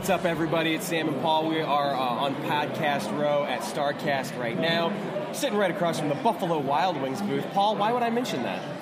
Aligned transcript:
what's 0.00 0.08
up, 0.08 0.24
everybody? 0.24 0.72
It's 0.72 0.86
Sam 0.86 1.08
and 1.08 1.20
Paul. 1.20 1.46
We 1.46 1.60
are 1.60 1.94
uh, 1.94 1.98
on 1.98 2.34
Podcast 2.46 3.14
Row 3.18 3.44
at 3.44 3.60
StarCast 3.60 4.34
right 4.38 4.58
now, 4.58 4.94
sitting 5.34 5.58
right 5.58 5.70
across 5.70 5.98
from 5.98 6.08
the 6.08 6.14
Buffalo 6.14 6.58
Wild 6.58 6.98
Wings 7.02 7.20
booth. 7.20 7.44
Paul, 7.52 7.76
why 7.76 7.92
would 7.92 8.02
I 8.02 8.08
mention 8.08 8.42
that? 8.44 8.79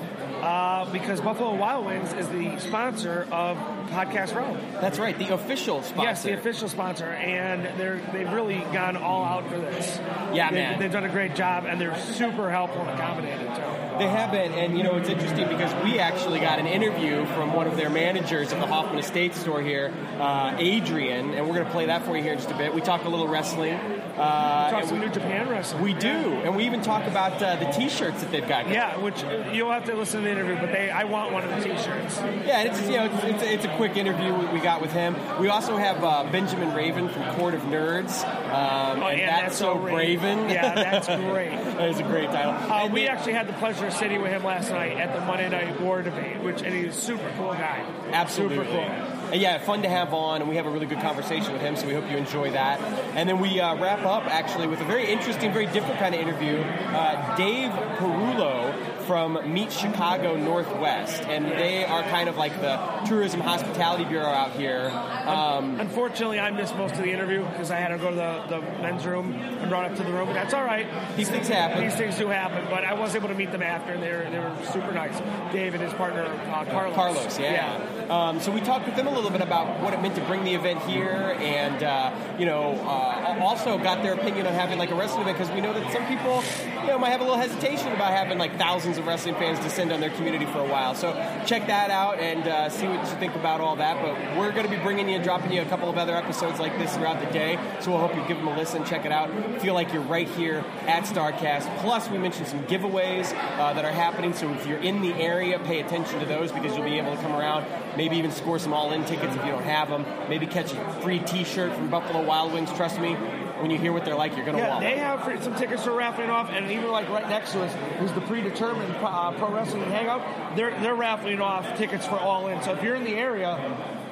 Uh, 0.48 0.90
because 0.92 1.20
Buffalo 1.20 1.54
Wild 1.56 1.84
Wings 1.84 2.10
is 2.14 2.26
the 2.28 2.58
sponsor 2.58 3.28
of 3.30 3.58
Podcast 3.90 4.34
Row. 4.34 4.56
That's 4.80 4.98
right, 4.98 5.18
the 5.18 5.34
official 5.34 5.82
sponsor. 5.82 6.02
Yes, 6.02 6.22
the 6.22 6.32
official 6.32 6.70
sponsor, 6.70 7.04
and 7.04 7.78
they're 7.78 8.00
they've 8.14 8.32
really 8.32 8.60
gone 8.72 8.96
all 8.96 9.26
out 9.26 9.46
for 9.50 9.58
this. 9.58 9.98
Yeah, 10.32 10.50
they've, 10.50 10.54
man. 10.54 10.80
They've 10.80 10.90
done 10.90 11.04
a 11.04 11.10
great 11.10 11.34
job, 11.34 11.66
and 11.66 11.78
they're 11.78 11.98
super 11.98 12.50
helpful 12.50 12.80
and 12.80 12.98
accommodating 12.98 13.46
too. 13.46 13.98
They 13.98 14.08
have 14.08 14.30
been, 14.30 14.52
and 14.52 14.78
you 14.78 14.84
know 14.84 14.96
it's 14.96 15.10
interesting 15.10 15.48
because 15.48 15.84
we 15.84 15.98
actually 15.98 16.40
got 16.40 16.58
an 16.58 16.66
interview 16.66 17.26
from 17.34 17.52
one 17.52 17.66
of 17.66 17.76
their 17.76 17.90
managers 17.90 18.50
at 18.50 18.58
the 18.58 18.66
Hoffman 18.66 18.98
Estates 19.00 19.38
store 19.38 19.60
here, 19.60 19.92
uh, 20.18 20.56
Adrian, 20.58 21.34
and 21.34 21.46
we're 21.46 21.56
going 21.56 21.66
to 21.66 21.72
play 21.72 21.84
that 21.86 22.06
for 22.06 22.16
you 22.16 22.22
here 22.22 22.32
in 22.32 22.38
just 22.38 22.50
a 22.50 22.56
bit. 22.56 22.74
We 22.74 22.80
talk 22.80 23.04
a 23.04 23.10
little 23.10 23.28
wrestling. 23.28 23.78
Uh, 24.18 24.70
Talk 24.70 24.84
some 24.84 24.98
we, 25.00 25.06
New 25.06 25.12
Japan 25.12 25.48
wrestling. 25.48 25.82
we 25.82 25.94
do, 25.94 26.08
and 26.08 26.56
we 26.56 26.64
even 26.66 26.82
talk 26.82 27.06
about 27.06 27.40
uh, 27.42 27.56
the 27.56 27.66
T-shirts 27.66 28.20
that 28.20 28.30
they've 28.32 28.46
got. 28.48 28.68
Yeah, 28.68 28.96
which 28.98 29.22
you'll 29.52 29.70
have 29.70 29.84
to 29.84 29.94
listen 29.94 30.20
to 30.22 30.24
the 30.26 30.32
interview, 30.32 30.56
but 30.56 30.72
they 30.72 30.90
I 30.90 31.04
want 31.04 31.32
one 31.32 31.44
of 31.44 31.50
the 31.50 31.62
T-shirts. 31.68 32.16
Yeah, 32.44 32.62
it's 32.62 32.80
you 32.82 32.96
know 32.96 33.04
it's, 33.04 33.24
it's, 33.24 33.42
a, 33.42 33.52
it's 33.54 33.64
a 33.64 33.76
quick 33.76 33.96
interview 33.96 34.34
we- 34.52 34.58
got 34.58 34.80
with 34.82 34.90
him. 34.92 35.14
We 35.40 35.48
also 35.48 35.76
have 35.76 36.02
uh, 36.02 36.24
Benjamin 36.32 36.74
Raven 36.74 37.08
from 37.08 37.22
Court 37.36 37.54
of 37.54 37.60
Nerds, 37.62 38.24
um, 38.52 39.00
Oh, 39.02 39.06
and 39.06 39.18
yeah, 39.20 39.42
that's, 39.42 39.56
so 39.56 39.76
Raven. 39.78 40.48
Yeah, 40.50 40.74
that's 40.74 41.06
great. 41.30 41.50
that 41.50 41.88
is 41.90 42.00
a 42.00 42.02
great 42.02 42.26
title. 42.30 42.52
Uh, 42.52 42.84
And 42.84 42.92
we 42.92 43.02
then- 43.04 43.16
actually 43.16 43.34
had 43.34 43.46
the 43.48 43.52
pleasure 43.54 43.86
of 43.86 43.92
sitting 43.92 44.20
with 44.20 44.32
him 44.32 44.42
last 44.42 44.70
night 44.70 44.96
at 44.96 45.14
the 45.14 45.24
Monday 45.26 45.48
Night 45.48 45.80
War 45.80 46.02
debate, 46.02 46.40
which 46.42 46.62
and 46.62 46.74
he's 46.74 46.96
a 46.96 47.00
super 47.00 47.30
cool 47.36 47.52
guy. 47.52 47.84
Absolutely. 48.10 48.56
super 48.56 48.68
cool. 48.70 49.17
And 49.30 49.42
yeah, 49.42 49.58
fun 49.58 49.82
to 49.82 49.90
have 49.90 50.14
on, 50.14 50.40
and 50.40 50.48
we 50.48 50.56
have 50.56 50.64
a 50.64 50.70
really 50.70 50.86
good 50.86 51.00
conversation 51.00 51.52
with 51.52 51.60
him, 51.60 51.76
so 51.76 51.86
we 51.86 51.92
hope 51.92 52.10
you 52.10 52.16
enjoy 52.16 52.50
that. 52.52 52.80
And 53.14 53.28
then 53.28 53.40
we 53.40 53.60
uh, 53.60 53.76
wrap 53.76 54.06
up 54.06 54.24
actually 54.24 54.66
with 54.66 54.80
a 54.80 54.84
very 54.84 55.06
interesting, 55.06 55.52
very 55.52 55.66
different 55.66 55.98
kind 55.98 56.14
of 56.14 56.20
interview. 56.22 56.56
Uh, 56.56 57.36
Dave 57.36 57.70
Perullo 57.98 58.97
from 59.08 59.54
Meet 59.54 59.72
Chicago 59.72 60.36
Northwest, 60.36 61.22
and 61.22 61.46
they 61.46 61.82
are 61.82 62.02
kind 62.02 62.28
of 62.28 62.36
like 62.36 62.52
the 62.60 62.76
tourism 63.06 63.40
hospitality 63.40 64.04
bureau 64.04 64.26
out 64.26 64.52
here. 64.52 64.90
Um, 64.90 65.80
Unfortunately, 65.80 66.38
I 66.38 66.50
missed 66.50 66.76
most 66.76 66.92
of 66.92 66.98
the 66.98 67.10
interview 67.10 67.42
because 67.48 67.70
I 67.70 67.76
had 67.76 67.88
to 67.88 67.96
go 67.96 68.10
to 68.10 68.16
the, 68.16 68.44
the 68.48 68.60
men's 68.82 69.06
room 69.06 69.32
and 69.32 69.72
run 69.72 69.86
up 69.86 69.96
to 69.96 70.02
the 70.02 70.12
room. 70.12 70.26
But 70.26 70.34
that's 70.34 70.52
all 70.52 70.62
right. 70.62 70.86
These 71.16 71.30
things 71.30 71.48
happen. 71.48 71.82
These 71.82 71.94
things 71.94 72.18
do 72.18 72.28
happen. 72.28 72.66
But 72.68 72.84
I 72.84 72.92
was 72.92 73.16
able 73.16 73.28
to 73.28 73.34
meet 73.34 73.50
them 73.50 73.62
after, 73.62 73.92
and 73.92 74.02
they 74.02 74.12
were, 74.12 74.30
they 74.30 74.38
were 74.40 74.54
super 74.72 74.92
nice. 74.92 75.18
Dave 75.54 75.72
and 75.72 75.82
his 75.82 75.94
partner 75.94 76.24
uh, 76.24 76.66
Carlos. 76.66 76.94
Carlos, 76.94 77.38
yeah. 77.38 77.80
Um, 78.10 78.40
so 78.40 78.52
we 78.52 78.60
talked 78.60 78.84
with 78.84 78.96
them 78.96 79.06
a 79.06 79.14
little 79.14 79.30
bit 79.30 79.40
about 79.40 79.82
what 79.82 79.94
it 79.94 80.02
meant 80.02 80.16
to 80.16 80.24
bring 80.26 80.44
the 80.44 80.52
event 80.52 80.82
here, 80.82 81.34
and 81.40 81.82
uh, 81.82 82.12
you 82.38 82.44
know, 82.44 82.72
uh, 82.84 83.38
also 83.40 83.78
got 83.78 84.02
their 84.02 84.12
opinion 84.12 84.46
on 84.46 84.52
having 84.52 84.78
like 84.78 84.90
a 84.90 84.94
wrestling 84.94 85.22
event 85.22 85.38
because 85.38 85.54
we 85.54 85.62
know 85.62 85.72
that 85.72 85.90
some 85.92 86.04
people, 86.06 86.42
you 86.82 86.88
know, 86.88 86.98
might 86.98 87.10
have 87.10 87.20
a 87.20 87.24
little 87.24 87.38
hesitation 87.38 87.92
about 87.92 88.12
having 88.12 88.36
like 88.36 88.56
thousands 88.58 88.97
of 88.98 89.06
wrestling 89.06 89.34
fans 89.36 89.58
descend 89.60 89.92
on 89.92 90.00
their 90.00 90.10
community 90.10 90.46
for 90.46 90.58
a 90.58 90.66
while. 90.66 90.94
So 90.94 91.12
check 91.46 91.66
that 91.66 91.90
out 91.90 92.18
and 92.18 92.46
uh, 92.46 92.68
see 92.68 92.86
what 92.86 93.00
you 93.00 93.16
think 93.18 93.34
about 93.34 93.60
all 93.60 93.76
that. 93.76 94.02
But 94.02 94.36
we're 94.36 94.52
going 94.52 94.64
to 94.64 94.70
be 94.70 94.82
bringing 94.82 95.08
you 95.08 95.16
and 95.16 95.24
dropping 95.24 95.52
you 95.52 95.62
a 95.62 95.66
couple 95.66 95.88
of 95.88 95.96
other 95.96 96.16
episodes 96.16 96.58
like 96.58 96.76
this 96.78 96.94
throughout 96.94 97.24
the 97.24 97.30
day. 97.32 97.58
So 97.80 97.90
we'll 97.90 98.00
hope 98.00 98.14
you 98.14 98.26
give 98.26 98.36
them 98.38 98.48
a 98.48 98.56
listen, 98.56 98.84
check 98.84 99.06
it 99.06 99.12
out, 99.12 99.30
feel 99.60 99.74
like 99.74 99.92
you're 99.92 100.02
right 100.02 100.28
here 100.28 100.64
at 100.86 101.04
Starcast. 101.04 101.78
Plus, 101.78 102.08
we 102.10 102.18
mentioned 102.18 102.48
some 102.48 102.64
giveaways 102.64 103.32
uh, 103.58 103.72
that 103.74 103.84
are 103.84 103.92
happening. 103.92 104.32
So 104.32 104.50
if 104.52 104.66
you're 104.66 104.78
in 104.78 105.00
the 105.00 105.14
area, 105.14 105.58
pay 105.60 105.80
attention 105.80 106.20
to 106.20 106.26
those 106.26 106.52
because 106.52 106.76
you'll 106.76 106.84
be 106.84 106.98
able 106.98 107.14
to 107.14 107.22
come 107.22 107.32
around, 107.32 107.66
maybe 107.96 108.16
even 108.16 108.30
score 108.30 108.58
some 108.58 108.72
all-in 108.72 109.04
tickets 109.04 109.34
if 109.34 109.44
you 109.44 109.52
don't 109.52 109.62
have 109.64 109.88
them. 109.88 110.04
Maybe 110.28 110.46
catch 110.46 110.72
a 110.72 111.00
free 111.02 111.20
T-shirt 111.20 111.72
from 111.74 111.90
Buffalo 111.90 112.24
Wild 112.24 112.52
Wings. 112.52 112.72
Trust 112.72 113.00
me, 113.00 113.16
when 113.60 113.70
you 113.70 113.78
hear 113.78 113.92
what 113.92 114.04
they're 114.04 114.16
like, 114.16 114.36
you're 114.36 114.44
going 114.44 114.56
to 114.56 114.62
Yeah, 114.62 114.70
want 114.70 114.80
they 114.82 114.96
have 114.98 115.42
some 115.42 115.54
tickets 115.56 115.84
for 115.84 115.92
raffling 115.92 116.30
off, 116.30 116.50
and 116.50 116.70
even 116.70 116.90
like 116.90 117.08
right 117.08 117.28
next 117.28 117.52
to 117.52 117.62
us 117.62 118.02
is 118.02 118.12
the 118.12 118.20
predetermined 118.22 118.94
uh, 118.96 119.32
pro 119.32 119.52
wrestling 119.52 119.84
hangout. 119.84 120.56
They're 120.56 120.78
they're 120.80 120.94
raffling 120.94 121.40
off 121.40 121.76
tickets 121.76 122.06
for 122.06 122.18
all 122.18 122.48
in. 122.48 122.62
So 122.62 122.72
if 122.72 122.82
you're 122.82 122.94
in 122.96 123.04
the 123.04 123.14
area 123.16 123.50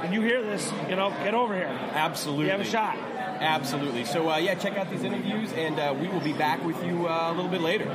and 0.02 0.12
you 0.12 0.20
hear 0.20 0.42
this, 0.42 0.70
you 0.88 0.96
know, 0.96 1.10
get 1.10 1.34
over 1.34 1.54
here. 1.54 1.66
Absolutely. 1.66 2.46
You 2.46 2.50
have 2.52 2.60
a 2.60 2.64
shot. 2.64 2.96
Absolutely. 2.96 4.04
So 4.04 4.30
uh, 4.30 4.36
yeah, 4.38 4.54
check 4.54 4.76
out 4.76 4.90
these 4.90 5.02
interviews, 5.04 5.52
and 5.52 5.78
uh, 5.78 5.94
we 5.98 6.08
will 6.08 6.20
be 6.20 6.32
back 6.32 6.64
with 6.64 6.82
you 6.84 7.08
uh, 7.08 7.30
a 7.30 7.34
little 7.34 7.50
bit 7.50 7.60
later. 7.60 7.90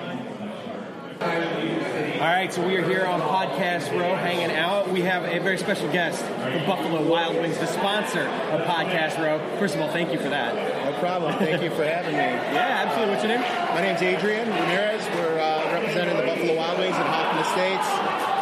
All 1.21 1.27
right, 2.27 2.51
so 2.51 2.65
we 2.65 2.75
are 2.77 2.83
here 2.83 3.05
on 3.05 3.21
Podcast 3.21 3.91
Row 3.91 4.15
hanging 4.15 4.55
out. 4.55 4.89
We 4.89 5.01
have 5.01 5.23
a 5.23 5.39
very 5.39 5.59
special 5.59 5.91
guest, 5.91 6.19
the 6.19 6.63
Buffalo 6.65 7.07
Wild 7.07 7.35
Wings, 7.35 7.59
the 7.59 7.67
sponsor 7.67 8.21
of 8.21 8.61
Podcast 8.61 9.19
Row. 9.19 9.39
First 9.59 9.75
of 9.75 9.81
all, 9.81 9.89
thank 9.91 10.11
you 10.11 10.17
for 10.19 10.29
that. 10.29 10.55
Problem. 11.01 11.33
Thank 11.39 11.63
you 11.63 11.71
for 11.71 11.83
having 11.83 12.11
me. 12.11 12.19
Yeah, 12.19 12.85
absolutely. 12.85 13.15
What's 13.15 13.25
your 13.25 13.33
name? 13.35 13.41
My 13.73 13.81
name's 13.81 14.03
Adrian 14.03 14.47
Ramirez. 14.47 15.03
We're 15.15 15.39
uh, 15.39 15.73
representing 15.73 16.15
the 16.15 16.21
Buffalo 16.23 16.55
Wild 16.55 16.77
Wings 16.77 16.95
in 16.95 17.01
Hoffman 17.01 17.41
Estates. 17.43 17.87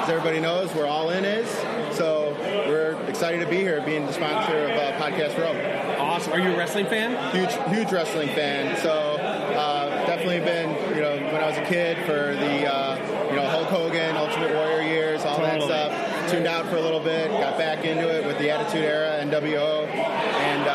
As 0.04 0.10
everybody 0.10 0.42
knows, 0.42 0.74
we're 0.76 0.86
All 0.86 1.10
In 1.10 1.24
is. 1.24 1.50
So 1.96 2.36
we're 2.68 3.00
excited 3.08 3.40
to 3.40 3.50
be 3.50 3.60
here, 3.60 3.82
being 3.86 4.06
the 4.06 4.12
sponsor 4.12 4.58
of 4.66 4.72
uh, 4.72 4.92
Podcast 5.00 5.38
Row. 5.40 5.56
Awesome. 6.04 6.34
Are 6.34 6.40
you 6.40 6.52
a 6.52 6.58
wrestling 6.58 6.88
fan? 6.88 7.16
Huge, 7.34 7.54
huge 7.74 7.94
wrestling 7.94 8.28
fan. 8.30 8.76
So 8.82 8.92
uh, 8.92 10.06
definitely 10.06 10.40
been, 10.42 10.70
you 10.96 11.02
know, 11.02 11.16
when 11.32 11.42
I 11.42 11.48
was 11.48 11.58
a 11.58 11.66
kid 11.66 11.98
for 12.06 12.36
the, 12.36 12.66
uh, 12.70 13.30
you 13.30 13.38
know, 13.38 13.48
Hulk 13.48 13.68
Hogan, 13.68 14.18
Ultimate 14.18 14.54
Warrior 14.54 14.82
years, 14.82 15.24
all 15.24 15.38
Totally. 15.38 15.66
that 15.70 15.92
stuff. 15.92 16.32
Tuned 16.32 16.46
out 16.46 16.68
for 16.68 16.76
a 16.76 16.82
little 16.82 17.00
bit, 17.00 17.32
got 17.32 17.58
back 17.58 17.86
into 17.86 18.08
it 18.08 18.26
with 18.26 18.38
the 18.38 18.52
Attitude 18.52 18.84
Era, 18.84 19.24
NWO, 19.24 19.88
and 19.88 20.68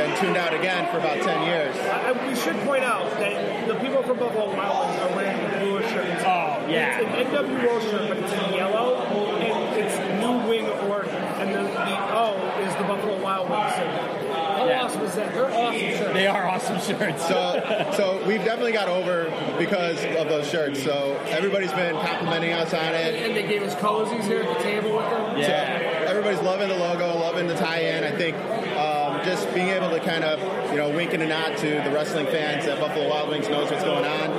uh, 0.00 0.06
then 0.06 0.20
tuned 0.20 0.36
out 0.36 0.54
again 0.54 0.90
for 0.92 0.98
about 0.98 1.20
10 1.22 1.46
years. 1.46 1.76
I, 1.76 2.12
we 2.28 2.34
should 2.36 2.56
point 2.66 2.84
out 2.84 3.10
that 3.18 3.66
the 3.68 3.74
people 3.76 4.02
from 4.02 4.18
Buffalo 4.18 4.54
Wild 4.54 4.88
Wings 4.88 5.02
are 5.02 5.16
wearing 5.16 5.42
the 5.50 5.58
bluer 5.58 5.82
shirts. 5.88 6.22
Oh, 6.24 6.66
yeah. 6.68 7.00
It's 7.00 7.30
an 7.30 7.46
NWO 7.46 7.80
shirt, 7.90 8.08
but 8.08 8.16
it's 8.18 8.32
in 8.32 8.54
yellow, 8.54 8.96
and 8.96 9.78
it's 9.78 9.96
New 10.22 10.48
Wing 10.48 10.66
Order, 10.90 11.08
and 11.08 11.54
the, 11.54 11.62
the 11.62 12.14
O 12.16 12.34
is 12.66 12.74
the 12.76 12.84
Buffalo 12.84 13.20
Wild 13.22 13.50
Wings 13.50 13.74
symbol. 13.74 14.34
How 14.58 14.66
Yeah. 14.66 14.82
awesome 14.84 15.02
is 15.02 15.14
that? 15.14 15.32
They're 15.34 15.44
awesome 15.46 15.78
shirts. 15.80 16.12
They 16.14 16.26
are 16.26 16.46
awesome 16.48 16.80
shirts. 16.80 17.26
So, 17.28 17.92
so 17.96 18.22
we've 18.26 18.44
definitely 18.44 18.72
got 18.72 18.88
over 18.88 19.24
because 19.58 20.04
of 20.16 20.28
those 20.28 20.48
shirts. 20.50 20.82
So 20.82 21.16
everybody's 21.28 21.72
been 21.72 21.94
complimenting 21.94 22.52
us 22.52 22.74
on 22.74 22.94
it. 22.94 23.14
and 23.14 23.36
they 23.36 23.46
gave 23.46 23.62
us 23.62 23.74
cozies 23.76 24.24
here 24.24 24.42
at 24.42 24.56
the 24.56 24.62
table 24.62 24.96
with 24.96 25.08
them. 25.10 25.30
So 25.34 25.48
Yeah. 25.48 26.04
everybody's 26.08 26.40
loving 26.42 26.68
the 26.68 26.76
logo, 26.76 27.06
loving 27.18 27.46
the 27.46 27.54
tie-in. 27.54 28.02
I 28.02 28.10
think 28.10 28.36
um, 28.76 29.07
just 29.28 29.52
being 29.52 29.68
able 29.68 29.90
to 29.90 30.00
kind 30.00 30.24
of, 30.24 30.40
you 30.70 30.78
know, 30.78 30.88
wink 30.88 31.12
and 31.12 31.22
a 31.22 31.26
nod 31.28 31.54
to 31.58 31.66
the 31.84 31.90
wrestling 31.90 32.24
fans 32.26 32.64
that 32.64 32.80
Buffalo 32.80 33.10
Wild 33.10 33.28
Wings 33.28 33.46
knows 33.50 33.70
what's 33.70 33.84
going 33.84 34.06
on. 34.06 34.30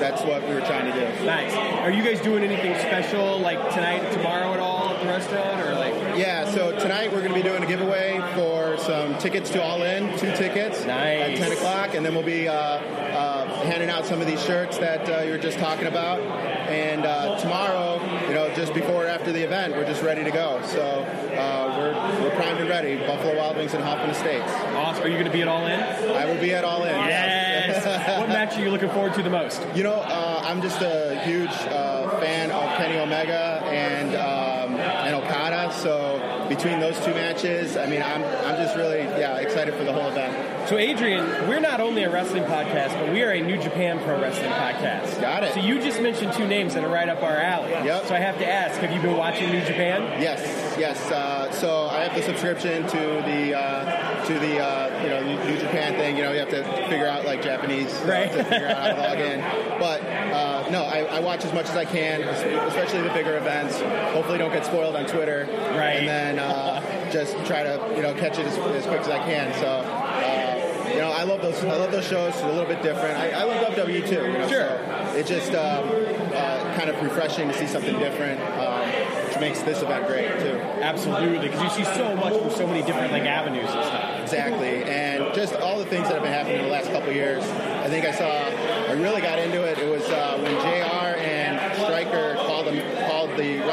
That's 0.00 0.22
what 0.22 0.42
we 0.48 0.54
were 0.54 0.60
trying 0.62 0.90
to 0.90 0.92
do. 0.92 1.26
Nice. 1.26 1.54
Are 1.82 1.90
you 1.90 2.02
guys 2.02 2.18
doing 2.22 2.42
anything 2.42 2.74
special 2.76 3.38
like 3.40 3.58
tonight, 3.74 4.10
tomorrow 4.14 4.54
at 4.54 4.58
all 4.60 4.88
at 4.88 5.00
the 5.02 5.06
restaurant, 5.06 5.60
or 5.66 5.74
like? 5.74 5.92
Yeah, 6.16 6.50
so 6.50 6.72
tonight 6.78 7.12
we're 7.12 7.20
going 7.20 7.34
to 7.34 7.34
be 7.34 7.42
doing 7.42 7.62
a 7.62 7.66
giveaway 7.66 8.20
for 8.34 8.78
some 8.78 9.18
tickets 9.18 9.50
to 9.50 9.62
All 9.62 9.82
In, 9.82 10.16
two 10.18 10.34
tickets 10.34 10.86
Nice. 10.86 11.38
at 11.38 11.48
10 11.48 11.52
o'clock, 11.52 11.94
and 11.94 12.06
then 12.06 12.14
we'll 12.14 12.24
be 12.24 12.48
uh, 12.48 12.54
uh, 12.54 13.47
handing 13.64 13.90
out 13.90 14.06
some 14.06 14.20
of 14.20 14.26
these 14.26 14.42
shirts 14.44 14.78
that 14.78 15.08
uh, 15.08 15.22
you 15.22 15.32
were 15.32 15.38
just 15.38 15.58
talking 15.58 15.86
about. 15.86 16.20
And 16.68 17.06
uh, 17.06 17.38
tomorrow, 17.38 18.00
you 18.28 18.34
know, 18.34 18.52
just 18.54 18.74
before 18.74 19.04
or 19.04 19.08
after 19.08 19.32
the 19.32 19.42
event, 19.42 19.74
we're 19.74 19.86
just 19.86 20.02
ready 20.02 20.24
to 20.24 20.30
go. 20.30 20.60
So 20.64 20.80
uh, 20.82 21.74
we're, 21.78 22.22
we're 22.22 22.36
primed 22.36 22.60
and 22.60 22.68
ready. 22.68 22.96
Buffalo 23.06 23.36
Wild 23.36 23.56
Wings 23.56 23.74
and 23.74 23.82
Hoffman 23.82 24.10
Estates. 24.10 24.50
Awesome. 24.74 25.04
Are 25.04 25.08
you 25.08 25.14
going 25.14 25.26
to 25.26 25.32
be 25.32 25.42
at 25.42 25.48
All 25.48 25.66
In? 25.66 25.80
I 25.80 26.26
will 26.26 26.40
be 26.40 26.54
at 26.54 26.64
All 26.64 26.84
In. 26.84 26.94
Yes. 26.94 27.84
what 28.18 28.28
match 28.28 28.56
are 28.56 28.62
you 28.62 28.70
looking 28.70 28.90
forward 28.90 29.14
to 29.14 29.22
the 29.22 29.30
most? 29.30 29.66
You 29.74 29.82
know, 29.82 29.94
uh, 29.94 30.42
I'm 30.44 30.60
just 30.62 30.80
a 30.82 31.20
huge 31.24 31.50
uh, 31.50 32.08
fan 32.20 32.50
of 32.50 32.76
Kenny 32.76 32.98
Omega 32.98 33.62
and 33.66 34.14
um, 34.14 34.76
and 34.78 35.14
Okada. 35.14 35.47
So 35.72 36.46
between 36.48 36.80
those 36.80 36.98
two 37.04 37.12
matches, 37.12 37.76
I 37.76 37.86
mean, 37.86 38.02
I'm 38.02 38.22
I'm 38.24 38.56
just 38.56 38.76
really 38.76 39.00
yeah 39.00 39.36
excited 39.36 39.74
for 39.74 39.84
the 39.84 39.92
whole 39.92 40.08
event. 40.08 40.68
So, 40.68 40.76
Adrian, 40.76 41.24
we're 41.48 41.60
not 41.60 41.80
only 41.80 42.02
a 42.04 42.10
wrestling 42.10 42.44
podcast, 42.44 42.92
but 43.00 43.10
we 43.10 43.22
are 43.22 43.30
a 43.30 43.40
New 43.40 43.56
Japan 43.56 43.98
Pro 44.00 44.20
Wrestling 44.20 44.50
podcast. 44.50 45.18
Got 45.20 45.42
it. 45.44 45.54
So, 45.54 45.60
you 45.60 45.80
just 45.80 46.02
mentioned 46.02 46.34
two 46.34 46.46
names 46.46 46.74
that 46.74 46.84
are 46.84 46.90
right 46.92 47.08
up 47.08 47.22
our 47.22 47.36
alley. 47.38 47.70
Yep. 47.70 48.06
So, 48.06 48.14
I 48.14 48.18
have 48.18 48.36
to 48.38 48.46
ask 48.46 48.78
have 48.80 48.92
you 48.92 49.00
been 49.00 49.16
watching 49.16 49.50
New 49.50 49.60
Japan? 49.64 50.20
Yes, 50.20 50.40
yes. 50.78 51.10
Uh, 51.10 51.50
so 51.52 51.86
I 51.88 52.04
have 52.04 52.14
the 52.14 52.22
subscription 52.22 52.82
to 52.86 52.96
the 52.98 53.56
uh, 53.58 54.24
to 54.26 54.34
the 54.34 54.58
uh, 54.62 55.02
you 55.02 55.08
know 55.08 55.44
New 55.44 55.58
Japan 55.58 55.94
thing. 55.94 56.16
You 56.16 56.22
know, 56.24 56.32
you 56.32 56.40
have 56.40 56.50
to 56.50 56.62
figure 56.88 57.06
out 57.06 57.24
like 57.24 57.42
Japanese 57.42 57.92
Right. 58.04 58.30
to 58.30 58.44
figure 58.44 58.68
out 58.68 58.76
how 58.78 58.88
to 58.88 59.00
log 59.00 59.18
in. 59.18 59.40
But 59.78 60.02
uh, 60.02 60.68
no, 60.70 60.82
I, 60.84 60.98
I 61.16 61.20
watch 61.20 61.44
as 61.46 61.52
much 61.54 61.66
as 61.70 61.76
I 61.76 61.84
can, 61.86 62.22
especially 62.22 63.02
the 63.02 63.10
bigger 63.10 63.36
events. 63.38 63.80
Hopefully, 64.12 64.36
don't 64.38 64.52
get 64.52 64.66
spoiled 64.66 64.96
on 64.96 65.06
Twitter. 65.06 65.46
Right. 65.76 65.98
And 65.98 66.08
then 66.08 66.38
uh, 66.38 67.10
just 67.10 67.34
try 67.46 67.62
to 67.62 67.92
you 67.96 68.02
know 68.02 68.14
catch 68.14 68.38
it 68.38 68.46
as, 68.46 68.56
as 68.56 68.86
quick 68.86 69.00
as 69.00 69.08
I 69.08 69.18
can. 69.18 69.52
So. 69.54 69.66
Uh, 69.66 70.64
you 70.88 71.04
know, 71.04 71.10
I 71.10 71.24
love 71.24 71.42
those. 71.42 71.62
I 71.62 71.76
love 71.76 71.92
those 71.92 72.06
shows. 72.08 72.32
It's 72.32 72.42
a 72.42 72.48
little 72.48 72.64
bit 72.64 72.82
different. 72.82 73.16
I, 73.18 73.30
I 73.30 73.44
love 73.44 73.74
WWE 73.74 74.08
too. 74.08 74.14
You 74.14 74.38
know, 74.38 74.48
Sure. 74.48 74.68
So 74.68 74.98
it's 75.18 75.28
just 75.28 75.52
um, 75.54 75.88
uh, 76.32 76.74
kind 76.76 76.88
of 76.90 77.00
refreshing 77.02 77.48
to 77.48 77.54
see 77.54 77.66
something 77.66 77.98
different. 77.98 78.40
Um, 78.40 78.90
just 79.26 79.40
makes 79.40 79.62
this 79.62 79.82
event 79.82 80.06
great 80.06 80.28
too. 80.40 80.58
Absolutely, 80.80 81.38
because 81.38 81.62
you 81.62 81.84
see 81.84 81.84
so 81.94 82.16
much 82.16 82.34
from 82.36 82.50
so 82.50 82.66
many 82.66 82.82
different 82.82 83.12
like 83.12 83.24
avenues 83.24 83.68
and 83.70 83.84
stuff. 83.84 84.20
Exactly, 84.22 84.82
and 84.84 85.34
just 85.34 85.54
all 85.54 85.78
the 85.78 85.86
things 85.86 86.08
that 86.08 86.14
have 86.14 86.22
been 86.22 86.32
happening 86.32 86.58
in 86.58 86.64
the 86.64 86.70
last 86.70 86.90
couple 86.90 87.12
years. 87.12 87.42
I 87.44 87.88
think 87.88 88.04
I 88.04 88.12
saw, 88.12 88.26
I 88.26 88.92
really 88.92 89.20
got 89.20 89.38
into 89.38 89.62
it. 89.62 89.78
It 89.78 89.90
was 89.90 90.02
uh, 90.08 90.38
when 90.42 90.52
Jr. 90.60 90.87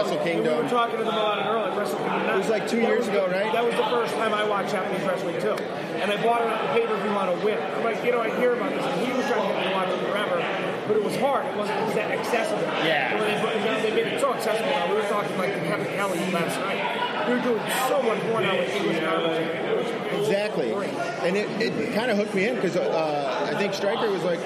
Wrestle 0.05 0.43
We 0.43 0.63
were 0.63 0.69
talking 0.69 0.97
to 0.97 1.03
them 1.03 1.13
about 1.13 1.39
it 1.39 1.45
earlier. 1.49 1.79
Wrestle 1.79 1.97
Kingdom 1.97 2.29
It 2.29 2.37
was 2.37 2.49
like 2.49 2.67
two 2.67 2.81
years 2.81 3.07
ago, 3.07 3.27
right? 3.27 3.51
That 3.51 3.65
was 3.65 3.75
the 3.75 3.89
first 3.89 4.13
time 4.15 4.33
I 4.33 4.47
watched 4.47 4.71
Japanese 4.71 5.05
wrestling 5.05 5.41
too. 5.41 5.57
And 6.01 6.11
I 6.11 6.21
bought 6.21 6.41
it 6.41 6.47
on 6.47 6.61
the 6.61 6.73
pay 6.73 6.85
per 6.85 6.97
view 7.01 7.11
on 7.11 7.29
a 7.29 7.37
whim. 7.41 7.57
I'm 7.57 7.83
like, 7.83 8.03
you 8.03 8.11
know, 8.11 8.21
I 8.21 8.29
hear 8.37 8.53
about 8.53 8.69
this. 8.69 8.85
And 8.85 9.07
he 9.07 9.13
was 9.13 9.25
trying 9.25 9.41
to 9.41 9.53
get 9.53 9.57
me 9.57 9.69
to 9.69 9.75
watch 9.75 9.89
it 9.89 9.99
forever, 10.05 10.37
but 10.87 10.97
it 10.97 11.03
was 11.03 11.15
hard. 11.17 11.45
It 11.45 11.57
wasn't 11.57 11.79
it 11.79 11.85
was 11.85 11.95
that 11.95 12.11
accessible. 12.11 12.61
Yeah. 12.85 13.17
So 13.17 13.25
they, 13.25 13.89
they 13.89 13.95
made 13.95 14.13
it 14.13 14.21
so 14.21 14.33
accessible 14.33 14.69
now. 14.69 14.89
We 14.89 14.95
were 14.95 15.09
talking 15.09 15.37
like 15.37 15.53
Kevin 15.65 15.87
Kelly 15.95 16.19
last 16.31 16.59
night. 16.59 17.05
We 17.27 17.33
were 17.33 17.41
doing 17.41 17.63
so 17.89 18.01
much 18.03 18.21
more 18.29 18.41
now 18.41 18.53
with 18.53 18.69
English. 18.69 19.01
Exactly, 20.21 20.71
and 21.25 21.35
it, 21.35 21.49
it 21.61 21.93
kind 21.93 22.11
of 22.11 22.17
hooked 22.17 22.35
me 22.35 22.47
in 22.47 22.55
because 22.55 22.75
uh, 22.75 23.49
I 23.51 23.57
think 23.57 23.73
Striker 23.73 24.09
was 24.09 24.23
like 24.23 24.39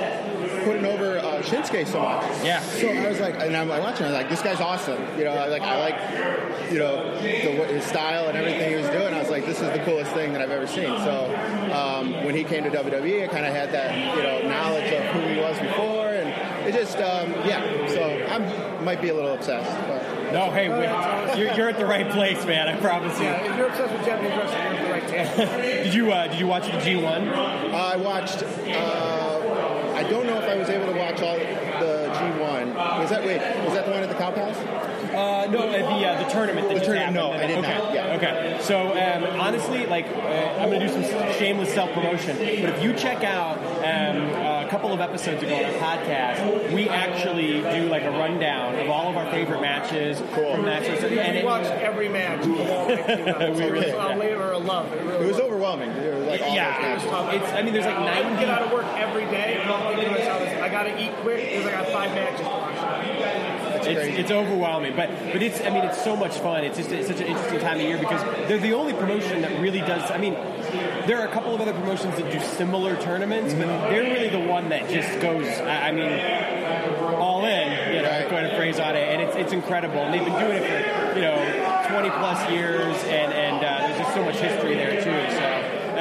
putting 0.64 0.86
over 0.86 1.20
uh, 1.20 1.42
Shinsuke 1.42 1.88
so 1.88 2.02
much. 2.02 2.24
Yeah. 2.44 2.62
So 2.62 2.88
I 2.90 3.10
was 3.10 3.20
like, 3.20 3.36
and 3.40 3.56
I'm 3.56 3.68
like 3.68 3.81
watching. 3.81 4.06
I 4.06 4.10
was 4.10 4.18
like, 4.18 4.30
this 4.30 4.42
guy's 4.42 4.62
awesome. 4.62 5.02
You 5.18 5.26
know, 5.26 5.31
I 5.31 5.48
like 5.48 5.62
I 5.62 5.80
like, 5.80 6.72
you 6.72 6.80
know, 6.80 7.14
the, 7.22 7.66
his 7.66 7.84
style 7.84 8.28
and 8.30 8.38
everything 8.38 8.70
he 8.70 8.76
was 8.76 8.90
doing. 8.90 9.14
I 9.14 9.20
was 9.20 9.30
like, 9.30 9.46
this 9.46 9.62
is 9.62 9.72
the 9.74 9.80
coolest 9.84 10.12
thing 10.12 10.34
that 10.34 10.42
I've 10.42 10.52
ever 10.52 10.68
seen. 10.68 10.88
So 11.00 11.26
um, 11.74 12.24
when 12.24 12.36
he 12.36 12.44
came 12.44 12.64
to 12.64 12.70
WWE, 12.70 13.24
I 13.24 13.28
kind 13.28 13.46
of 13.46 13.54
had 13.54 13.72
that 13.74 14.16
you 14.18 14.24
know 14.24 14.48
knowledge 14.48 14.92
of 14.94 15.04
who 15.14 15.22
he 15.34 15.40
was 15.40 15.60
before, 15.60 16.08
and 16.08 16.68
it 16.68 16.74
just 16.74 16.98
um, 16.98 17.32
yeah. 17.48 17.88
So 17.88 18.04
I 18.30 18.84
might 18.84 19.02
be 19.02 19.10
a 19.10 19.14
little 19.14 19.34
obsessed. 19.34 19.70
But. 19.88 20.34
No, 20.34 20.52
hey, 20.52 20.70
we- 20.70 21.40
you're, 21.40 21.54
you're 21.54 21.70
at 21.70 21.78
the 21.78 21.86
right 21.86 22.10
place, 22.12 22.46
man. 22.46 22.68
I 22.68 22.80
promise 22.80 23.18
you. 23.18 23.25
Yeah, 23.25 23.52
if 23.52 23.58
you're 23.58 23.68
obsessed 23.68 23.94
with 23.94 24.06
Japanese 24.06 24.38
wrestling, 24.38 24.79
you're 25.10 25.20
at 25.20 25.36
the 25.36 25.42
right 25.44 25.52
table. 25.62 25.84
Did 25.84 25.94
you 25.94 26.12
uh, 26.12 26.28
did 26.28 26.40
you 26.40 26.48
watch 26.48 26.66
the 26.66 26.78
G1? 26.78 27.74
I 27.74 27.96
watched. 27.98 28.44
Uh, 28.44 29.94
I 29.96 30.04
don't 30.04 30.26
know 30.26 30.38
if 30.38 30.46
I 30.50 30.56
was 30.56 30.70
able 30.70 30.86
to 30.94 30.98
watch 30.98 31.22
all 31.22 31.38
the 31.38 32.10
G1. 32.14 32.76
Was 33.00 33.10
that 33.10 33.24
wait? 33.26 33.40
Was 33.66 33.74
that 33.74 33.86
the 33.86 33.92
one 33.92 34.04
at 34.04 34.10
the 34.10 34.16
Cow 34.16 34.32
Palace? 34.32 34.58
Uh, 34.58 35.48
no, 35.52 35.60
uh, 35.60 35.72
the 35.72 36.08
uh, 36.08 36.24
the 36.24 36.30
tournament. 36.30 36.68
That 36.70 36.80
The 36.80 36.86
tournament, 36.86 37.14
no. 37.14 37.32
I 37.32 37.48
did 37.48 37.58
okay. 37.58 37.78
not, 37.78 37.94
yeah. 37.94 38.16
Okay. 38.16 38.58
So 38.62 38.92
um, 38.92 39.40
honestly, 39.40 39.86
like 39.88 40.06
uh, 40.08 40.60
I'm 40.60 40.70
gonna 40.72 40.88
do 40.88 40.90
some 40.90 41.04
shameless 41.34 41.74
self 41.74 41.92
promotion, 41.92 42.38
but 42.38 42.70
if 42.70 42.84
you 42.84 42.94
check 42.94 43.24
out 43.24 43.58
um, 43.58 44.18
a 44.30 44.59
couple 44.69 44.94
of 44.94 45.00
episodes 45.01 45.42
ago 45.44 45.56
on 45.56 45.66
our 45.66 45.71
podcast, 45.71 46.74
we 46.74 46.88
actually 46.89 47.62
do 47.62 47.89
like 47.89 48.04
a 48.04 48.12
rundown 48.12 48.75
of 48.80 48.89
all 48.89 49.10
of 49.10 49.18
our 49.18 49.30
favorite 49.31 49.62
matches 49.62 50.21
Cool. 50.33 50.56
from 50.56 50.66
that. 50.66 50.83
And 50.83 51.12
We 51.12 51.39
it, 51.39 51.45
watched 51.45 51.66
every 51.71 52.07
match. 52.10 52.45
We 52.45 52.54
We 52.54 53.69
really- 53.69 53.89
a 53.89 54.16
labor 54.16 54.51
of 54.54 54.66
love. 54.66 54.92
It, 54.94 55.04
really 55.04 55.25
It 55.25 55.27
was 55.27 55.39
overwhelming. 55.39 55.89
It 55.92 56.13
was 56.16 56.27
like 56.27 56.42
all 56.42 56.48
those 56.48 56.56
yeah, 56.56 56.77
matches. 56.81 57.42
it's. 57.42 57.54
I 57.54 57.62
mean, 57.63 57.74
there's 57.74 57.86
like 57.86 57.95
I 57.95 58.30
would 58.30 58.39
get 58.39 58.50
out 58.50 58.62
of 58.63 58.71
work 58.71 58.86
every 58.98 59.25
day. 59.25 59.60
I'm 59.63 59.95
thinking 59.95 60.06
to 60.13 60.19
myself, 60.19 60.42
I 60.62 60.69
gotta 60.69 61.01
eat 61.01 61.12
quick 61.22 61.50
because 61.50 61.65
I 61.65 61.72
got 61.72 61.88
five 61.88 62.12
matches 62.13 62.39
to 62.42 62.45
watch. 62.45 62.75
It's 63.80 63.88
It's, 63.88 64.19
it's 64.19 64.31
overwhelming, 64.31 64.95
but 64.95 65.10
but 65.31 65.42
it's 65.42 65.62
I 65.62 65.69
mean 65.69 65.83
it's 65.86 66.04
so 66.04 66.15
much 66.15 66.38
fun. 66.39 66.63
It's 66.63 66.77
just 66.77 66.92
it's 66.92 67.07
such 67.07 67.22
an 67.22 67.27
interesting 67.27 67.60
time 67.60 67.77
of 67.77 67.81
year 67.81 67.98
because 67.98 68.22
they're 68.48 68.60
the 68.60 68.74
only 68.74 68.94
promotion 68.94 69.42
that 69.42 69.60
really 69.60 69.80
does. 69.80 70.10
I 70.12 70.18
mean, 70.18 70.33
there 71.07 71.19
are 71.22 71.28
a 71.28 71.31
couple 71.31 71.54
of 71.56 71.62
other 71.62 71.74
promotions 71.74 72.16
that 72.18 72.31
do 72.31 72.40
similar 72.40 72.96
tournaments, 73.01 73.54
but 73.54 73.68
they're 73.90 74.04
really 74.04 74.30
the 74.30 74.40
one 74.40 74.69
that 74.69 74.90
just 74.90 75.19
goes. 75.22 75.46
I 75.48 75.90
I 75.90 75.92
mean, 75.92 76.10
all 77.19 77.46
in. 77.46 77.96
You 77.96 78.01
know, 78.01 78.10
Right. 78.10 78.30
kind 78.30 78.46
of 78.48 78.56
phrase 78.57 78.80
on 78.80 78.96
it, 78.96 79.07
and 79.10 79.22
it's 79.22 79.36
it's 79.36 79.54
incredible. 79.54 80.00
And 80.00 80.13
they've 80.13 80.24
been 80.25 80.40
doing 80.40 80.57
it 80.63 80.66
for 80.66 81.16
you 81.16 81.22
know 81.22 81.86
20 81.90 82.10
plus 82.10 82.50
years, 82.51 82.96
and 83.06 83.34
and 83.34 83.57
uh, 83.57 83.88
there's 83.88 83.98
just 84.00 84.13
so 84.13 84.24
much 84.24 84.36
history 84.38 84.75
there. 84.75 84.99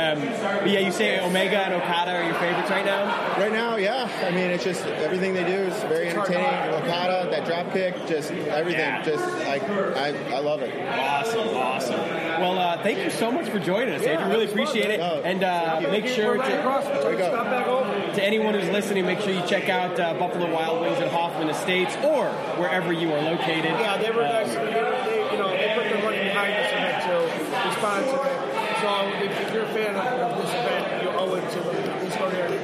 Um, 0.08 0.20
but 0.60 0.70
yeah, 0.70 0.80
you 0.80 0.92
say 0.92 1.20
Omega 1.20 1.58
and 1.58 1.74
Okada 1.74 2.12
are 2.12 2.24
your 2.24 2.34
favorites 2.34 2.70
right 2.70 2.84
now. 2.84 3.04
Right 3.38 3.52
now, 3.52 3.76
yeah. 3.76 4.08
I 4.24 4.30
mean, 4.30 4.50
it's 4.50 4.64
just 4.64 4.84
everything 4.86 5.34
they 5.34 5.44
do 5.44 5.50
is 5.70 5.74
very 5.84 6.08
entertaining. 6.08 6.44
Okada, 6.74 7.28
that 7.30 7.44
drop 7.46 7.72
kick, 7.72 7.94
just 8.06 8.30
everything. 8.32 8.80
Yeah. 8.80 9.02
Just 9.02 9.24
like 9.46 9.62
I, 9.96 10.08
I 10.34 10.38
love 10.40 10.62
it. 10.62 10.72
Awesome, 10.98 11.48
awesome. 11.56 12.00
Well, 12.40 12.58
uh, 12.58 12.82
thank 12.82 12.98
you 12.98 13.10
so 13.10 13.30
much 13.32 13.48
for 13.48 13.58
joining 13.58 13.94
us, 13.94 14.02
Adrian. 14.02 14.28
Really 14.30 14.46
appreciate 14.46 14.90
it. 14.90 15.00
Oh, 15.00 15.20
And 15.24 15.42
uh, 15.42 15.80
make 15.90 16.06
sure 16.06 16.36
We're 16.38 16.44
to, 16.46 16.58
across. 16.60 16.84
We're 16.86 17.00
There 17.02 17.12
you 17.12 17.18
go. 17.18 17.30
Stop 17.30 17.46
back 17.46 17.66
over. 17.66 18.12
to 18.14 18.22
anyone 18.24 18.54
who's 18.54 18.68
listening, 18.70 19.06
make 19.06 19.20
sure 19.20 19.32
you 19.32 19.42
check 19.46 19.68
out 19.68 19.98
uh, 19.98 20.14
Buffalo 20.14 20.52
Wild 20.52 20.80
Wings 20.80 20.98
in 21.00 21.08
Hoffman 21.08 21.48
Estates 21.48 21.96
or 22.04 22.28
wherever 22.60 22.92
you 22.92 23.12
are 23.12 23.22
located. 23.22 23.64
Yeah, 23.64 23.96
they 23.98 24.10
were 24.10 24.22
Uh, 24.22 24.32
nice. 24.32 24.54
They, 24.54 24.64
they, 24.64 25.28
you 25.32 25.38
know, 25.38 25.50
they 25.50 25.72
put 25.74 25.84
their 25.90 26.02
money 26.02 26.18
behind 26.18 26.52
this 26.54 26.70
event 26.72 27.02
too. 27.04 27.68
We 27.68 27.74
sponsor 27.74 28.28
it. 28.28 28.38
So 28.78 28.90
if, 29.24 29.47
if 29.88 29.94
you're 29.94 30.02
a 30.02 30.04
fan 30.04 30.20
of, 30.20 30.32
of 30.32 30.42
this 30.42 30.54
event, 30.54 31.02
you 31.02 31.08
owe 31.10 31.34
it 31.34 31.50
to 31.50 31.60
them. 31.60 31.90
At 31.90 32.04
least 32.04 32.18
go 32.18 32.30
there 32.30 32.46
and. 32.46 32.54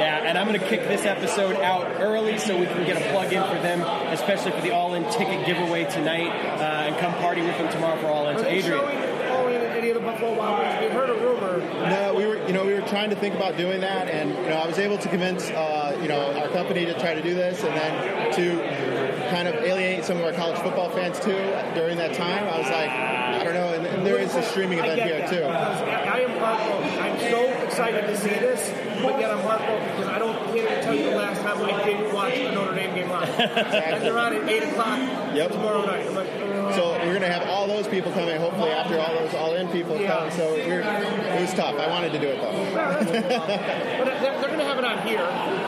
Yeah, 0.00 0.24
and 0.28 0.38
I'm 0.38 0.46
going 0.46 0.58
to 0.58 0.66
kick 0.66 0.84
this 0.88 1.04
episode 1.04 1.56
out 1.56 1.84
early 2.00 2.38
so 2.38 2.56
we 2.58 2.64
can 2.66 2.86
get 2.86 2.96
a 2.96 3.10
plug 3.12 3.32
in 3.32 3.42
for 3.44 3.60
them, 3.62 3.82
especially 4.12 4.52
for 4.52 4.60
the 4.62 4.70
All 4.70 4.94
In 4.94 5.04
ticket 5.10 5.44
giveaway 5.46 5.84
tonight, 5.84 6.28
uh, 6.58 6.86
and 6.88 6.96
come 6.96 7.12
party 7.14 7.42
with 7.42 7.56
them 7.58 7.70
tomorrow 7.70 8.00
for 8.00 8.06
All 8.08 8.28
In. 8.28 8.36
Are 8.36 8.38
So, 8.38 8.44
they 8.44 8.50
Adrian. 8.58 8.80
showing 8.80 9.30
all 9.30 9.46
in 9.48 9.60
any 9.62 9.90
of 9.90 9.94
the 9.96 10.00
Buffalo 10.00 10.34
Wild 10.34 10.58
Wings? 10.60 10.80
We 10.80 10.86
heard 10.88 11.10
a 11.10 11.14
rumor. 11.14 11.58
No, 11.90 12.14
we 12.14 12.26
were, 12.26 12.46
you 12.46 12.52
know, 12.54 12.64
we 12.64 12.72
were 12.74 12.86
trying 12.88 13.10
to 13.10 13.16
think 13.16 13.34
about 13.34 13.56
doing 13.58 13.80
that, 13.82 14.08
and 14.08 14.30
you 14.30 14.48
know, 14.48 14.56
I 14.56 14.66
was 14.66 14.78
able 14.78 14.96
to 14.98 15.08
convince, 15.08 15.50
uh, 15.50 15.54
you 16.02 16.08
know, 16.08 16.32
our 16.40 16.48
company 16.48 16.84
to 16.86 16.98
try 16.98 17.14
to 17.14 17.22
do 17.22 17.34
this, 17.34 17.62
and 17.62 17.74
then 17.76 18.32
to 18.34 19.30
kind 19.30 19.46
of 19.48 19.54
alienate 19.56 20.04
some 20.04 20.16
of 20.18 20.24
our 20.24 20.32
college 20.32 20.58
football 20.60 20.90
fans 20.90 21.18
too. 21.20 21.36
During 21.74 21.96
that 21.98 22.14
time, 22.14 22.44
I 22.44 22.58
was 22.58 22.66
like, 22.70 22.90
I 22.90 23.44
don't 23.44 23.54
know, 23.54 23.72
and, 23.74 23.86
and 23.86 24.06
there 24.06 24.18
is 24.18 24.34
a 24.34 24.42
streaming 24.42 24.78
event 24.78 25.02
here 25.02 25.18
that, 25.20 25.30
too. 25.30 25.42
I 25.44 26.20
am 26.20 26.38
heartbroken. 26.38 26.98
I'm 26.98 27.18
so 27.30 27.44
excited 27.64 28.06
to 28.06 28.16
see 28.16 28.28
this, 28.30 28.70
but 29.02 29.18
yet 29.20 29.30
I'm 29.30 29.38
heartbroken 29.40 29.88
because 29.96 30.08
I 30.08 30.18
don't 30.18 30.36
can't 30.46 30.56
even 30.58 30.80
tell 30.82 30.94
you 30.94 31.04
the 31.10 31.16
last 31.16 31.40
time 31.42 31.62
I 31.62 31.84
didn't 31.84 32.12
watch 32.14 32.34
a 32.36 32.52
Notre 32.52 32.74
Dame 32.74 32.94
game 32.94 33.08
live. 33.10 33.28
and 33.40 34.02
they're 34.04 34.18
on 34.18 34.34
at 34.34 34.48
8 34.48 34.62
o'clock 34.64 34.98
Yep. 35.34 35.52
tomorrow 35.52 35.86
night. 35.86 36.59
I'm 36.82 36.90
like, 36.92 37.00
So 37.00 37.06
we're 37.06 37.14
gonna 37.14 37.28
have 37.32 37.48
all 37.48 37.66
those 37.66 37.86
people 37.88 38.12
coming. 38.12 38.38
Hopefully, 38.40 38.70
after 38.70 38.98
all 38.98 39.14
those 39.14 39.34
all-in 39.34 39.68
people 39.68 39.96
Yeah. 40.00 40.08
come. 40.18 40.30
So 40.30 40.52
we're, 40.54 40.80
it 40.80 41.40
was 41.40 41.54
tough. 41.54 41.76
I 41.78 41.88
wanted 41.88 42.12
to 42.12 42.18
do 42.18 42.28
it 42.28 42.40
though. 42.40 42.52
but 42.74 43.12
they're, 43.12 44.20
they're 44.20 44.48
going 44.48 44.58
to 44.58 44.64
have 44.64 44.78
it 44.78 44.84
on 44.84 44.98
here. 45.06 45.20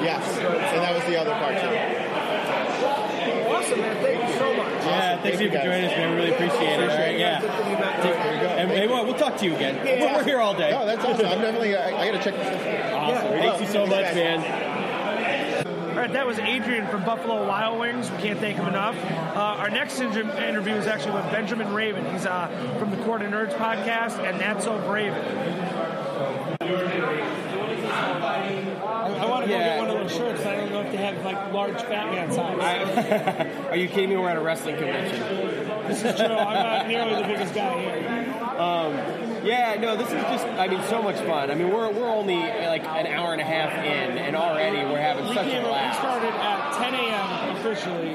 Yes, 0.03 0.25
and 0.39 0.81
that 0.83 0.95
was 0.95 1.05
the 1.05 1.17
other 1.21 1.33
part 1.33 1.55
too. 1.61 1.69
Awesome, 3.53 3.79
man. 3.81 3.97
Thank 4.03 4.29
you 4.29 4.39
so 4.39 4.55
much. 4.55 4.69
Yeah, 4.73 5.13
Awesome. 5.13 5.23
thanks 5.23 5.23
Thank 5.23 5.37
for 5.37 5.43
you, 5.43 5.51
guys. 5.51 5.65
joining 5.65 5.85
us, 5.85 5.97
man. 5.97 6.11
We 6.11 6.17
really 6.17 6.33
appreciate 6.35 6.81
it. 6.81 6.91
All 6.91 6.99
right, 6.99 7.19
yeah. 7.19 7.41
There 7.41 8.35
you 8.35 8.41
go. 8.41 8.47
And, 8.49 8.71
and 8.73 8.91
we'll, 8.91 9.05
we'll 9.05 9.15
talk 9.15 9.37
to 9.39 9.45
you 9.45 9.55
again. 9.55 9.77
Yeah. 9.87 10.01
We're, 10.13 10.19
we're 10.19 10.25
here 10.25 10.41
all 10.41 10.55
day. 10.55 10.71
No, 10.71 10.85
that's 10.87 11.05
awesome. 11.05 11.27
I'm 11.27 11.41
definitely. 11.41 11.77
I, 11.77 11.97
I 11.97 12.11
gotta 12.11 12.23
check 12.25 12.35
this 12.35 12.47
out. 12.49 12.93
Awesome. 12.93 13.33
Yeah. 13.33 13.41
Thanks 13.43 13.61
you 13.61 13.67
so 13.69 13.87
much, 13.87 14.15
man. 14.15 14.41
All 16.03 16.09
right, 16.09 16.15
that 16.15 16.27
was 16.27 16.41
Adrian 16.41 16.89
from 16.89 17.05
Buffalo 17.05 17.47
Wild 17.47 17.79
Wings. 17.79 18.11
We 18.11 18.17
can't 18.17 18.41
thank 18.41 18.57
him 18.57 18.67
enough. 18.67 18.97
Uh, 19.37 19.39
our 19.39 19.71
next 19.71 20.01
inter- 20.01 20.29
interview 20.43 20.73
is 20.73 20.89
actually 20.89 21.15
with 21.15 21.31
Benjamin 21.31 21.73
Raven. 21.73 22.05
He's 22.13 22.27
uh, 22.27 22.49
from 22.81 22.91
the 22.91 22.97
Court 23.05 23.23
of 23.23 23.31
Nerds 23.31 23.57
podcast, 23.57 24.19
and 24.19 24.41
that's 24.41 24.65
so 24.65 24.81
brave. 24.81 25.13
I, 29.13 29.27
want 29.29 29.45
to 29.45 29.49
go 29.49 29.57
Yeah. 29.57 29.77
get 29.77 29.79
one 29.79 29.91
of 29.91 29.99
those 30.01 30.13
shirts. 30.13 30.45
I 30.45 30.57
don't 30.57 30.73
know 30.73 30.81
if 30.81 30.91
they 30.91 30.97
have 30.97 31.25
like 31.25 31.53
large 31.53 31.81
fat 31.83 32.11
man 32.11 32.33
size. 32.33 33.47
Are 33.73 33.77
you 33.77 33.89
kidding 33.89 34.11
me? 34.11 34.19
We're 34.19 34.29
at 34.29 34.37
a 34.37 34.43
wrestling 34.43 34.77
convention. 34.77 35.19
this 35.89 36.05
is 36.05 36.15
true. 36.15 36.27
I'm 36.27 36.55
not 36.55 36.89
nearly 36.89 37.23
the 37.23 37.27
biggest 37.27 37.55
guy 37.55 37.81
here. 37.81 39.43
Yeah, 39.43 39.77
no, 39.81 39.97
this 39.97 40.09
is 40.09 40.23
just, 40.25 40.45
I 40.45 40.69
mean, 40.69 40.83
so 40.91 41.01
much 41.01 41.17
fun. 41.21 41.51
I 41.51 41.55
mean, 41.55 41.73
we're, 41.73 41.91
we're 41.91 42.07
only 42.07 42.37
like 42.37 42.85
an 42.85 43.07
hour 43.07 43.33
and 43.33 43.41
a 43.41 43.45
half 43.45 43.73
in, 43.73 44.19
and 44.19 44.37
already 44.37 44.77
we're 44.77 45.01
having 45.01 45.27
We 45.27 45.35
such 45.35 45.47
a 45.47 45.57
We 45.57 45.65
blast. 45.65 45.99
started 46.01 46.35
at 46.35 46.73
10 46.77 46.95
a.m. 46.95 47.57
officially 47.57 48.15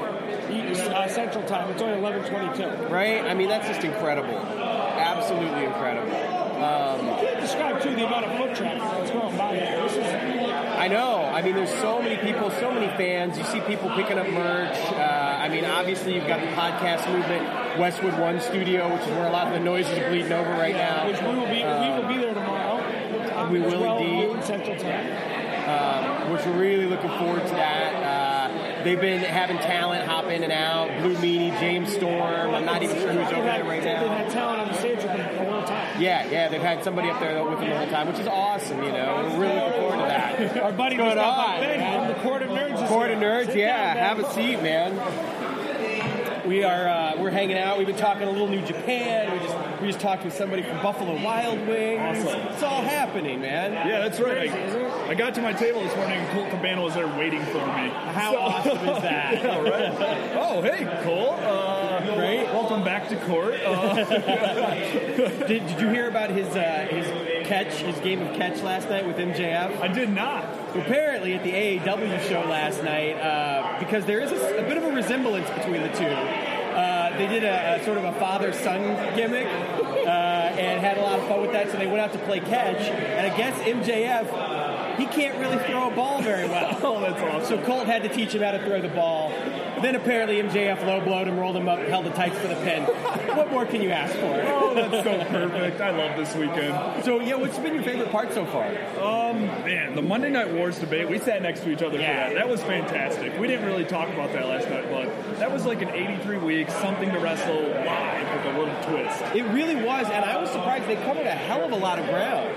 uh, 0.94 1.08
Central 1.08 1.44
Time. 1.48 1.68
It's 1.70 1.82
only 1.82 2.00
11:22. 2.00 2.88
Right? 2.88 3.24
I 3.24 3.34
mean, 3.34 3.48
that's 3.48 3.66
just 3.66 3.82
incredible. 3.82 4.38
Absolutely 4.38 5.64
incredible. 5.64 6.38
I 6.62 7.20
can't 7.20 7.40
describe 7.40 7.82
too 7.82 7.94
the 7.96 8.06
amount 8.06 8.26
of 8.26 8.38
foot 8.38 8.54
traffic 8.56 8.80
that's 8.80 9.10
going 9.10 9.36
by. 9.36 9.54
This 9.56 9.92
is 9.92 10.38
I 10.78 10.86
know. 10.86 11.24
I 11.24 11.42
mean, 11.42 11.54
there's 11.54 11.74
so 11.80 12.00
many 12.00 12.16
people, 12.16 12.50
so 12.52 12.70
many 12.72 12.86
fans. 12.96 13.36
You 13.36 13.44
see 13.44 13.60
people 13.60 13.90
picking 13.90 14.18
up 14.18 14.28
merch. 14.28 14.76
Uh, 14.92 15.37
I 15.48 15.50
mean, 15.50 15.64
obviously, 15.64 16.14
you've 16.14 16.26
got 16.26 16.40
the 16.40 16.46
podcast 16.48 17.10
movement, 17.10 17.78
Westwood 17.78 18.18
One 18.18 18.38
Studio, 18.38 18.92
which 18.92 19.00
is 19.02 19.08
where 19.08 19.26
a 19.28 19.30
lot 19.32 19.46
of 19.46 19.54
the 19.54 19.60
noise 19.60 19.88
is 19.88 19.98
bleeding 20.08 20.30
over 20.32 20.50
right 20.50 20.74
now. 20.74 21.06
which 21.06 21.18
we 21.22 21.26
will 21.28 21.46
be. 21.46 21.64
we 21.64 21.88
will 22.02 22.06
be 22.08 22.18
there 22.18 22.34
tomorrow. 22.34 22.76
Uh, 23.32 23.48
we 23.50 23.58
will 23.60 23.80
well, 23.80 23.98
indeed. 23.98 24.44
Central 24.44 24.76
Time. 24.76 25.06
um, 26.26 26.32
which 26.32 26.44
we're 26.44 26.60
really 26.60 26.84
looking 26.86 27.08
forward 27.10 27.40
to 27.46 27.52
that. 27.54 27.94
Uh, 27.94 28.84
they've 28.84 29.00
been 29.00 29.20
having 29.20 29.56
talent 29.58 30.06
hop 30.06 30.26
in 30.26 30.42
and 30.42 30.52
out. 30.52 30.88
Blue 31.00 31.14
Meanie, 31.16 31.58
James 31.60 31.90
Storm. 31.94 32.54
I'm 32.54 32.66
not 32.66 32.82
even 32.82 32.96
sure 32.96 33.12
who's 33.12 33.32
over 33.32 33.42
there 33.44 33.64
right 33.64 33.82
They've 33.82 33.94
now. 33.94 34.08
had 34.08 34.30
talent 34.30 34.60
on 34.60 34.68
the 34.68 34.74
stage 34.74 34.96
with 34.96 35.06
them 35.06 35.34
the 35.34 35.50
whole 35.50 35.62
time. 35.64 35.87
Yeah, 36.00 36.30
yeah, 36.30 36.48
they've 36.48 36.60
had 36.60 36.84
somebody 36.84 37.10
up 37.10 37.20
there 37.20 37.42
with 37.44 37.58
them 37.58 37.70
all 37.70 37.74
the 37.74 37.78
whole 37.78 37.90
time, 37.90 38.06
which 38.08 38.18
is 38.18 38.26
awesome. 38.26 38.82
You 38.82 38.92
know, 38.92 39.30
we're 39.32 39.40
really 39.40 39.54
looking 39.56 39.80
forward 39.80 39.96
to 39.96 40.04
that. 40.06 40.62
Our 40.62 40.72
buddy 40.72 40.96
What's 40.96 41.14
going 41.14 41.18
on, 41.18 41.98
from 41.98 42.08
the 42.08 42.20
Court 42.22 42.42
of 42.42 42.50
Nerds. 42.50 42.88
Court 42.88 43.10
of. 43.10 43.18
Nerds, 43.18 43.54
yeah, 43.54 43.94
down, 43.94 44.16
have 44.16 44.18
a 44.20 44.32
seat, 44.32 44.62
man. 44.62 44.94
We 46.48 46.64
are 46.64 46.88
uh, 46.88 47.16
we're 47.18 47.28
hanging 47.28 47.58
out. 47.58 47.76
We've 47.76 47.86
been 47.86 47.94
talking 47.94 48.22
a 48.22 48.30
little 48.30 48.48
New 48.48 48.64
Japan. 48.64 49.30
We 49.34 49.38
just 49.46 49.82
we 49.82 49.86
just 49.88 50.00
talked 50.00 50.24
with 50.24 50.32
somebody 50.32 50.62
from 50.62 50.80
Buffalo 50.82 51.22
Wild 51.22 51.58
Wings. 51.68 52.24
Awesome. 52.24 52.40
It's 52.40 52.62
all 52.62 52.80
happening, 52.80 53.42
man. 53.42 53.72
Yeah, 53.86 53.98
that's 53.98 54.18
right. 54.18 54.50
I, 54.50 55.08
I 55.10 55.14
got 55.14 55.34
to 55.34 55.42
my 55.42 55.52
table 55.52 55.82
this 55.82 55.94
morning 55.94 56.16
and 56.16 56.30
Colt 56.30 56.48
Cabana 56.48 56.80
was 56.80 56.94
there 56.94 57.06
waiting 57.06 57.44
for 57.44 57.58
me. 57.58 57.90
How 58.14 58.34
awesome 58.34 58.78
is 58.78 59.02
that? 59.02 59.44
Yeah, 59.44 59.60
right. 59.60 60.36
Oh, 60.38 60.62
hey, 60.62 60.84
Cole. 61.04 61.34
Uh, 61.34 62.14
Great. 62.14 62.46
Welcome 62.46 62.82
back 62.82 63.10
to 63.10 63.16
court. 63.26 63.60
Uh, 63.60 64.04
Did, 65.46 65.66
did 65.66 65.80
you 65.80 65.88
hear 65.90 66.08
about 66.08 66.30
his 66.30 66.48
uh, 66.48 66.86
his 66.90 67.46
catch, 67.46 67.74
his 67.74 67.98
game 68.00 68.22
of 68.22 68.34
catch 68.36 68.62
last 68.62 68.88
night 68.88 69.06
with 69.06 69.16
MJF? 69.16 69.80
I 69.80 69.88
did 69.88 70.08
not. 70.08 70.44
Apparently, 70.74 71.34
at 71.34 71.42
the 71.42 71.52
AAW 71.52 72.28
show 72.28 72.40
last 72.40 72.82
night, 72.82 73.16
uh, 73.16 73.78
because 73.78 74.04
there 74.04 74.20
is 74.20 74.30
a, 74.30 74.58
a 74.58 74.68
bit 74.68 74.76
of 74.76 74.84
a 74.84 74.92
resemblance 74.92 75.48
between 75.50 75.82
the 75.82 75.88
two. 75.88 76.04
Uh, 76.04 77.16
they 77.16 77.26
did 77.26 77.42
a, 77.42 77.80
a 77.80 77.84
sort 77.84 77.96
of 77.96 78.04
a 78.04 78.12
father-son 78.12 79.16
gimmick 79.16 79.46
uh, 79.46 80.08
and 80.58 80.80
had 80.80 80.98
a 80.98 81.00
lot 81.00 81.18
of 81.18 81.26
fun 81.26 81.40
with 81.40 81.52
that. 81.52 81.70
So 81.70 81.78
they 81.78 81.86
went 81.86 82.00
out 82.00 82.12
to 82.12 82.18
play 82.20 82.40
catch, 82.40 82.80
and 82.80 83.26
I 83.26 83.36
guess 83.36 83.58
MJF 83.60 84.67
he 84.98 85.06
can't 85.06 85.38
really 85.38 85.58
throw 85.66 85.90
a 85.90 85.94
ball 85.94 86.20
very 86.22 86.48
well. 86.48 86.76
Oh, 86.88 87.00
that's 87.00 87.20
awesome. 87.20 87.58
So 87.58 87.64
Colt 87.64 87.86
had 87.86 88.02
to 88.02 88.08
teach 88.08 88.34
him 88.34 88.42
how 88.42 88.52
to 88.52 88.64
throw 88.64 88.80
the 88.80 88.88
ball. 88.88 89.30
Then 89.82 89.94
apparently 89.94 90.36
MJF 90.42 90.84
low 90.86 91.00
blowed 91.00 91.28
him, 91.28 91.38
rolled 91.38 91.56
him 91.56 91.68
up, 91.68 91.78
held 91.80 92.06
the 92.06 92.10
tights 92.10 92.36
for 92.38 92.48
the 92.48 92.54
pin. 92.56 92.82
what 93.36 93.50
more 93.50 93.64
can 93.66 93.80
you 93.82 93.90
ask 93.90 94.14
for? 94.14 94.42
Oh, 94.46 94.74
that's 94.74 95.04
so 95.04 95.24
perfect. 95.30 95.80
I 95.80 95.90
love 95.90 96.16
this 96.16 96.34
weekend. 96.34 97.04
So 97.04 97.20
yeah, 97.20 97.34
what's 97.36 97.58
been 97.58 97.74
your 97.74 97.82
favorite 97.84 98.10
part 98.10 98.32
so 98.32 98.44
far? 98.46 98.66
Um, 99.00 99.46
man, 99.64 99.94
the 99.94 100.02
Monday 100.02 100.30
Night 100.30 100.52
Wars 100.52 100.78
debate, 100.78 101.08
we 101.08 101.18
sat 101.18 101.42
next 101.42 101.60
to 101.60 101.70
each 101.70 101.82
other 101.82 101.98
Yeah. 101.98 102.28
for 102.28 102.34
that. 102.34 102.40
That 102.40 102.48
was 102.48 102.62
fantastic. 102.62 103.38
We 103.38 103.46
didn't 103.46 103.66
really 103.66 103.84
talk 103.84 104.08
about 104.08 104.32
that 104.32 104.46
last 104.48 104.68
night, 104.68 104.90
but 104.90 105.38
that 105.38 105.52
was 105.52 105.64
like 105.66 105.82
an 105.82 105.90
83 105.90 106.38
weeks, 106.38 106.74
something 106.76 107.10
to 107.10 107.18
wrestle 107.18 107.62
live 107.62 108.44
with 108.44 108.54
a 108.54 108.58
little 108.58 108.82
twist. 108.84 109.22
It 109.36 109.42
really 109.52 109.76
was, 109.76 110.08
and 110.08 110.24
I 110.24 110.40
was 110.40 110.50
surprised 110.50 110.86
they 110.86 110.96
covered 110.96 111.26
a 111.26 111.30
hell 111.30 111.64
of 111.64 111.72
a 111.72 111.76
lot 111.76 111.98
of 111.98 112.06
ground. 112.06 112.54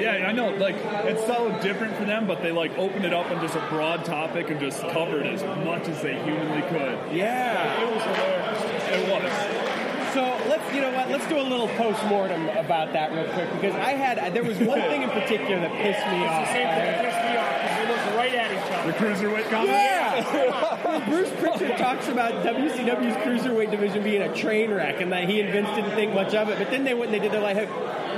Yeah, 0.00 0.26
I 0.28 0.32
know. 0.32 0.50
Like 0.50 0.76
it's 1.06 1.24
so 1.26 1.56
different 1.62 1.96
for 1.96 2.04
them, 2.04 2.26
but 2.26 2.42
they 2.42 2.52
like 2.52 2.76
opened 2.78 3.04
it 3.04 3.12
up 3.12 3.30
on 3.30 3.40
just 3.40 3.54
a 3.56 3.66
broad 3.68 4.04
topic 4.04 4.50
and 4.50 4.60
just 4.60 4.80
covered 4.88 5.26
as 5.26 5.42
much 5.64 5.88
as 5.88 6.00
they 6.02 6.14
humanly 6.24 6.62
could. 6.68 6.98
Yeah. 7.16 7.80
It 7.82 7.94
was 7.94 8.02
hilarious. 8.02 8.62
It 8.90 9.08
was. 9.24 10.14
So 10.14 10.22
let's, 10.48 10.74
you 10.74 10.80
know 10.80 10.90
what? 10.92 11.10
Let's 11.10 11.26
do 11.28 11.38
a 11.38 11.42
little 11.44 11.68
post 11.76 12.02
mortem 12.06 12.48
about 12.48 12.92
that 12.94 13.12
real 13.12 13.30
quick 13.34 13.52
because 13.52 13.74
I 13.74 13.92
had 13.92 14.32
there 14.34 14.42
was 14.42 14.58
one 14.58 14.80
thing 14.80 15.02
in 15.02 15.10
particular 15.10 15.60
that 15.60 15.70
pissed 15.72 16.06
me 16.08 16.22
It's 16.24 16.32
off. 16.32 16.46
the 16.46 16.52
same 16.54 16.66
thing 16.66 16.80
all 16.80 16.86
that 16.86 17.04
pissed 17.04 17.24
me 17.28 17.36
off 17.36 17.52
because 17.60 17.78
we 17.78 17.86
looked 17.92 18.16
right 18.16 18.34
at 18.34 18.50
each 18.50 18.72
other. 18.72 18.92
The 18.92 18.98
cruiserweight 18.98 19.50
comment. 19.50 19.68
Yeah. 19.68 21.04
Bruce 21.08 21.30
Prichard 21.38 21.76
talks 21.78 22.08
about 22.08 22.32
WCW's 22.44 23.16
cruiserweight 23.18 23.70
division 23.70 24.02
being 24.02 24.22
a 24.22 24.34
train 24.34 24.70
wreck 24.72 25.00
and 25.00 25.12
that 25.12 25.28
he 25.28 25.40
and 25.40 25.52
Vince 25.52 25.68
didn't 25.76 25.92
think 25.94 26.14
much 26.14 26.34
of 26.34 26.48
it. 26.48 26.58
But 26.58 26.70
then 26.70 26.84
they 26.84 26.94
went 26.94 27.12
and 27.12 27.14
they 27.14 27.18
did 27.22 27.32
their 27.32 27.42
like, 27.42 27.56
hey, 27.56 27.68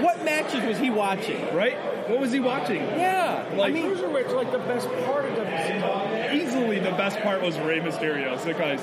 what 0.03 0.25
matches 0.25 0.65
was 0.65 0.79
he 0.79 0.91
watching? 0.91 1.41
Right? 1.55 1.77
What 2.09 2.19
was 2.21 2.33
he 2.33 2.41
watching? 2.41 2.81
Yeah, 2.81 3.45
I 3.61 3.71
mean, 3.71 3.85
Cruiserweight's 3.85 4.33
like 4.33 4.51
the 4.51 4.59
best 4.59 4.89
part 5.07 5.25
of 5.27 5.33
WCW. 5.37 6.35
Easily 6.35 6.79
the 6.79 6.91
best 6.93 7.19
part 7.21 7.41
was 7.43 7.59
Rey 7.61 7.81
Mysterio, 7.81 8.37
Psicosis, 8.39 8.81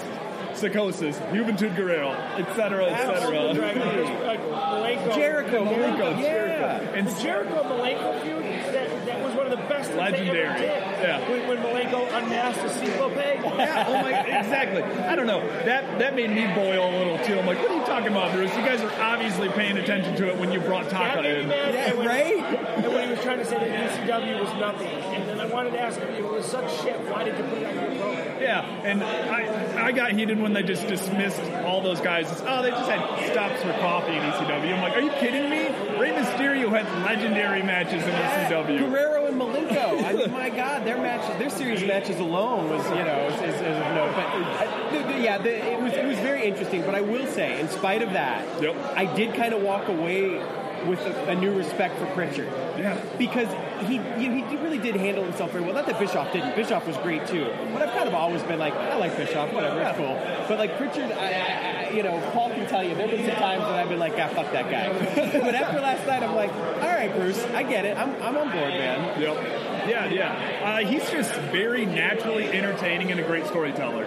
Psicosis, 0.54 1.18
Juventud 1.32 1.76
Guerrero, 1.76 2.12
etc., 2.38 2.86
etc. 2.86 3.54
Dragon, 3.54 4.24
like 4.26 4.40
Malenko. 4.40 5.16
Jericho, 5.16 5.66
Malenko, 5.66 6.20
yeah. 6.20 6.22
Jericho. 6.22 6.94
And 6.96 7.08
The 7.08 7.22
Jericho 7.22 7.64
Malenko 7.64 8.22
feud, 8.24 8.44
that, 8.74 9.06
that 9.06 9.24
was 9.24 9.34
one 9.36 9.46
of 9.46 9.52
the 9.52 9.64
best 9.68 9.92
that 9.92 10.12
they 10.12 10.18
Legendary. 10.20 10.48
ever 10.48 10.58
did. 10.58 10.68
Yeah. 10.68 11.30
When, 11.30 11.48
when 11.48 11.58
Malenko 11.60 12.08
unmasked 12.18 12.64
the 12.64 12.70
Cinco 12.70 13.10
Peg. 13.10 13.40
Yeah, 13.44 13.86
oh 13.88 14.02
my, 14.02 14.12
exactly. 14.22 14.82
I 14.84 15.16
don't 15.16 15.28
know. 15.28 15.42
That 15.66 16.00
that 16.00 16.16
made 16.16 16.30
me 16.32 16.46
boil 16.56 16.90
a 16.90 16.94
little 16.98 17.18
too. 17.26 17.38
I'm 17.40 17.46
like, 17.46 17.60
what 17.60 17.72
are 17.72 17.76
you 17.76 17.86
talking 17.98 18.12
about, 18.16 18.32
Bruce? 18.32 18.52
You 18.56 18.62
guys 18.62 18.82
are 18.82 19.02
obviously 19.02 19.50
paying 19.50 19.76
attention 19.78 20.16
to 20.18 20.30
it 20.30 20.38
when 20.38 20.52
you 20.52 20.60
brought 20.60 20.84
That 20.92 21.16
Taka 21.16 21.22
made 21.24 21.38
me 21.38 21.42
in. 21.42 21.48
mad. 21.48 21.74
Yeah, 21.74 21.90
and 21.90 21.98
when, 21.98 22.08
right? 22.08 22.36
And 22.38 22.94
when 22.94 23.04
he 23.06 23.10
was 23.16 23.22
trying 23.22 23.40
to 23.40 23.46
say 23.46 23.58
that 23.58 24.08
ECW 24.08 24.40
was 24.40 24.54
nothing. 24.60 24.88
And 24.88 25.28
then 25.28 25.40
I 25.40 25.46
wanted 25.48 25.72
to 25.72 25.82
ask 25.82 26.00
him, 26.00 26.10
it 26.14 26.24
was 26.24 26.46
such 26.46 26.82
shit, 26.84 27.00
why 27.10 27.24
did 27.24 27.36
you 27.38 27.44
put 27.46 27.58
it 27.58 27.66
on 27.66 27.74
your 27.76 27.96
program? 28.04 28.42
Yeah, 28.42 28.62
and 28.84 29.04
I 29.04 29.88
I 29.88 29.92
got 29.92 30.12
heated 30.12 30.40
when 30.40 30.54
they 30.54 30.62
just 30.64 30.88
dismissed 30.88 31.42
all 31.66 31.82
those 31.82 32.00
guys. 32.02 32.32
as, 32.32 32.44
oh, 32.46 32.62
they 32.62 32.70
just 32.70 32.90
had 32.90 33.32
stops 33.32 33.62
for 33.64 33.72
coffee 33.80 34.14
in 34.14 34.22
ECW. 34.22 34.74
I'm 34.76 34.82
like, 34.82 34.96
are 34.96 35.02
you 35.02 35.12
kidding 35.12 35.50
me? 35.50 35.66
Rey 36.00 36.12
Mysterio 36.12 36.70
had 36.70 36.86
legendary 37.04 37.64
matches 37.64 38.04
in 38.04 38.10
ECW. 38.12 38.78
Guerrero 38.80 39.16
and 39.16 39.17
Malenko. 39.38 40.04
I 40.04 40.14
mean, 40.14 40.32
my 40.32 40.50
God, 40.50 40.86
their 40.86 40.98
matches, 40.98 41.38
their 41.38 41.50
series 41.50 41.84
matches 41.86 42.20
alone 42.20 42.70
was, 42.70 42.84
you 42.90 43.04
know, 43.04 43.28
is, 43.28 43.36
is, 43.36 43.62
is 43.62 43.78
of 43.78 43.96
note. 43.96 44.14
But 44.16 44.26
uh, 44.26 44.92
the, 44.92 45.14
the, 45.14 45.20
yeah, 45.20 45.38
the, 45.38 45.74
it 45.74 45.82
was 45.82 45.94
it 45.94 46.06
was 46.06 46.18
very 46.20 46.46
interesting. 46.46 46.82
But 46.82 46.96
I 46.96 47.02
will 47.02 47.28
say, 47.28 47.60
in 47.60 47.70
spite 47.70 48.02
of 48.02 48.14
that, 48.14 48.46
Yep. 48.62 48.76
I 48.96 49.06
did 49.16 49.36
kind 49.36 49.54
of 49.54 49.62
walk 49.62 49.88
away 49.88 50.42
with 50.86 51.00
a, 51.02 51.30
a 51.30 51.36
new 51.36 51.54
respect 51.54 51.98
for 51.98 52.06
Prichard. 52.08 52.48
Yeah. 52.78 53.00
Because 53.18 53.48
he 53.88 53.96
you 53.96 54.30
know, 54.30 54.48
he 54.48 54.56
really 54.58 54.78
did 54.78 54.96
handle 54.96 55.24
himself 55.24 55.52
very 55.52 55.64
well. 55.64 55.74
Not 55.74 55.86
that 55.88 56.00
Bischoff 56.00 56.32
didn't. 56.32 56.56
Bischoff 56.56 56.88
was 56.88 56.98
great 56.98 57.26
too. 57.28 57.46
But 57.74 57.82
I've 57.82 57.94
kind 57.96 58.08
of 58.08 58.14
always 58.14 58.44
been 58.44 58.60
like, 58.60 58.74
I 58.74 58.96
like 58.98 59.16
Bischoff, 59.18 59.52
whatever, 59.54 59.82
it's 59.82 59.98
cool. 59.98 60.16
But 60.48 60.60
like 60.60 60.78
Prichard, 60.78 61.12
I, 61.12 61.32
I, 61.32 61.77
I- 61.88 61.92
you 61.92 62.04
know, 62.04 62.20
Paul 62.34 62.50
can 62.50 62.68
tell 62.68 62.84
you, 62.84 62.96
there 62.96 63.08
have 63.08 63.18
been 63.18 63.26
some 63.26 63.36
times 63.36 63.64
when 63.64 63.74
I've 63.74 63.90
been 63.90 64.00
like, 64.00 64.14
ah, 64.18 64.28
fuck 64.30 64.52
that 64.52 64.70
guy. 64.70 64.92
but 65.40 65.56
after 65.56 65.80
last 65.80 66.06
night, 66.08 66.24
I'm 66.24 66.36
like, 66.36 66.54
all 66.54 66.90
right, 66.90 67.14
Bruce, 67.14 67.44
I 67.54 67.64
get 67.64 67.86
it. 67.86 67.98
I'm, 67.98 68.12
I'm 68.22 68.38
on 68.38 68.52
board, 68.52 68.70
man. 68.70 69.22
Yep. 69.22 69.90
Yeah, 69.90 70.06
yeah. 70.10 70.62
Uh, 70.64 70.86
he's 70.88 71.10
just 71.10 71.34
very 71.52 71.86
naturally 71.86 72.46
entertaining 72.48 73.12
and 73.12 73.20
a 73.20 73.24
great 73.24 73.46
storyteller. 73.48 74.06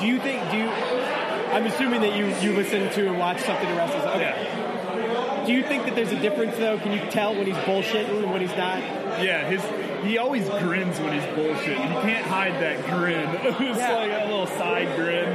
Do 0.00 0.06
you 0.06 0.18
think? 0.20 0.50
Do 0.50 0.56
you? 0.58 0.68
I'm 0.70 1.66
assuming 1.66 2.00
that 2.02 2.16
you 2.16 2.26
you 2.46 2.56
listen 2.56 2.90
to 2.92 3.08
and 3.08 3.18
watch 3.18 3.40
something 3.42 3.66
to 3.66 3.74
wrestle. 3.74 4.00
Okay. 4.00 5.44
Do 5.46 5.52
you 5.52 5.62
think 5.62 5.84
that 5.84 5.94
there's 5.94 6.12
a 6.12 6.20
difference 6.20 6.56
though? 6.56 6.78
Can 6.78 6.92
you 6.92 7.10
tell 7.10 7.34
when 7.34 7.46
he's 7.46 7.56
bullshitting 7.56 8.22
and 8.22 8.30
when 8.30 8.40
he's 8.40 8.56
not? 8.56 8.78
Yeah, 9.22 9.48
his 9.48 9.62
he 10.04 10.18
always 10.18 10.48
grins 10.48 10.98
when 11.00 11.12
he's 11.12 11.34
bullshit. 11.34 11.76
He 11.78 11.88
can't 12.06 12.26
hide 12.26 12.54
that 12.62 12.84
grin. 12.86 13.28
it's 13.44 13.78
Yeah. 13.78 13.94
like 13.94 14.12
a 14.12 14.24
little 14.30 14.46
side 14.46 14.94
grin. 14.96 15.34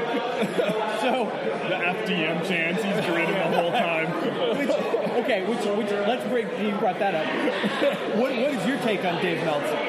So, 1.01 1.25
The 1.67 1.75
FDM 1.75 2.45
chance, 2.47 2.77
he's 2.83 3.05
grinning 3.05 3.33
the 3.33 3.57
whole 3.61 3.71
time. 3.71 4.07
which, 4.57 4.69
okay, 5.23 5.45
which, 5.45 5.59
which 5.77 5.91
let's 6.07 6.27
break. 6.29 6.47
You 6.59 6.71
brought 6.77 6.99
that 6.99 7.15
up. 7.15 7.27
What 8.11 8.31
what 8.35 8.51
is 8.53 8.65
your 8.67 8.77
take 8.79 9.03
on 9.05 9.21
Dave 9.21 9.43
Meltzer? 9.45 9.80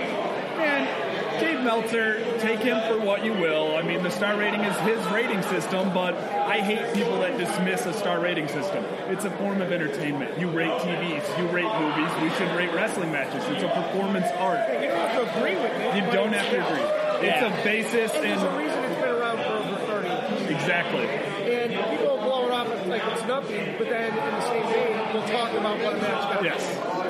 Dave 1.40 1.60
Meltzer, 1.62 2.22
take 2.40 2.60
him 2.60 2.80
for 2.88 3.04
what 3.04 3.24
you 3.24 3.32
will. 3.32 3.76
I 3.76 3.82
mean, 3.82 4.02
the 4.02 4.10
star 4.10 4.36
rating 4.36 4.60
is 4.60 4.76
his 4.80 5.04
rating 5.12 5.42
system, 5.42 5.92
but 5.92 6.14
I 6.14 6.60
hate 6.60 6.92
people 6.94 7.18
that 7.20 7.38
dismiss 7.38 7.86
a 7.86 7.92
star 7.92 8.20
rating 8.20 8.48
system. 8.48 8.84
It's 9.08 9.24
a 9.24 9.30
form 9.32 9.60
of 9.62 9.72
entertainment. 9.72 10.38
You 10.38 10.48
rate 10.50 10.70
TVs, 10.80 11.38
you 11.38 11.46
rate 11.48 11.72
movies, 11.80 12.10
we 12.22 12.30
should 12.36 12.54
rate 12.56 12.72
wrestling 12.74 13.12
matches. 13.12 13.42
It's 13.48 13.62
a 13.62 13.68
performance 13.68 14.26
art. 14.38 14.60
You 14.82 14.88
don't 14.88 14.98
have 15.08 15.24
to 15.24 15.38
agree 15.38 15.54
with 15.56 15.78
me. 15.78 15.86
You 16.00 16.12
don't 16.12 16.32
have 16.32 16.50
to 16.50 16.66
agree. 16.66 17.28
It's 17.28 17.40
Yeah. 17.40 17.60
a 17.60 17.64
basis 17.64 18.12
And 18.14 18.24
there's 18.24 18.42
a 18.42 18.50
reason 18.58 18.78
it's 18.84 19.00
been 19.00 19.08
around 19.14 19.38
for 19.38 19.52
over 19.52 19.76
30. 19.86 20.54
exactly. 20.54 21.06
And 21.06 21.70
people 21.90 22.18
blow 22.18 22.46
it 22.46 22.52
off 22.52 22.68
like 22.88 23.02
it's 23.12 23.24
nothing, 23.26 23.74
but 23.78 23.88
then 23.88 24.10
in 24.10 24.34
the 24.34 24.40
same 24.42 24.66
vein, 24.66 24.98
we'll 25.14 25.22
talk 25.28 25.52
about 25.54 25.78
what 25.78 25.94
a 25.94 25.96
match. 25.98 26.42
Yes, 26.42 26.62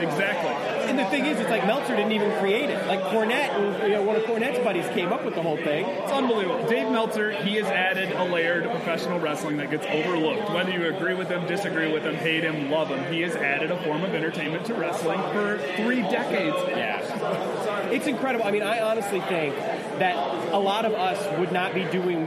exactly. 0.02 0.50
And 0.88 0.98
the 0.98 1.04
thing 1.06 1.26
is, 1.26 1.38
it's 1.38 1.48
like 1.48 1.66
Meltzer 1.66 1.96
didn't 1.96 2.12
even 2.12 2.30
create 2.38 2.68
it. 2.68 2.86
Like 2.86 3.00
Cornette, 3.00 3.82
you 3.84 3.94
know, 3.94 4.02
one 4.02 4.16
of 4.16 4.22
Cornette's 4.24 4.58
buddies 4.58 4.86
came 4.88 5.12
up 5.12 5.24
with 5.24 5.34
the 5.34 5.42
whole 5.42 5.56
thing. 5.56 5.86
It's 5.86 6.12
unbelievable. 6.12 6.66
Dave 6.68 6.90
Meltzer, 6.90 7.32
he 7.32 7.56
has 7.56 7.66
added 7.66 8.12
a 8.12 8.24
layer 8.24 8.60
to 8.60 8.68
professional 8.68 9.18
wrestling 9.18 9.56
that 9.58 9.70
gets 9.70 9.86
overlooked. 9.86 10.50
Whether 10.50 10.72
you 10.72 10.94
agree 10.94 11.14
with 11.14 11.28
him, 11.28 11.46
disagree 11.46 11.90
with 11.92 12.02
him, 12.02 12.14
hate 12.14 12.44
him, 12.44 12.70
love 12.70 12.88
him, 12.88 13.10
he 13.12 13.22
has 13.22 13.34
added 13.36 13.70
a 13.70 13.82
form 13.84 14.04
of 14.04 14.14
entertainment 14.14 14.66
to 14.66 14.74
wrestling 14.74 15.20
for 15.32 15.58
three 15.76 16.02
decades. 16.02 16.56
Yeah. 16.68 17.88
It's 17.90 18.06
incredible. 18.06 18.44
I 18.44 18.50
mean, 18.50 18.62
I 18.62 18.80
honestly 18.80 19.20
think 19.20 19.56
that 19.98 20.16
a 20.52 20.58
lot 20.58 20.84
of 20.84 20.92
us 20.92 21.38
would 21.38 21.52
not 21.52 21.74
be 21.74 21.84
doing 21.84 22.26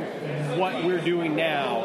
what 0.57 0.83
we're 0.85 1.01
doing 1.01 1.35
now, 1.35 1.81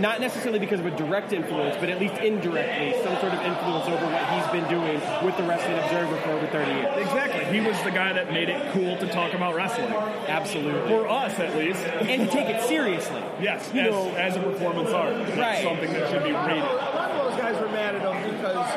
not 0.00 0.20
necessarily 0.20 0.58
because 0.58 0.80
of 0.80 0.86
a 0.86 0.90
direct 0.96 1.32
influence, 1.32 1.76
but 1.78 1.88
at 1.88 1.98
least 2.00 2.14
indirectly, 2.18 2.92
some 3.02 3.16
sort 3.20 3.32
of 3.34 3.40
influence 3.42 3.86
over 3.86 4.04
what 4.06 4.24
he's 4.30 4.46
been 4.52 4.68
doing 4.70 5.00
with 5.24 5.36
the 5.36 5.42
Wrestling 5.44 5.78
Observer 5.78 6.16
for 6.22 6.30
over 6.30 6.46
30 6.46 6.70
years. 6.70 6.96
Exactly. 6.98 7.44
He 7.58 7.66
was 7.66 7.80
the 7.82 7.90
guy 7.90 8.12
that 8.12 8.32
made 8.32 8.48
it 8.48 8.72
cool 8.72 8.96
to 8.98 9.06
talk 9.08 9.34
about 9.34 9.54
wrestling. 9.54 9.88
Absolutely. 10.28 10.88
For 10.88 11.08
us, 11.08 11.38
at 11.38 11.56
least. 11.56 11.80
And 11.84 12.22
to 12.22 12.26
take 12.28 12.48
it 12.48 12.62
seriously. 12.68 13.22
Yes, 13.40 13.70
You 13.74 13.80
as, 13.82 13.90
know- 13.90 14.14
as 14.14 14.36
a 14.36 14.40
performance 14.40 14.90
art. 14.90 15.14
That's 15.16 15.36
Right. 15.38 15.62
something 15.62 15.92
that 15.92 16.10
should 16.10 16.24
be 16.24 16.30
A 16.30 16.32
lot 16.34 17.10
of 17.10 17.30
those 17.30 17.40
guys 17.40 17.60
were 17.60 17.68
mad 17.68 17.94
at 17.96 18.02
him 18.02 18.34
because 18.36 18.68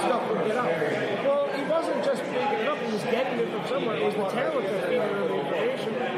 stuff 0.00 0.30
would 0.30 0.46
get 0.46 0.56
up. 0.56 0.66
Well, 1.24 1.48
he 1.54 1.62
wasn't 1.64 2.04
just 2.04 2.22
making 2.32 2.58
it 2.60 2.68
up; 2.68 2.78
he 2.78 2.92
was 2.92 3.02
getting 3.04 3.38
it 3.40 3.48
from 3.50 3.66
somewhere. 3.68 3.96
It 3.96 4.04
was 4.04 4.14
the 4.14 4.28
talent 4.28 4.66
that 4.68 4.84
feeding 4.84 5.00
him 5.00 5.08
the 5.08 5.14
information. 5.14 5.23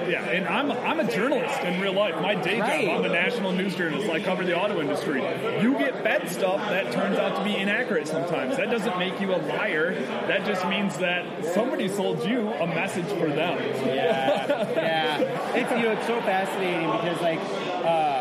Yeah, 0.08 0.22
and 0.24 0.46
I'm 0.46 0.70
I'm 0.70 1.00
a 1.00 1.10
journalist 1.10 1.60
in 1.60 1.80
real 1.80 1.92
life. 1.92 2.14
My 2.20 2.34
day 2.34 2.60
Right. 2.60 2.86
job, 2.86 2.98
I'm 2.98 3.10
a 3.10 3.12
national 3.12 3.52
news 3.52 3.74
journalist. 3.74 4.08
I 4.10 4.20
cover 4.20 4.44
the 4.44 4.56
auto 4.58 4.80
industry. 4.80 5.20
You 5.60 5.76
get 5.78 6.02
fed 6.02 6.28
stuff 6.28 6.60
that 6.70 6.92
turns 6.92 7.18
out 7.18 7.36
to 7.36 7.44
be 7.44 7.56
inaccurate 7.56 8.08
sometimes. 8.08 8.56
That 8.56 8.70
doesn't 8.70 8.98
make 8.98 9.20
you 9.20 9.34
a 9.34 9.38
liar. 9.38 9.94
That 10.26 10.44
just 10.46 10.66
means 10.68 10.96
that 10.98 11.44
somebody 11.44 11.88
sold 11.88 12.24
you 12.24 12.52
a 12.54 12.66
message 12.66 13.06
for 13.06 13.28
them. 13.28 13.58
Yeah, 13.86 14.46
yeah. 14.72 15.54
It's 15.54 15.70
you 15.70 15.82
know 15.82 15.92
it's 15.92 16.06
so 16.06 16.20
fascinating 16.22 16.90
because 16.90 17.20
like 17.20 17.40
uh, 17.84 18.16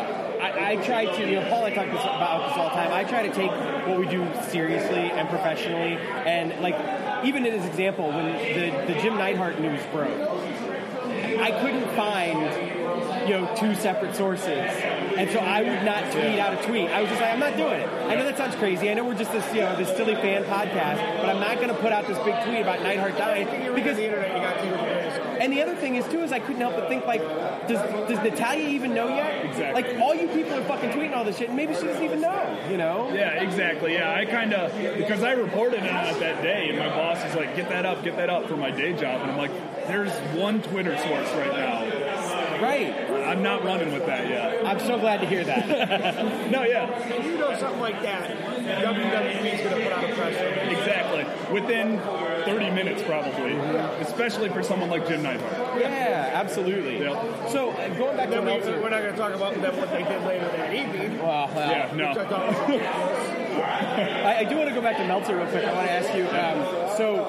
I, 0.58 0.76
try 0.76 1.04
to, 1.06 1.28
you 1.28 1.36
know, 1.36 1.48
Paul, 1.48 1.64
I 1.64 1.70
talk 1.70 1.86
this, 1.86 2.00
about 2.00 2.48
this 2.48 2.58
all 2.58 2.68
the 2.68 2.74
time. 2.74 2.92
I 2.92 3.04
try 3.04 3.26
to 3.26 3.32
take 3.32 3.50
what 3.86 3.98
we 3.98 4.06
do 4.06 4.26
seriously 4.48 5.10
and 5.10 5.28
professionally, 5.28 5.96
and 6.26 6.60
like 6.60 6.74
even 7.24 7.46
in 7.46 7.52
his 7.52 7.64
example, 7.66 8.08
when 8.08 8.26
the 8.26 8.92
the 8.92 9.00
Jim 9.00 9.16
Neidhart 9.16 9.60
news 9.60 9.80
broke, 9.92 10.10
I 11.40 11.50
couldn't 11.60 11.88
find 11.94 13.28
you 13.28 13.34
know 13.34 13.54
two 13.56 13.74
separate 13.74 14.14
sources, 14.14 14.70
and 15.16 15.30
so 15.30 15.38
I 15.38 15.62
would 15.62 15.84
not 15.84 16.12
tweet 16.12 16.38
out 16.38 16.52
a 16.52 16.66
tweet. 16.66 16.88
I 16.88 17.00
was 17.00 17.10
just 17.10 17.20
like, 17.20 17.32
I'm 17.32 17.40
not 17.40 17.56
doing 17.56 17.80
it. 17.80 17.88
I 17.88 18.14
know 18.14 18.24
that 18.24 18.36
sounds 18.36 18.54
crazy. 18.56 18.90
I 18.90 18.94
know 18.94 19.04
we're 19.04 19.14
just 19.18 19.32
this 19.32 19.46
you 19.54 19.60
know 19.60 19.76
this 19.76 19.88
silly 19.96 20.14
fan 20.14 20.44
podcast, 20.44 21.20
but 21.20 21.28
I'm 21.28 21.40
not 21.40 21.56
going 21.56 21.68
to 21.68 21.74
put 21.74 21.92
out 21.92 22.06
this 22.06 22.18
big 22.18 22.34
tweet 22.44 22.60
about 22.60 22.82
Neidhart 22.82 23.16
dying 23.16 23.46
because 23.74 23.96
the 23.96 24.04
internet, 24.04 24.34
you 24.34 24.42
got 24.42 24.60
to 24.60 24.96
and 25.40 25.52
the 25.52 25.62
other 25.62 25.74
thing 25.76 25.96
is 25.96 26.06
too 26.08 26.22
is 26.22 26.32
I 26.32 26.38
couldn't 26.38 26.60
help 26.60 26.74
but 26.74 26.88
think 26.88 27.06
like, 27.06 27.20
does 27.68 27.80
does 28.08 28.22
Natalya 28.22 28.68
even 28.68 28.94
know 28.94 29.08
yet? 29.08 29.44
Exactly. 29.44 29.82
Like 29.82 30.00
all 30.00 30.14
you 30.14 30.28
people 30.28 30.54
are 30.54 30.64
fucking 30.64 30.90
tweeting 30.90 31.14
all 31.14 31.24
this 31.24 31.38
shit, 31.38 31.48
and 31.48 31.56
maybe 31.56 31.74
she 31.74 31.82
doesn't 31.82 32.02
even 32.02 32.20
know. 32.20 32.66
You 32.70 32.76
know? 32.76 33.12
Yeah, 33.12 33.42
exactly. 33.42 33.94
Yeah, 33.94 34.14
I 34.14 34.24
kind 34.24 34.52
of 34.52 34.72
because 34.96 35.22
I 35.22 35.32
reported 35.32 35.80
on 35.80 36.06
it 36.06 36.20
that 36.20 36.42
day, 36.42 36.68
and 36.68 36.78
my 36.78 36.88
boss 36.88 37.22
is 37.24 37.34
like, 37.34 37.54
"Get 37.56 37.68
that 37.68 37.86
up, 37.86 38.02
get 38.02 38.16
that 38.16 38.30
up" 38.30 38.48
for 38.48 38.56
my 38.56 38.70
day 38.70 38.92
job, 38.92 39.20
and 39.22 39.30
I'm 39.30 39.38
like, 39.38 39.52
"There's 39.86 40.12
one 40.36 40.62
Twitter 40.62 40.96
source 40.96 41.32
right 41.32 41.52
now." 41.52 41.85
Right. 42.62 42.94
I'm 43.26 43.42
not 43.42 43.64
running 43.64 43.92
with 43.92 44.06
that 44.06 44.28
yet. 44.28 44.64
I'm 44.64 44.78
so 44.80 44.98
glad 44.98 45.20
to 45.20 45.26
hear 45.26 45.44
that. 45.44 46.50
no, 46.50 46.62
yeah, 46.64 46.88
If 47.08 47.24
you 47.26 47.36
know 47.38 47.56
something 47.58 47.80
like 47.80 48.00
that, 48.02 48.30
WWE 48.36 49.54
is 49.54 49.60
going 49.60 49.76
to 49.76 49.82
put 49.82 49.92
out 49.92 50.10
a 50.10 50.14
press 50.14 50.34
release. 50.66 50.78
exactly. 50.78 51.24
Within 51.52 51.98
30 52.44 52.70
minutes, 52.70 53.02
probably, 53.02 53.52
especially 54.02 54.48
for 54.48 54.62
someone 54.62 54.88
like 54.90 55.06
Jim 55.08 55.22
Neidhart. 55.22 55.80
yeah, 55.80 56.30
absolutely. 56.34 56.98
Yep. 57.00 57.50
So 57.50 57.70
uh, 57.70 57.88
going 57.94 58.16
back 58.16 58.28
to 58.30 58.36
Then 58.36 58.44
we, 58.44 58.50
Meltzer. 58.52 58.80
we're 58.80 58.90
not 58.90 59.02
going 59.02 59.12
to 59.12 59.18
talk 59.18 59.34
about 59.34 59.54
them, 59.60 59.76
what 59.76 59.90
they 59.90 60.02
did 60.04 60.22
later 60.24 60.46
that 60.48 60.74
evening. 60.74 61.18
Well, 61.18 61.50
well, 61.54 61.70
Yeah, 61.70 61.92
no. 61.94 62.08
I 62.10 62.14
thought 62.26 62.46
was 62.48 62.58
ridiculous. 62.68 63.56
I, 63.56 64.36
I 64.40 64.44
do 64.44 64.56
want 64.56 64.68
to 64.68 64.74
go 64.74 64.82
back 64.82 64.96
to 64.98 65.06
Meltzer 65.06 65.36
real 65.36 65.46
quick. 65.48 65.64
I 65.64 65.72
want 65.72 65.86
to 65.86 65.92
ask 65.92 66.14
you. 66.14 66.24
Um, 66.28 66.75
so 66.96 67.24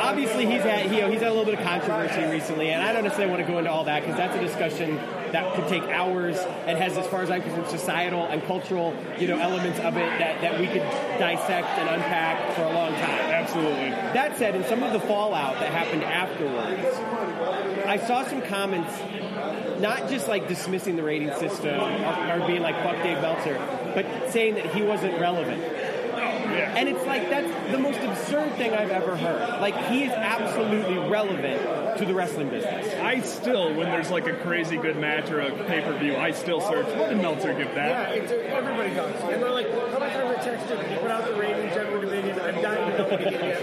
obviously 0.00 0.46
he's 0.46 0.62
had 0.62 0.90
you 0.92 1.00
know, 1.00 1.10
he's 1.10 1.20
had 1.20 1.28
a 1.28 1.34
little 1.34 1.44
bit 1.44 1.58
of 1.58 1.64
controversy 1.64 2.24
recently, 2.24 2.70
and 2.70 2.82
I 2.82 2.92
don't 2.92 3.04
necessarily 3.04 3.32
want 3.32 3.46
to 3.46 3.52
go 3.52 3.58
into 3.58 3.70
all 3.70 3.84
that 3.84 4.00
because 4.02 4.16
that's 4.16 4.36
a 4.36 4.40
discussion 4.40 4.96
that 5.32 5.54
could 5.54 5.68
take 5.68 5.82
hours 5.84 6.38
and 6.66 6.78
has, 6.78 6.96
as 6.96 7.06
far 7.06 7.22
as 7.22 7.30
I'm 7.30 7.42
concerned, 7.42 7.68
societal 7.68 8.26
and 8.26 8.42
cultural 8.44 8.94
you 9.18 9.28
know 9.28 9.38
elements 9.38 9.78
of 9.80 9.96
it 9.96 10.18
that, 10.18 10.40
that 10.40 10.58
we 10.58 10.66
could 10.66 10.82
dissect 11.18 11.68
and 11.78 11.88
unpack 11.88 12.54
for 12.54 12.62
a 12.62 12.72
long 12.72 12.92
time. 12.92 13.20
Absolutely. 13.48 13.90
That 13.90 14.36
said, 14.38 14.54
in 14.54 14.64
some 14.64 14.82
of 14.82 14.92
the 14.92 15.00
fallout 15.00 15.54
that 15.60 15.70
happened 15.72 16.04
afterwards, 16.04 16.96
I 17.86 17.98
saw 17.98 18.24
some 18.24 18.42
comments, 18.42 18.92
not 19.80 20.08
just 20.08 20.28
like 20.28 20.48
dismissing 20.48 20.96
the 20.96 21.02
rating 21.02 21.32
system 21.34 21.80
or, 21.80 22.42
or 22.42 22.46
being 22.46 22.62
like 22.62 22.76
"fuck 22.82 23.02
Dave 23.02 23.20
Meltzer," 23.20 23.58
but 23.94 24.30
saying 24.30 24.54
that 24.54 24.66
he 24.74 24.82
wasn't 24.82 25.18
relevant. 25.20 25.62
Yeah. 26.68 26.76
And 26.78 26.88
it's 26.88 27.04
like 27.06 27.28
that's 27.30 27.72
the 27.72 27.78
most 27.78 27.98
absurd 28.00 28.54
thing 28.56 28.72
I've 28.74 28.90
ever 28.90 29.16
heard. 29.16 29.60
Like 29.60 29.76
he 29.88 30.04
is 30.04 30.12
absolutely 30.12 30.98
relevant 31.08 31.98
to 31.98 32.04
the 32.04 32.14
wrestling 32.14 32.48
business. 32.50 32.94
I 33.00 33.20
still, 33.20 33.74
when 33.74 33.86
there's 33.90 34.10
like 34.10 34.26
a 34.26 34.34
crazy 34.34 34.76
good 34.76 34.96
match 34.96 35.30
or 35.30 35.40
a 35.40 35.50
pay 35.64 35.80
per 35.80 35.96
view, 35.98 36.16
I 36.16 36.30
still 36.32 36.60
search. 36.60 36.86
What 36.96 37.10
did 37.10 37.18
Meltzer 37.18 37.52
give 37.54 37.68
Yeah, 37.68 37.74
that? 37.74 38.16
it's 38.16 38.30
a, 38.32 38.48
everybody 38.50 38.90
does. 38.94 39.14
And 39.22 39.42
they're 39.42 39.50
like, 39.50 39.70
how 39.90 39.98
much 39.98 40.12
ever 40.12 40.34
texted? 40.34 40.88
He 40.88 40.96
put 40.98 41.10
out 41.10 41.24
the 41.24 41.34
ratings 41.34 41.76
every 41.76 42.00
division. 42.00 42.38
I'm 42.40 42.62
dying 42.62 42.92
to 42.92 42.98
know 42.98 43.08
what 43.08 43.20
he 43.20 43.30
did. 43.30 43.58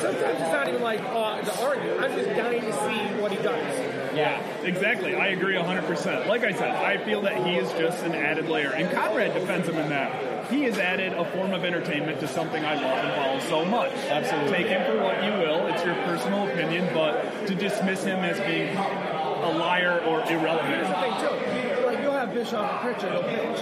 Sometimes 0.00 0.40
it's 0.40 0.52
not 0.52 0.68
even 0.68 0.82
like 0.82 1.00
uh, 1.00 1.40
the 1.42 1.62
argue. 1.64 1.96
I'm 1.98 2.12
just 2.12 2.28
dying 2.36 2.60
to 2.62 2.72
see 2.72 3.20
what 3.22 3.30
he 3.32 3.38
does. 3.38 3.78
Yeah. 4.16 4.42
Exactly. 4.62 5.14
I 5.14 5.28
agree 5.28 5.54
100%. 5.54 6.26
Like 6.26 6.42
I 6.42 6.52
said, 6.52 6.70
I 6.70 6.98
feel 7.04 7.22
that 7.22 7.46
he 7.46 7.56
is 7.56 7.70
just 7.72 8.02
an 8.04 8.14
added 8.14 8.48
layer. 8.48 8.72
And 8.72 8.90
Conrad 8.90 9.34
defends 9.34 9.68
him 9.68 9.76
in 9.76 9.88
that. 9.90 10.10
He 10.50 10.62
has 10.62 10.78
added 10.78 11.12
a 11.12 11.24
form 11.32 11.52
of 11.52 11.64
entertainment 11.64 12.20
to 12.20 12.28
something 12.28 12.64
I 12.64 12.74
love 12.74 13.04
and 13.04 13.40
follow 13.42 13.64
so 13.64 13.70
much. 13.70 13.92
Absolutely. 14.08 14.50
Take 14.50 14.66
him 14.68 14.86
for 14.90 15.02
what 15.02 15.22
you 15.22 15.30
will. 15.32 15.66
It's 15.66 15.84
your 15.84 15.94
personal 16.06 16.48
opinion, 16.48 16.88
but 16.94 17.46
to 17.46 17.54
dismiss 17.54 18.02
him 18.04 18.20
as 18.24 18.38
being 18.40 18.74
a 18.76 19.50
liar 19.58 20.00
or 20.06 20.20
irrelevant. 20.30 20.68
Here's 20.68 20.88
the 20.88 20.94
irrelevant. 20.94 21.46
thing 21.52 21.76
too. 21.76 21.86
Like 21.86 22.00
you'll 22.00 22.12
have 22.12 22.32
Bischoff 22.34 22.70
and 22.70 22.80
Prichard 22.80 23.12
will 23.14 23.22
pitch. 23.22 23.60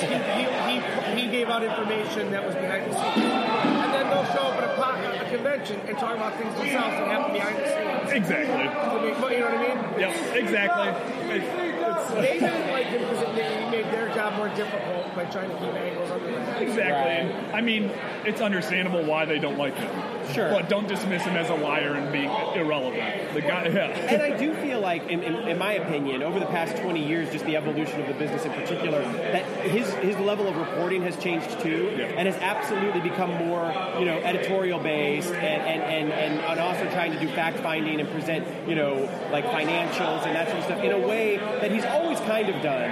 He, 0.00 0.06
he, 0.06 1.20
he, 1.20 1.20
he 1.26 1.30
gave 1.30 1.48
out 1.48 1.62
information 1.62 2.30
that 2.30 2.44
was 2.46 2.54
behind 2.54 2.90
the 2.90 2.94
scenes. 2.94 3.26
And 3.26 3.94
then 3.94 4.08
they'll 4.10 4.24
show 4.32 4.42
up 4.50 4.56
at 4.62 4.64
a, 4.70 4.74
pot, 4.80 4.98
a 5.04 5.30
convention 5.30 5.80
and 5.86 5.98
talk 5.98 6.16
about 6.16 6.34
things 6.38 6.54
themselves 6.54 6.94
that 6.96 7.06
happen 7.08 7.32
behind 7.32 7.56
the 7.58 7.66
scenes. 7.68 8.12
Exactly. 8.12 8.54
I 8.68 9.02
mean, 9.04 9.20
but 9.20 9.32
you 9.32 9.40
know 9.40 9.46
what 9.46 9.58
I 9.58 9.74
mean? 9.74 10.00
Yep, 10.00 10.34
exactly. 10.36 10.88
It- 10.88 11.42
it's, 11.42 11.69
They 12.14 12.38
didn't 12.38 12.70
like 12.70 12.86
him 12.86 13.00
because 13.02 13.22
it 13.22 13.34
made, 13.34 13.70
made 13.70 13.84
their 13.92 14.08
job 14.14 14.34
more 14.36 14.48
difficult 14.48 15.14
by 15.14 15.24
trying 15.26 15.50
to 15.50 15.56
keep 15.56 15.74
angles 15.74 16.10
on 16.10 16.22
the 16.22 16.28
ring. 16.28 16.68
exactly. 16.68 17.34
Right. 17.34 17.54
I 17.54 17.60
mean, 17.60 17.90
it's 18.24 18.40
understandable 18.40 19.04
why 19.04 19.24
they 19.24 19.38
don't 19.38 19.58
like 19.58 19.74
him. 19.76 19.90
Sure. 20.34 20.50
But 20.50 20.68
don't 20.68 20.88
dismiss 20.88 21.22
him 21.22 21.36
as 21.36 21.48
a 21.50 21.54
liar 21.54 21.94
and 21.94 22.12
being 22.12 22.30
irrelevant. 22.54 23.34
The 23.34 23.40
guy, 23.40 23.66
yeah. 23.68 23.88
And 23.88 24.22
I 24.22 24.36
do 24.36 24.54
feel 24.54 24.80
like, 24.80 25.08
in, 25.08 25.22
in, 25.22 25.34
in 25.48 25.58
my 25.58 25.72
opinion, 25.74 26.22
over 26.22 26.38
the 26.40 26.46
past 26.46 26.76
20 26.82 27.06
years, 27.06 27.30
just 27.30 27.44
the 27.44 27.56
evolution 27.56 28.00
of 28.00 28.08
the 28.08 28.14
business 28.14 28.44
in 28.44 28.52
particular, 28.52 29.02
that 29.02 29.44
his 29.68 29.92
his 29.94 30.16
level 30.18 30.48
of 30.48 30.56
reporting 30.56 31.02
has 31.02 31.16
changed 31.16 31.60
too, 31.60 31.94
Yeah. 31.96 32.06
and 32.16 32.26
has 32.28 32.36
absolutely 32.36 33.00
become 33.00 33.30
more, 33.34 33.72
you 33.98 34.04
know, 34.04 34.18
editorial 34.18 34.78
based, 34.78 35.30
and 35.32 35.62
and, 35.62 35.82
and, 35.82 36.12
and 36.12 36.40
and 36.40 36.60
also 36.60 36.84
trying 36.92 37.12
to 37.12 37.20
do 37.20 37.28
fact 37.28 37.58
finding 37.60 38.00
and 38.00 38.08
present, 38.10 38.46
you 38.68 38.74
know, 38.74 39.08
like 39.30 39.44
financials 39.46 40.26
and 40.26 40.34
that 40.36 40.46
sort 40.48 40.58
of 40.58 40.64
stuff 40.64 40.82
in 40.82 40.92
a 40.92 40.98
way 41.06 41.36
that 41.36 41.70
he's 41.70 41.84
always 41.84 42.18
kind 42.20 42.48
of 42.48 42.62
done, 42.62 42.90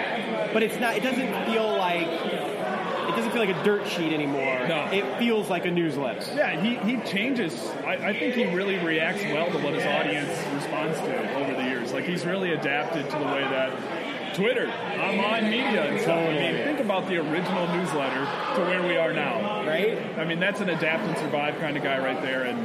but 0.52 0.62
it's 0.62 0.78
not. 0.78 0.96
It 0.96 1.02
doesn't 1.02 1.46
feel 1.46 1.76
like. 1.76 2.06
It 3.28 3.32
doesn't 3.32 3.46
feel 3.46 3.54
like 3.54 3.62
a 3.62 3.64
dirt 3.64 3.88
sheet 3.88 4.12
anymore. 4.12 4.66
No. 4.68 4.88
It 4.90 5.18
feels 5.18 5.50
like 5.50 5.66
a 5.66 5.70
newsletter. 5.70 6.34
Yeah, 6.34 6.60
he, 6.60 6.76
he 6.76 7.02
changes. 7.02 7.54
I, 7.84 7.96
I 7.96 8.18
think 8.18 8.34
he 8.34 8.46
really 8.54 8.78
reacts 8.78 9.22
well 9.24 9.50
to 9.50 9.58
what 9.58 9.74
his 9.74 9.84
audience 9.84 10.30
responds 10.54 10.98
to 11.00 11.34
over 11.36 11.54
the 11.54 11.64
years. 11.64 11.92
Like 11.92 12.04
he's 12.04 12.24
really 12.24 12.52
adapted 12.52 13.04
to 13.10 13.18
the 13.18 13.24
way 13.24 13.42
that 13.42 14.34
Twitter, 14.34 14.68
online 14.68 15.44
media, 15.50 15.84
and 15.84 16.00
stuff. 16.00 16.16
I 16.16 16.32
mean, 16.32 16.64
think 16.64 16.80
about 16.80 17.08
the 17.08 17.16
original 17.16 17.66
newsletter 17.68 18.24
to 18.56 18.60
where 18.62 18.82
we 18.86 18.96
are 18.96 19.12
now. 19.12 19.66
Right? 19.66 19.98
I 20.16 20.24
mean, 20.24 20.40
that's 20.40 20.60
an 20.60 20.70
adapt 20.70 21.02
and 21.04 21.18
survive 21.18 21.58
kind 21.58 21.76
of 21.76 21.82
guy 21.82 21.98
right 21.98 22.22
there, 22.22 22.44
and 22.44 22.58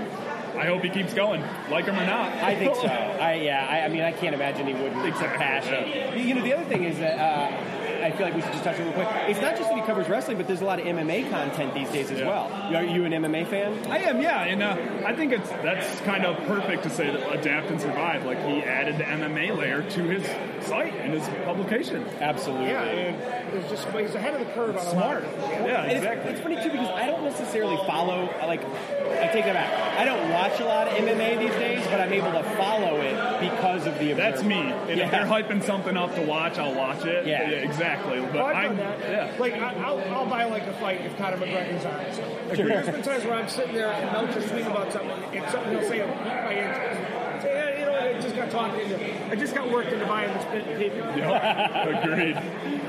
I 0.58 0.66
hope 0.66 0.84
he 0.84 0.90
keeps 0.90 1.14
going, 1.14 1.42
like 1.70 1.86
him 1.86 1.98
or 1.98 2.06
not. 2.06 2.32
I 2.34 2.56
think 2.56 2.76
so. 2.76 2.84
I 2.88 3.34
yeah. 3.36 3.68
I, 3.70 3.86
I 3.86 3.88
mean, 3.90 4.02
I 4.02 4.12
can't 4.12 4.36
imagine 4.36 4.68
he 4.68 4.74
wouldn't. 4.74 5.06
It's 5.06 5.20
a 5.20 5.26
Exactly, 5.26 5.38
passion. 5.38 6.28
You 6.28 6.36
know, 6.36 6.44
the 6.44 6.54
other 6.54 6.66
thing 6.66 6.84
is 6.84 7.00
that 7.00 7.20
uh, 7.20 7.83
I 8.04 8.12
feel 8.12 8.26
like 8.28 8.36
we 8.36 8.42
should 8.42 8.52
just 8.52 8.64
touch 8.64 8.78
on 8.80 8.86
real 8.86 8.94
quick. 8.94 9.08
It's 9.28 9.42
not 9.42 9.56
just 9.58 9.70
that 9.70 9.76
he 9.80 9.82
covers 9.86 10.10
wrestling, 10.10 10.38
but 10.38 10.48
there's 10.48 10.62
a 10.62 10.66
lot 10.66 10.80
of 10.80 10.86
MMA 10.86 11.30
content 11.30 11.74
these 11.74 11.90
days 11.90 12.12
as 12.12 12.20
Yeah. 12.20 12.28
well. 12.28 12.76
Are 12.76 12.84
you 12.84 13.06
an 13.06 13.14
MMA 13.14 13.46
fan? 13.48 13.74
I 13.92 14.00
am, 14.00 14.22
yeah, 14.22 14.44
and 14.44 14.62
uh, 14.62 14.76
I 15.06 15.14
think 15.16 15.32
it's 15.32 15.50
that's 15.50 16.00
kind 16.02 16.26
of 16.26 16.38
perfect 16.46 16.84
to 16.84 16.90
say 16.90 17.10
that 17.10 17.34
adapt 17.34 17.70
and 17.70 17.80
survive. 17.80 18.26
Like 18.26 18.44
he 18.46 18.62
added 18.62 18.98
the 18.98 19.04
MMA 19.06 19.58
layer 19.58 19.82
to 19.82 20.04
his 20.04 20.24
site 20.68 20.94
and 20.96 21.14
his 21.14 21.28
publication. 21.46 22.06
Absolutely. 22.20 22.68
Yeah, 22.68 22.84
and 22.84 23.54
it's 23.58 23.70
just 23.70 23.88
he's 23.90 24.16
ahead 24.16 24.34
of 24.34 24.40
the 24.46 24.54
curve 24.54 24.76
on 24.78 24.86
Smart. 24.86 25.24
of. 25.24 25.32
Yeah, 25.66 25.84
And 25.84 25.92
it's, 25.92 25.98
exactly. 26.00 26.32
it's 26.32 26.42
funny 26.42 26.56
too 26.64 26.70
because 26.72 26.90
I 26.90 27.06
don't 27.08 27.24
necessarily 27.24 27.78
follow 27.88 28.30
like 28.46 28.62
I 28.64 29.28
take 29.32 29.46
that 29.46 29.54
back. 29.54 29.98
I 30.00 30.06
don't 30.06 30.30
watch 30.32 30.60
a 30.60 30.66
lot 30.66 30.88
of 30.88 30.94
MMA 30.94 31.40
these 31.40 31.52
days, 31.56 31.86
but 31.88 32.00
I'm 32.02 32.12
able 32.12 32.32
to 32.32 32.44
follow 32.58 33.00
it 33.02 33.14
because 33.50 33.86
of 33.88 33.98
the. 34.00 34.14
That's 34.14 34.44
me. 34.44 34.56
And 34.62 34.98
Yeah. 34.98 35.06
if 35.06 35.12
they're 35.12 35.26
hyping 35.26 35.64
something 35.64 35.96
up 35.98 36.14
to 36.16 36.22
watch, 36.22 36.58
I'll 36.58 36.74
watch 36.76 37.06
it. 37.06 37.26
Yeah. 37.26 37.42
exactly. 37.50 38.20
But 38.22 38.36
Oh, 38.42 38.46
I've 38.46 38.68
done 38.70 38.78
that. 38.78 39.00
yeah. 39.00 39.32
Like, 39.40 39.54
I, 39.54 39.74
I'll, 39.84 40.00
I'll 40.14 40.26
buy 40.30 40.46
like 40.46 40.64
a 40.68 40.74
fight 40.74 41.02
if 41.02 41.18
Conor 41.18 41.38
McGregor's 41.38 41.86
on. 41.86 42.14
So, 42.14 42.22
like, 42.48 42.56
Sure. 42.56 42.68
There's 42.68 42.86
been 42.90 43.02
times 43.02 43.24
where 43.26 43.34
I'm 43.36 43.48
sitting 43.50 43.74
there 43.74 43.92
and 43.92 44.12
Meltzer 44.12 44.42
tweeting 44.42 44.68
about 44.72 44.92
something, 44.94 45.12
and 45.38 45.52
something 45.52 45.72
he'll 45.78 45.88
say 45.90 46.00
will 46.02 46.14
pique 46.14 46.26
my 46.26 46.54
interest. 46.54 47.02
Say, 47.42 47.54
yeah, 47.54 47.80
you 47.80 47.86
know, 47.86 47.96
I 47.96 48.22
just 48.36 48.52
got 48.52 48.52
talking 48.52 48.82
into, 48.82 49.30
I 49.32 49.36
just 49.36 49.56
got 49.56 49.70
worked 49.72 49.92
into 49.92 50.06
buying 50.06 50.34
this 50.34 50.44
pay 50.46 50.62
per 50.62 50.78
view. 50.78 50.94
Yep. 51.24 52.04
Agreed. 52.04 52.36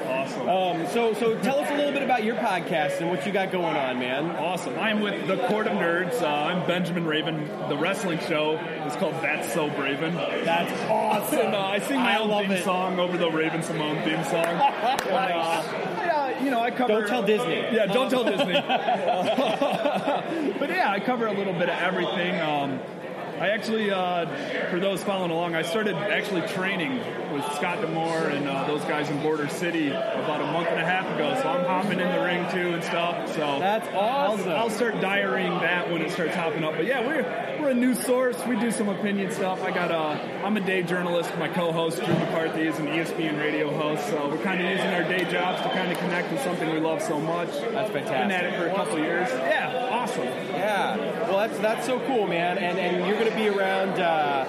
Awesome. 0.06 0.48
Um, 0.48 0.86
so 0.88 1.12
so 1.14 1.38
tell 1.40 1.58
us 1.60 1.70
a 1.70 1.74
little 1.76 1.92
bit 1.92 2.02
about 2.02 2.24
your 2.24 2.36
podcast 2.36 3.00
and 3.00 3.10
what 3.10 3.26
you 3.26 3.32
got 3.32 3.50
going 3.52 3.76
on, 3.76 3.98
man. 3.98 4.30
Awesome. 4.36 4.78
I'm 4.78 5.00
with 5.00 5.26
the 5.26 5.36
Court 5.48 5.66
of 5.66 5.74
Nerds. 5.74 6.20
Uh, 6.22 6.26
I'm 6.26 6.66
Benjamin 6.66 7.04
Raven. 7.06 7.46
The 7.68 7.76
wrestling 7.76 8.18
show 8.20 8.56
is 8.86 8.96
called 8.96 9.14
That's 9.22 9.52
So 9.52 9.68
Braven. 9.70 10.14
That's 10.44 10.72
awesome. 10.90 11.38
And, 11.40 11.54
uh, 11.54 11.60
I 11.66 11.78
sing 11.80 12.00
my 12.00 12.14
I 12.14 12.18
own 12.18 12.42
theme 12.42 12.52
it. 12.52 12.64
song 12.64 12.98
over 12.98 13.16
the 13.18 13.30
Raven-Symoné 13.30 14.04
theme 14.04 14.24
song. 14.24 14.44
And, 15.04 15.32
uh, 15.32 15.62
yeah, 15.98 16.42
you 16.44 16.50
know, 16.50 16.60
I 16.60 16.70
cover. 16.70 16.92
Don't 17.00 17.06
tell 17.08 17.22
Disney. 17.22 17.56
Yeah, 17.74 17.86
don't 17.86 18.10
tell 18.10 18.24
Disney. 18.24 18.52
but 18.54 18.64
yeah, 20.70 20.90
I 20.90 21.00
cover 21.00 21.26
a 21.26 21.32
little 21.32 21.52
bit 21.52 21.68
of 21.68 21.78
everything. 21.78 22.40
Um, 22.40 22.80
I 23.38 23.48
actually, 23.48 23.90
uh, 23.90 24.26
for 24.70 24.78
those 24.78 25.02
following 25.02 25.32
along, 25.32 25.56
I 25.56 25.62
started 25.62 25.96
actually 25.96 26.42
training 26.48 27.00
with 27.34 27.44
Scott 27.56 27.80
D'Amore 27.80 28.28
and 28.28 28.48
uh, 28.48 28.64
those 28.66 28.82
guys 28.82 29.10
in 29.10 29.20
Border 29.20 29.48
City 29.48 29.88
about 29.88 30.40
a 30.40 30.46
month 30.52 30.68
and 30.68 30.80
a 30.80 30.84
half 30.84 31.04
ago. 31.14 31.38
So 31.42 31.48
I'm 31.48 31.64
hopping 31.64 31.98
in 31.98 32.08
the 32.08 32.22
ring 32.22 32.46
too 32.52 32.74
and 32.74 32.84
stuff. 32.84 33.28
So 33.34 33.58
That's 33.58 33.88
awesome. 33.92 34.48
I'll, 34.50 34.56
I'll 34.56 34.70
start 34.70 35.00
diarying 35.00 35.52
that 35.58 35.90
when 35.90 36.00
it 36.00 36.12
starts 36.12 36.34
hopping 36.34 36.62
up. 36.62 36.76
But 36.76 36.86
yeah, 36.86 37.04
we're 37.04 37.22
we're 37.60 37.70
a 37.70 37.74
news 37.74 37.98
source. 38.04 38.36
We 38.46 38.58
do 38.60 38.70
some 38.70 38.88
opinion 38.88 39.32
stuff. 39.32 39.62
I 39.62 39.70
got 39.72 39.90
a 39.90 40.44
I'm 40.44 40.56
a 40.56 40.60
day 40.60 40.82
journalist. 40.82 41.36
My 41.38 41.48
co-host 41.48 41.96
Drew 42.04 42.14
McCarthy 42.14 42.68
is 42.68 42.78
an 42.78 42.86
ESPN 42.86 43.38
radio 43.38 43.76
host. 43.76 44.06
So 44.08 44.28
we're 44.28 44.42
kind 44.42 44.62
of 44.62 44.70
using 44.70 44.86
our 44.88 45.02
day 45.02 45.24
jobs 45.30 45.60
to 45.62 45.68
kind 45.70 45.90
of 45.90 45.98
connect 45.98 46.30
with 46.30 46.42
something 46.42 46.70
we 46.70 46.78
love 46.78 47.02
so 47.02 47.18
much. 47.18 47.48
That's 47.48 47.90
fantastic. 47.90 48.10
Been 48.10 48.30
at 48.30 48.44
it 48.44 48.56
for 48.56 48.68
a 48.68 48.74
couple 48.74 48.98
years. 48.98 49.28
Yeah, 49.30 49.88
awesome. 49.90 50.24
Yeah, 50.24 50.96
well, 51.28 51.38
that's 51.38 51.58
that's 51.58 51.86
so 51.86 51.98
cool, 52.06 52.28
man. 52.28 52.58
And 52.58 52.78
and 52.78 53.06
you're 53.06 53.18
going 53.18 53.30
to 53.30 53.36
be 53.36 53.48
around 53.48 53.98
uh, 54.00 54.44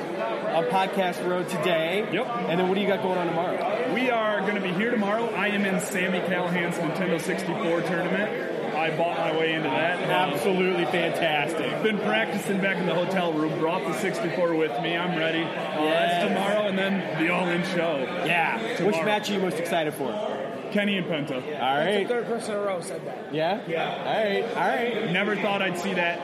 on 0.56 0.64
Podcast 0.66 1.28
Road 1.28 1.50
today. 1.50 2.08
Yep. 2.14 2.26
And 2.50 2.60
then 2.60 2.70
what 2.70 2.76
do 2.76 2.82
you 2.82 2.88
got 2.88 3.04
going 3.04 3.18
on 3.18 3.28
tomorrow? 3.28 3.94
We 3.94 4.10
are 4.10 4.40
going 4.42 4.56
to 4.56 4.62
be 4.62 4.72
here 4.72 4.90
tomorrow. 4.90 5.26
I 5.34 5.48
am 5.50 5.66
in 5.66 5.80
Sami 5.82 6.20
Callihan's 6.22 6.78
Nintendo 6.78 7.20
64 7.22 7.82
tournament. 7.82 8.52
I 8.74 8.96
bought 8.96 9.18
my 9.18 9.38
way 9.38 9.54
into 9.54 9.68
that. 9.70 10.04
Um, 10.04 10.34
Absolutely 10.34 10.86
fantastic. 10.86 11.84
Been 11.84 11.98
practicing 12.00 12.62
back 12.62 12.78
in 12.78 12.86
the 12.86 12.94
hotel 12.94 13.34
room. 13.34 13.58
Brought 13.60 13.84
the 13.86 13.94
64 14.00 14.56
with 14.56 14.72
me. 14.82 14.96
I'm 14.96 15.18
ready. 15.18 15.44
Uh, 15.44 15.52
Yes. 15.86 16.24
That's 16.24 16.28
tomorrow, 16.34 16.68
and 16.68 16.78
then 16.78 17.24
the 17.24 17.32
all-in 17.34 17.64
show. 17.64 17.98
Yeah. 18.26 18.82
Which 18.84 18.96
match 18.96 19.30
are 19.30 19.34
you 19.34 19.40
most 19.40 19.60
excited 19.60 19.94
for? 19.94 20.08
Kenny 20.72 20.98
and 20.98 21.06
Penta. 21.06 21.36
All 21.62 21.78
right. 21.78 22.04
The 22.04 22.14
third 22.14 22.26
person 22.28 22.54
in 22.56 22.60
a 22.62 22.64
row 22.64 22.82
said 22.82 23.06
that. 23.06 23.34
Yeah. 23.34 23.62
Yeah. 23.68 23.90
All 23.98 24.24
right. 24.24 24.44
All 24.56 25.02
right. 25.02 25.12
Never 25.12 25.36
thought 25.36 25.62
I'd 25.62 25.78
see 25.78 25.94
that, 25.94 26.20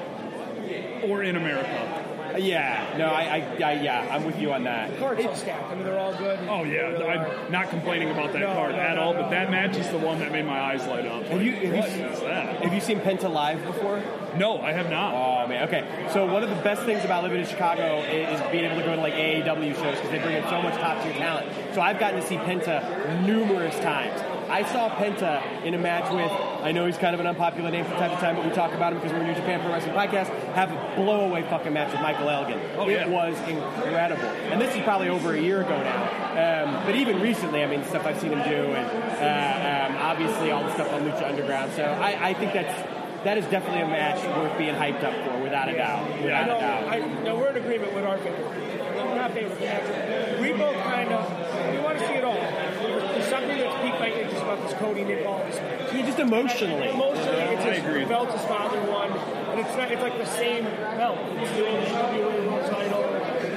or 1.05 1.21
in 1.23 1.35
America. 1.35 2.00
Yeah. 2.37 2.95
No, 2.97 3.05
I, 3.07 3.21
I, 3.21 3.71
I 3.71 3.73
yeah, 3.81 4.07
I'm 4.11 4.23
with 4.25 4.39
you 4.39 4.51
on 4.53 4.63
that. 4.65 4.97
Cards 4.99 5.25
all 5.25 5.35
stacked. 5.35 5.71
I 5.71 5.75
mean, 5.75 5.83
they're 5.83 5.99
all 5.99 6.15
good. 6.15 6.39
Oh 6.47 6.63
yeah, 6.63 6.81
really. 6.81 7.05
I'm 7.05 7.19
uh, 7.21 7.49
not 7.49 7.69
complaining 7.69 8.09
about 8.11 8.33
that 8.33 8.39
No, 8.39 8.53
card 8.53 8.73
no, 8.75 8.81
at 8.81 8.95
no, 8.95 9.01
all. 9.01 9.13
no, 9.13 9.21
But 9.23 9.29
that 9.31 9.45
no. 9.45 9.51
match 9.51 9.77
is 9.77 9.87
the 9.89 9.97
one 9.97 10.19
that 10.19 10.31
made 10.31 10.45
my 10.45 10.59
eyes 10.59 10.85
light 10.87 11.05
up. 11.05 11.23
Have 11.25 11.41
you, 11.41 11.51
have, 11.53 11.63
you 11.63 11.73
What 11.73 11.89
seen, 11.89 12.01
is 12.05 12.19
that? 12.21 12.63
have 12.63 12.73
you 12.73 12.81
seen 12.81 12.99
Penta 12.99 13.31
live 13.31 13.63
before? 13.65 14.01
No, 14.37 14.61
I 14.61 14.71
have 14.71 14.89
not. 14.89 15.13
Oh 15.13 15.47
man, 15.47 15.67
okay. 15.67 16.07
So 16.13 16.25
one 16.25 16.43
of 16.43 16.49
the 16.49 16.55
best 16.63 16.83
things 16.83 17.03
about 17.03 17.23
living 17.23 17.39
in 17.41 17.45
Chicago 17.47 17.99
is, 18.03 18.39
is 18.39 18.51
being 18.51 18.65
able 18.65 18.77
to 18.77 18.83
go 18.83 18.95
to 18.95 19.01
like 19.01 19.13
AAW 19.13 19.75
shows 19.75 19.95
because 19.95 20.09
they 20.11 20.19
bring 20.19 20.35
in 20.35 20.43
so 20.43 20.61
much 20.61 20.75
top 20.75 21.03
tier 21.03 21.13
talent. 21.13 21.51
So 21.73 21.81
I've 21.81 21.99
gotten 21.99 22.21
to 22.21 22.27
see 22.27 22.37
Penta 22.37 23.25
numerous 23.25 23.77
times. 23.79 24.19
I 24.51 24.63
saw 24.63 24.89
Penta 24.89 25.63
in 25.63 25.73
a 25.73 25.77
match 25.77 26.11
with, 26.11 26.29
I 26.61 26.73
know 26.73 26.85
he's 26.85 26.97
kind 26.97 27.13
of 27.13 27.21
an 27.21 27.27
unpopular 27.27 27.71
name 27.71 27.85
from 27.85 27.93
time 27.93 28.11
to 28.11 28.17
time, 28.17 28.35
but 28.35 28.45
we 28.45 28.51
talk 28.51 28.73
about 28.73 28.91
him 28.91 28.99
because 28.99 29.13
we're 29.13 29.21
a 29.23 29.27
New 29.27 29.33
Japan 29.33 29.61
Pro 29.61 29.71
Wrestling 29.71 29.95
podcast, 29.95 30.27
have 30.53 30.71
a 30.71 30.75
blowaway 30.99 31.49
fucking 31.49 31.71
match 31.71 31.93
with 31.93 32.01
Michael 32.01 32.29
Elgin. 32.29 32.59
Oh, 32.75 32.89
it 32.89 32.93
yeah. 32.93 33.07
was 33.07 33.37
incredible. 33.47 34.25
And 34.51 34.59
this 34.59 34.75
is 34.75 34.81
probably 34.83 35.07
over 35.07 35.33
a 35.33 35.41
year 35.41 35.61
ago 35.61 35.81
now. 35.81 36.65
Um, 36.65 36.85
but 36.85 36.95
even 36.95 37.21
recently, 37.21 37.63
I 37.63 37.67
mean, 37.67 37.83
stuff 37.85 38.05
I've 38.05 38.19
seen 38.19 38.31
him 38.31 38.43
do, 38.47 38.73
and 38.73 38.87
uh, 39.23 39.95
um, 39.95 39.97
obviously 40.01 40.51
all 40.51 40.63
the 40.63 40.73
stuff 40.73 40.91
on 40.91 41.03
Lucha 41.03 41.29
Underground. 41.29 41.71
So 41.73 41.83
I, 41.83 42.29
I 42.29 42.33
think 42.33 42.51
that's 42.53 42.99
that 43.23 43.37
is 43.37 43.45
definitely 43.45 43.81
a 43.83 43.87
match 43.87 44.17
worth 44.35 44.57
being 44.57 44.73
hyped 44.73 45.03
up 45.03 45.13
for, 45.23 45.43
without 45.43 45.69
a 45.69 45.75
doubt. 45.75 46.09
I 46.09 46.45
know, 46.45 46.57
a 46.57 46.61
doubt. 46.61 46.87
I, 46.89 46.99
no, 47.23 47.35
we're 47.37 47.51
in 47.51 47.57
agreement 47.57 47.93
with 47.93 48.03
our 48.03 48.17
favorite. 48.17 49.15
Not 49.15 49.31
favorite. 49.33 50.41
We 50.41 50.51
both 50.53 50.75
kind 50.83 51.11
of, 51.11 51.71
we 51.71 51.79
want 51.79 51.99
to 51.99 52.07
see 52.07 52.13
it 52.13 52.23
all. 52.23 52.33
There's 52.33 53.27
something 53.27 53.57
that's 53.57 53.81
piqued 53.83 53.99
my 53.99 54.09
interest 54.09 54.41
about 54.41 54.61
this 54.63 54.70
Cody 54.81 55.03
Nick 55.03 55.25
Aldis 55.25 55.55
match. 55.57 55.93
Yeah, 55.93 56.05
just 56.05 56.19
emotionally. 56.19 56.89
Emotionally, 56.89 57.41
it's 57.41 57.61
I 57.65 57.73
his 57.75 57.85
agree. 57.85 58.05
belt 58.05 58.31
his 58.31 58.41
father 58.45 58.81
won, 58.91 59.11
and 59.11 59.59
it's 59.59 59.77
not, 59.77 59.91
it's 59.91 60.01
like 60.01 60.17
the 60.17 60.25
same 60.25 60.65
belt. 60.65 61.19
It's 61.37 61.51
the 61.51 62.69
Title. 62.69 63.11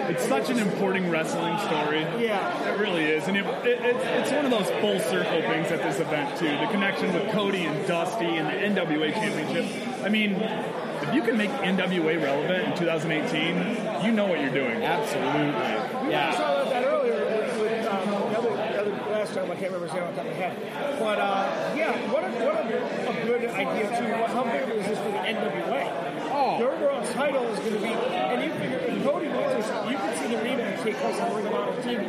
It's 0.07 0.29
such 0.29 0.51
an 0.51 0.59
important 0.59 1.11
wrestling 1.11 1.59
story. 1.61 2.01
Yeah. 2.23 2.75
It 2.75 2.79
really 2.79 3.05
is, 3.05 3.27
and 3.27 3.37
it, 3.37 3.47
it, 3.65 3.79
it's, 3.83 4.05
it's 4.05 4.33
one 4.33 4.45
of 4.45 4.51
those 4.51 4.69
full 4.81 5.01
circle 5.01 5.41
things 5.43 5.73
at 5.73 5.83
this 5.83 5.99
event 5.99 6.39
too. 6.39 6.47
The 6.47 6.71
connection 6.71 7.13
with 7.15 7.33
Cody 7.33 7.65
and 7.65 7.87
Dusty 7.87 8.27
and 8.37 8.77
the 8.77 8.83
NWA 8.83 9.13
Championship. 9.15 10.05
I 10.05 10.11
mean, 10.11 10.33
if 10.35 11.15
you 11.15 11.23
can 11.23 11.37
make 11.39 11.51
NWA 11.51 12.23
relevant 12.23 12.69
in 12.69 12.79
2018, 12.79 14.05
you 14.05 14.13
know 14.13 14.27
what 14.27 14.41
you're 14.41 14.53
doing. 14.53 14.83
Absolutely. 14.83 16.11
Yeah. 16.11 16.37
saw 16.37 16.61
about 16.61 16.71
that 16.71 16.85
earlier 16.85 17.25
with, 17.25 17.61
with 17.61 17.87
um, 17.87 18.11
the 18.11 18.39
other, 18.39 18.91
the 18.91 19.34
last. 19.49 19.57
I 19.57 19.61
can't 19.61 19.73
remember 19.73 19.87
his 19.87 19.95
name 19.95 20.05
off 20.05 20.15
the 20.15 20.23
top 20.23 20.31
of 20.31 20.37
my 20.37 20.43
head. 20.43 20.99
But 20.99 21.19
uh, 21.19 21.75
yeah, 21.77 22.13
what 22.13 22.25
a, 22.25 22.31
what 22.45 22.57
a, 22.57 22.65
a 22.65 23.27
good 23.27 23.45
idea 23.51 23.87
too. 23.99 24.09
What, 24.21 24.31
how 24.31 24.45
big 24.45 24.69
is 24.77 24.87
this 24.87 24.99
for 24.99 25.13
the 25.13 25.19
NWA? 25.19 26.15
Oh. 26.33 26.59
Their 26.59 26.77
world 26.81 27.05
title 27.13 27.45
is 27.49 27.59
going 27.61 27.75
to 27.75 27.79
be, 27.79 27.87
and 27.87 28.43
you 28.43 28.51
figure 28.59 28.85
Cody 29.05 29.29
this, 29.29 29.69
you 29.91 29.97
can 29.97 30.17
see 30.17 30.29
the 30.35 30.41
rematch 30.41 30.83
take 30.83 30.97
place 30.97 31.21
on 31.21 31.37
Ring 31.37 31.47
of 31.47 31.55
Honor 31.55 31.83
TV. 31.83 32.09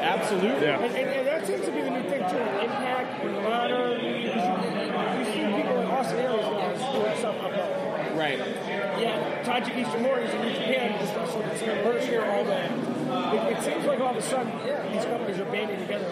Absolutely. 0.00 0.66
Yeah. 0.66 0.82
And, 0.82 0.96
and, 0.96 1.08
and 1.08 1.26
that 1.26 1.46
seems 1.46 1.64
to 1.64 1.72
be 1.72 1.80
the 1.80 1.90
new 1.90 2.02
thing 2.02 2.20
too. 2.28 2.36
Impact, 2.36 3.24
Ring 3.24 3.36
of 3.36 3.46
Honor. 3.46 3.96
You, 3.96 4.32
see 5.24 5.46
people 5.56 5.78
in 5.78 5.86
Austin 5.86 6.18
guys 6.18 6.78
doing 6.92 7.16
stuff 7.18 7.40
up 7.40 7.50
there. 7.52 8.12
Right. 8.18 8.38
Yeah, 8.38 9.42
Taiji 9.44 9.72
Ishimori 9.72 10.26
is 10.26 10.34
in 10.34 10.42
New 10.42 10.52
Japan. 10.52 10.98
Wrestling 11.16 11.48
with 11.48 11.58
Sam 11.58 12.08
here 12.08 12.24
all 12.24 12.44
day. 12.44 12.66
It, 12.66 13.56
it 13.56 13.62
seems 13.62 13.86
like 13.86 14.00
all 14.00 14.10
of 14.10 14.16
a 14.16 14.22
sudden, 14.22 14.52
yeah, 14.66 14.86
these 14.92 15.04
companies 15.04 15.38
are 15.38 15.44
banding 15.46 15.78
together 15.78 16.08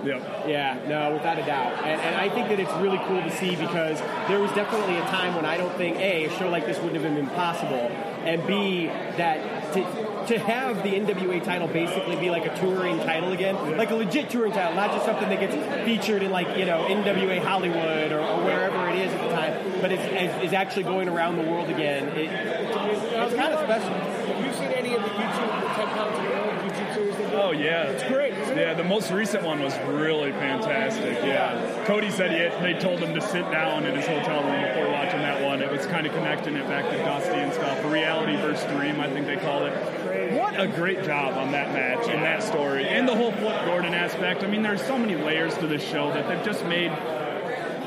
a 0.00 0.04
little 0.04 0.20
bit 0.20 0.28
more. 0.28 0.38
Yep. 0.38 0.48
Yeah, 0.48 0.88
no, 0.88 1.12
without 1.12 1.38
a 1.38 1.42
doubt. 1.42 1.78
And, 1.84 2.00
and 2.00 2.16
I 2.16 2.28
think 2.28 2.48
that 2.48 2.60
it's 2.60 2.72
really 2.74 2.98
cool 3.06 3.22
to 3.22 3.30
see 3.36 3.56
because 3.56 3.98
there 4.28 4.40
was 4.40 4.50
definitely 4.52 4.96
a 4.96 5.02
time 5.02 5.34
when 5.34 5.44
I 5.44 5.56
don't 5.56 5.74
think, 5.76 5.96
A, 5.96 6.24
a 6.24 6.38
show 6.38 6.48
like 6.48 6.66
this 6.66 6.78
wouldn't 6.78 7.02
have 7.02 7.14
been 7.14 7.26
possible, 7.28 7.90
and 8.24 8.46
B, 8.46 8.86
that 8.86 9.72
to, 9.74 10.26
to 10.26 10.38
have 10.38 10.82
the 10.82 10.90
NWA 10.90 11.42
title 11.42 11.68
basically 11.68 12.16
be 12.16 12.30
like 12.30 12.44
a 12.44 12.54
touring 12.58 12.98
title 12.98 13.32
again, 13.32 13.76
like 13.76 13.90
a 13.90 13.94
legit 13.94 14.30
touring 14.30 14.52
title, 14.52 14.74
not 14.74 14.92
just 14.92 15.04
something 15.04 15.28
that 15.28 15.40
gets 15.40 15.54
featured 15.84 16.22
in 16.22 16.30
like, 16.30 16.58
you 16.58 16.64
know, 16.64 16.84
NWA 16.88 17.42
Hollywood 17.42 18.12
or, 18.12 18.20
or 18.20 18.44
wherever 18.44 18.88
it 18.88 18.98
is 18.98 19.12
at 19.12 19.22
the 19.22 19.34
time, 19.34 19.80
but 19.80 19.92
is, 19.92 20.50
actually 20.52 20.82
going 20.82 21.08
around 21.08 21.36
the 21.36 21.44
world 21.44 21.70
again. 21.70 22.08
It, 22.08 22.28
it's 22.28 23.34
kind 23.34 23.54
of 23.54 23.60
special. 23.64 23.94
Have 23.94 24.44
you 24.44 24.52
seen 24.52 24.72
any 24.72 24.94
of 24.94 25.02
the 25.02 25.08
YouTube, 25.08 25.60
the 25.60 25.68
10 25.68 25.88
pounds 25.88 26.18
of 26.18 26.24
gold 26.24 26.50
YouTube 26.50 26.59
series? 26.94 27.14
Oh 27.32 27.52
yeah. 27.52 27.84
It's 27.90 28.02
great, 28.04 28.32
Yeah, 28.32 28.72
it? 28.72 28.76
the 28.76 28.84
most 28.84 29.10
recent 29.10 29.42
one 29.44 29.60
was 29.60 29.76
really 29.88 30.32
fantastic. 30.32 31.18
Yeah, 31.24 31.84
Cody 31.86 32.10
said 32.10 32.30
he 32.32 32.38
had, 32.38 32.62
they 32.62 32.78
told 32.78 33.00
him 33.00 33.14
to 33.14 33.20
sit 33.20 33.50
down 33.50 33.84
in 33.86 33.94
his 33.94 34.06
hotel 34.06 34.42
room 34.42 34.62
before 34.68 34.90
watching 34.90 35.20
that 35.20 35.42
one. 35.42 35.62
It 35.62 35.70
was 35.70 35.86
kind 35.86 36.06
of 36.06 36.12
connecting 36.12 36.56
it 36.56 36.66
back 36.66 36.88
to 36.90 36.96
Dusty 36.98 37.32
and 37.34 37.52
stuff. 37.52 37.84
Reality 37.84 38.36
versus 38.36 38.64
Dream, 38.72 39.00
I 39.00 39.08
think 39.08 39.26
they 39.26 39.36
called 39.36 39.64
it. 39.64 40.32
What 40.38 40.58
a 40.60 40.66
great 40.68 41.02
job 41.04 41.34
on 41.34 41.52
that 41.52 41.72
match 41.72 42.08
and 42.08 42.22
that 42.22 42.42
story, 42.42 42.86
and 42.86 43.08
the 43.08 43.14
whole 43.14 43.32
Flip 43.32 43.64
Gordon 43.66 43.94
aspect. 43.94 44.42
I 44.44 44.46
mean, 44.46 44.62
there's 44.62 44.82
so 44.82 44.98
many 44.98 45.14
layers 45.16 45.56
to 45.58 45.66
this 45.66 45.82
show 45.82 46.12
that 46.12 46.28
they've 46.28 46.44
just 46.44 46.64
made 46.66 46.90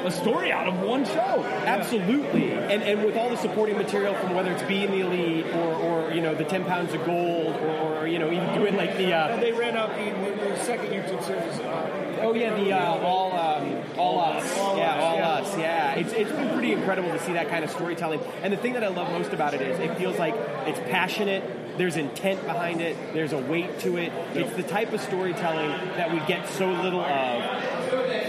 a 0.06 0.12
story 0.12 0.52
out 0.52 0.68
of 0.68 0.80
one 0.82 1.06
show. 1.06 1.44
Absolutely, 1.66 2.52
and 2.52 2.84
and 2.84 3.04
with 3.06 3.16
all 3.18 3.30
the 3.30 3.38
supporting 3.38 3.78
material 3.78 4.14
from 4.16 4.34
whether 4.34 4.52
it's 4.52 4.64
being 4.64 4.92
the 4.92 5.02
elite 5.02 5.46
or, 5.48 5.74
or 5.76 6.12
you 6.12 6.22
know 6.22 6.36
the 6.36 6.44
ten 6.44 6.66
pounds 6.66 6.94
of 6.94 7.06
gold 7.06 7.56
or, 7.56 8.00
or 8.00 8.08
you 8.08 8.20
know 8.20 8.32
even 8.32 8.54
doing 8.54 8.76
like 8.76 8.98
the 8.98 9.14
uh, 9.14 9.38
they 9.38 9.52
ran 9.52 9.76
out 9.78 9.96
the, 9.96 10.06
the, 10.06 10.50
the 10.50 10.64
second 10.64 10.88
YouTube 10.88 11.24
series. 11.24 11.60
Uh, 11.60 12.20
oh 12.22 12.34
yeah 12.34 12.56
the 12.56 12.72
uh, 12.72 13.00
all 13.00 13.32
um, 13.38 13.84
all 13.98 14.20
us 14.20 14.58
All 14.58 14.78
yeah 14.78 14.96
Us, 14.96 15.04
all 15.04 15.16
yeah. 15.16 15.30
us 15.30 15.58
yeah 15.58 15.96
it's 15.96 16.14
it's 16.14 16.32
been 16.32 16.50
pretty 16.54 16.72
incredible 16.72 17.10
to 17.12 17.20
see 17.20 17.34
that 17.34 17.50
kind 17.50 17.64
of 17.64 17.72
storytelling 17.72 18.20
and 18.42 18.54
the 18.54 18.58
thing 18.58 18.74
that 18.74 18.84
I 18.84 18.88
love 18.88 19.12
most 19.12 19.34
about 19.34 19.54
it 19.54 19.62
is 19.62 19.80
it 19.80 19.98
feels 19.98 20.18
like 20.18 20.36
it's 20.68 20.80
passionate. 20.90 21.44
There's 21.78 21.98
intent 21.98 22.46
behind 22.46 22.82
it. 22.82 22.96
There's 23.14 23.34
a 23.34 23.40
weight 23.40 23.80
to 23.80 23.98
it. 23.98 24.12
It's 24.36 24.56
the 24.56 24.62
type 24.64 24.94
of 24.94 25.02
storytelling 25.02 25.70
that 25.98 26.12
we 26.12 26.20
get 26.28 26.48
so 26.50 26.72
little 26.72 27.02
of 27.02 28.23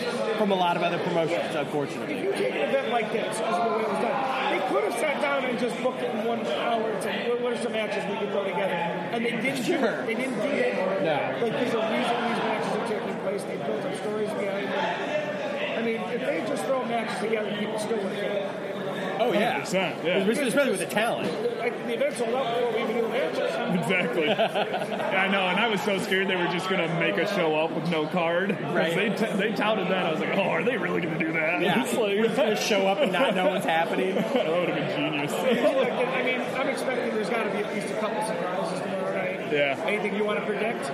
from 0.45 0.53
a 0.53 0.61
lot 0.61 0.77
of 0.77 0.83
other 0.83 0.99
promotions, 0.99 1.55
unfortunately. 1.55 2.17
if 2.19 2.25
you 2.25 2.33
take 2.33 2.53
an 2.53 2.69
event 2.69 2.91
like 2.91 3.11
this, 3.11 3.41
as 3.41 3.57
the 3.57 3.63
way 3.65 3.81
it 3.81 3.89
was 3.89 3.97
done, 4.05 4.53
they 4.53 4.61
could 4.69 4.85
have 4.85 5.01
sat 5.01 5.23
down 5.23 5.43
and 5.43 5.59
just 5.59 5.75
booked 5.83 6.03
it 6.03 6.11
in 6.15 6.23
one 6.27 6.47
hour 6.47 6.91
and 6.91 7.03
said, 7.03 7.41
what, 7.43 7.51
are 7.55 7.57
some 7.63 7.73
matches 7.73 8.05
we 8.13 8.19
can 8.21 8.29
throw 8.31 8.45
together? 8.45 8.77
And 8.77 9.25
they 9.25 9.31
didn't 9.31 9.57
do 9.57 9.63
Sure. 9.65 10.05
it. 10.05 10.07
They 10.07 10.15
didn't 10.15 10.35
do 10.37 10.49
that. 10.53 11.01
No. 11.01 11.47
Like, 11.49 11.53
there's 11.57 11.73
a 11.73 11.81
reason 11.81 12.17
these 12.29 12.45
matches 12.45 12.73
are 12.77 12.89
taking 12.93 13.17
place. 13.25 13.43
They 13.45 13.57
built 13.57 13.85
up 13.89 13.97
stories 14.05 14.29
behind 14.37 14.69
them. 14.69 15.79
I 15.79 15.81
mean, 15.81 16.01
if 16.13 16.21
they 16.21 16.45
just 16.47 16.65
throw 16.67 16.85
matches 16.85 17.19
together, 17.25 17.57
people 17.59 17.79
still 17.79 17.97
would 18.05 18.13
care. 18.13 18.74
Oh 19.21 19.33
yeah, 19.33 19.61
100%, 19.63 20.05
yeah. 20.05 20.19
especially 20.19 20.71
with 20.71 20.81
the 20.81 20.87
talent. 20.87 21.31
Like, 21.59 21.87
the 21.87 21.95
event 21.95 22.17
sold 22.17 22.35
out 22.35 22.55
before 22.57 22.73
we 22.73 22.83
even 22.83 22.97
knew 22.97 23.03
the 23.03 23.09
matches. 23.09 23.81
Exactly. 23.81 24.27
yeah, 24.27 25.25
I 25.27 25.29
know, 25.31 25.47
and 25.49 25.59
I 25.59 25.69
was 25.69 25.81
so 25.83 25.99
scared 25.99 26.29
they 26.29 26.37
were 26.37 26.47
just 26.49 26.69
going 26.69 26.87
to 26.87 26.95
make 27.01 27.19
us 27.19 27.35
show 27.35 27.57
up 27.57 27.71
with 27.73 27.89
no 27.91 28.07
card. 28.07 28.51
'Cause 28.59 28.75
Right. 28.75 28.95
They, 28.95 29.09
t- 29.11 29.33
they 29.37 29.53
touted 29.53 29.89
that. 29.89 30.07
I 30.07 30.11
was 30.13 30.21
like, 30.21 30.37
oh, 30.37 30.43
are 30.43 30.63
they 30.65 30.77
really 30.77 31.01
going 31.01 31.19
to 31.19 31.25
do 31.25 31.33
that? 31.33 31.61
Yeah, 31.63 31.83
It's 31.85 31.93
like, 31.95 32.17
we're 32.19 32.25
just 32.25 32.37
gonna 32.37 32.57
show 32.57 32.87
up 32.87 32.99
and 32.99 33.13
not 33.13 33.35
know 33.35 33.49
what's 33.51 33.65
happening. 33.67 34.15
that 34.35 34.35
would 34.35 34.69
have 34.69 34.77
been 34.77 35.13
genius. 35.13 35.33
I 35.33 36.23
mean, 36.23 36.41
I'm 36.41 36.69
expecting 36.69 37.15
there's 37.15 37.31
got 37.31 37.45
to 37.45 37.51
be 37.51 37.59
at 37.59 37.75
least 37.75 37.89
a 37.95 37.99
couple 37.99 38.25
surprises 38.27 38.81
tomorrow 38.81 39.15
night. 39.17 39.53
Yeah. 39.53 39.83
Anything 39.87 40.15
you 40.17 40.25
want 40.25 40.41
to 40.41 40.47
predict? 40.47 40.91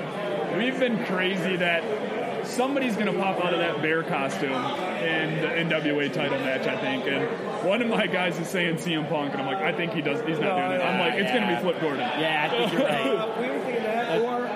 We've 0.57 0.79
been 0.79 1.05
crazy 1.07 1.57
that 1.57 2.47
somebody's 2.47 2.95
going 2.95 3.07
to 3.07 3.13
pop 3.13 3.43
out 3.45 3.53
of 3.53 3.61
that 3.61 3.81
bear 3.83 4.03
costume 4.03 4.53
in 4.53 5.41
the 5.41 5.49
NWA 5.77 6.13
title 6.13 6.39
match, 6.41 6.67
I 6.67 6.77
think. 6.81 7.07
And 7.07 7.29
one 7.65 7.83
of 7.83 7.89
my 7.89 8.07
guys 8.07 8.39
is 8.39 8.49
saying 8.49 8.77
CM 8.77 9.09
Punk, 9.09 9.33
and 9.33 9.41
I'm 9.43 9.47
like, 9.47 9.59
I 9.63 9.73
think 9.73 9.93
he 9.93 10.01
does. 10.03 10.21
He's 10.27 10.39
not 10.39 10.57
No, 10.57 10.69
doing 10.69 10.81
it. 10.81 10.85
I'm 10.85 10.99
like, 11.01 11.15
it's 11.15 11.31
going 11.31 11.47
to 11.49 11.55
be 11.55 11.61
Flip 11.63 11.81
Gordon. 11.81 12.01
Yeah, 12.01 12.47
I 12.47 12.49
think 12.57 12.73
you're 12.73 12.83
right. 12.83 13.37
We 13.41 13.49
were 13.49 13.61
thinking 13.65 13.83
that, 13.85 14.21
or 14.23 14.47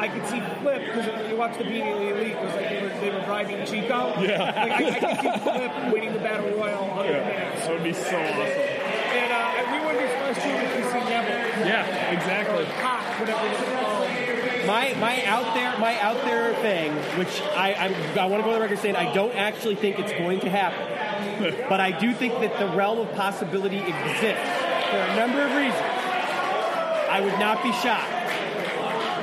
I 0.00 0.08
could 0.08 0.26
see 0.26 0.40
Flip 0.60 0.82
because 0.86 1.30
you 1.30 1.36
watch 1.36 1.58
the 1.58 1.64
Being 1.64 1.86
Elite. 1.86 2.32
It 2.32 2.42
was 2.42 2.54
like 2.54 2.68
they 2.68 2.82
were, 2.82 2.88
they 3.00 3.10
were 3.10 3.24
bribing 3.24 3.66
Chico. 3.66 4.14
Yeah. 4.22 4.42
Like 4.42 4.56
I, 4.56 4.74
I 4.76 4.78
could 4.78 5.20
see 5.20 5.38
Flip 5.42 5.92
winning 5.92 6.12
the 6.12 6.18
battle 6.20 6.50
royal 6.58 6.84
on 6.90 7.04
Yeah, 7.04 7.20
that 7.60 7.70
would 7.70 7.84
be 7.84 7.92
so 7.92 8.16
awesome. 8.16 8.40
And, 8.40 9.32
uh, 9.32 9.58
and 9.58 9.66
we 9.72 9.78
wouldn't 9.86 10.02
be 10.02 10.08
surprised 10.10 10.40
too 10.40 10.48
if 10.48 10.76
we 10.76 10.82
see 10.90 11.04
Neville. 11.08 11.66
Yeah, 11.66 12.10
exactly. 12.12 12.64
Hot, 12.64 13.20
whatever 13.20 13.46
it's 13.46 13.62
called. 13.70 14.08
My 14.66 14.94
my 15.00 15.24
out 15.24 15.54
there 15.54 15.76
my 15.78 15.98
out 16.00 16.22
there 16.24 16.54
thing, 16.62 16.92
which 17.18 17.40
I 17.56 17.74
I'm, 17.74 17.94
I 18.18 18.26
want 18.26 18.42
to 18.42 18.48
go 18.48 18.50
on 18.50 18.54
the 18.54 18.60
record 18.60 18.78
saying 18.78 18.94
I 18.94 19.12
don't 19.12 19.34
actually 19.34 19.74
think 19.74 19.98
it's 19.98 20.12
going 20.12 20.38
to 20.40 20.48
happen, 20.50 20.86
but 21.68 21.80
I 21.80 21.90
do 21.98 22.12
think 22.14 22.34
that 22.40 22.58
the 22.58 22.66
realm 22.76 22.98
of 22.98 23.12
possibility 23.14 23.78
exists 23.78 24.50
for 24.90 24.96
a 24.98 25.16
number 25.16 25.42
of 25.42 25.50
reasons. 25.54 25.82
I 27.10 27.20
would 27.22 27.38
not 27.38 27.62
be 27.62 27.72
shocked. 27.72 28.10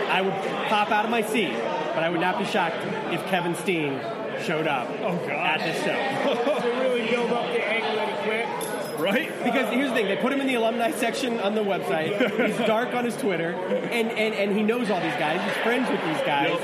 I 0.09 0.21
would 0.21 0.33
pop 0.69 0.91
out 0.91 1.05
of 1.05 1.11
my 1.11 1.21
seat, 1.21 1.53
but 1.53 2.03
I 2.03 2.09
would 2.09 2.21
not 2.21 2.37
be 2.39 2.45
shocked 2.45 2.77
if 3.13 3.23
Kevin 3.27 3.55
Steen 3.55 3.99
showed 4.43 4.67
up 4.67 4.87
Oh, 5.01 5.17
at 5.29 5.59
this 5.59 5.83
show. 5.83 6.59
To 6.59 6.67
really 6.81 7.07
build 7.09 7.31
up 7.31 7.45
the 7.51 7.63
angle 7.63 8.05
he 8.05 8.23
quit. 8.23 8.99
Right? 8.99 9.43
Because 9.43 9.71
here's 9.73 9.89
the 9.89 9.95
thing, 9.95 10.07
they 10.07 10.17
put 10.17 10.33
him 10.33 10.41
in 10.41 10.47
the 10.47 10.55
alumni 10.55 10.91
section 10.91 11.39
on 11.39 11.55
the 11.55 11.61
website. 11.63 12.45
He's 12.47 12.57
dark 12.67 12.93
on 12.93 13.05
his 13.05 13.15
Twitter, 13.15 13.51
and, 13.51 14.09
and, 14.11 14.33
and 14.35 14.55
he 14.57 14.61
knows 14.61 14.89
all 14.89 14.99
these 14.99 15.13
guys. 15.13 15.41
He's 15.41 15.63
friends 15.63 15.89
with 15.89 16.01
these 16.03 16.21
guys. 16.25 16.59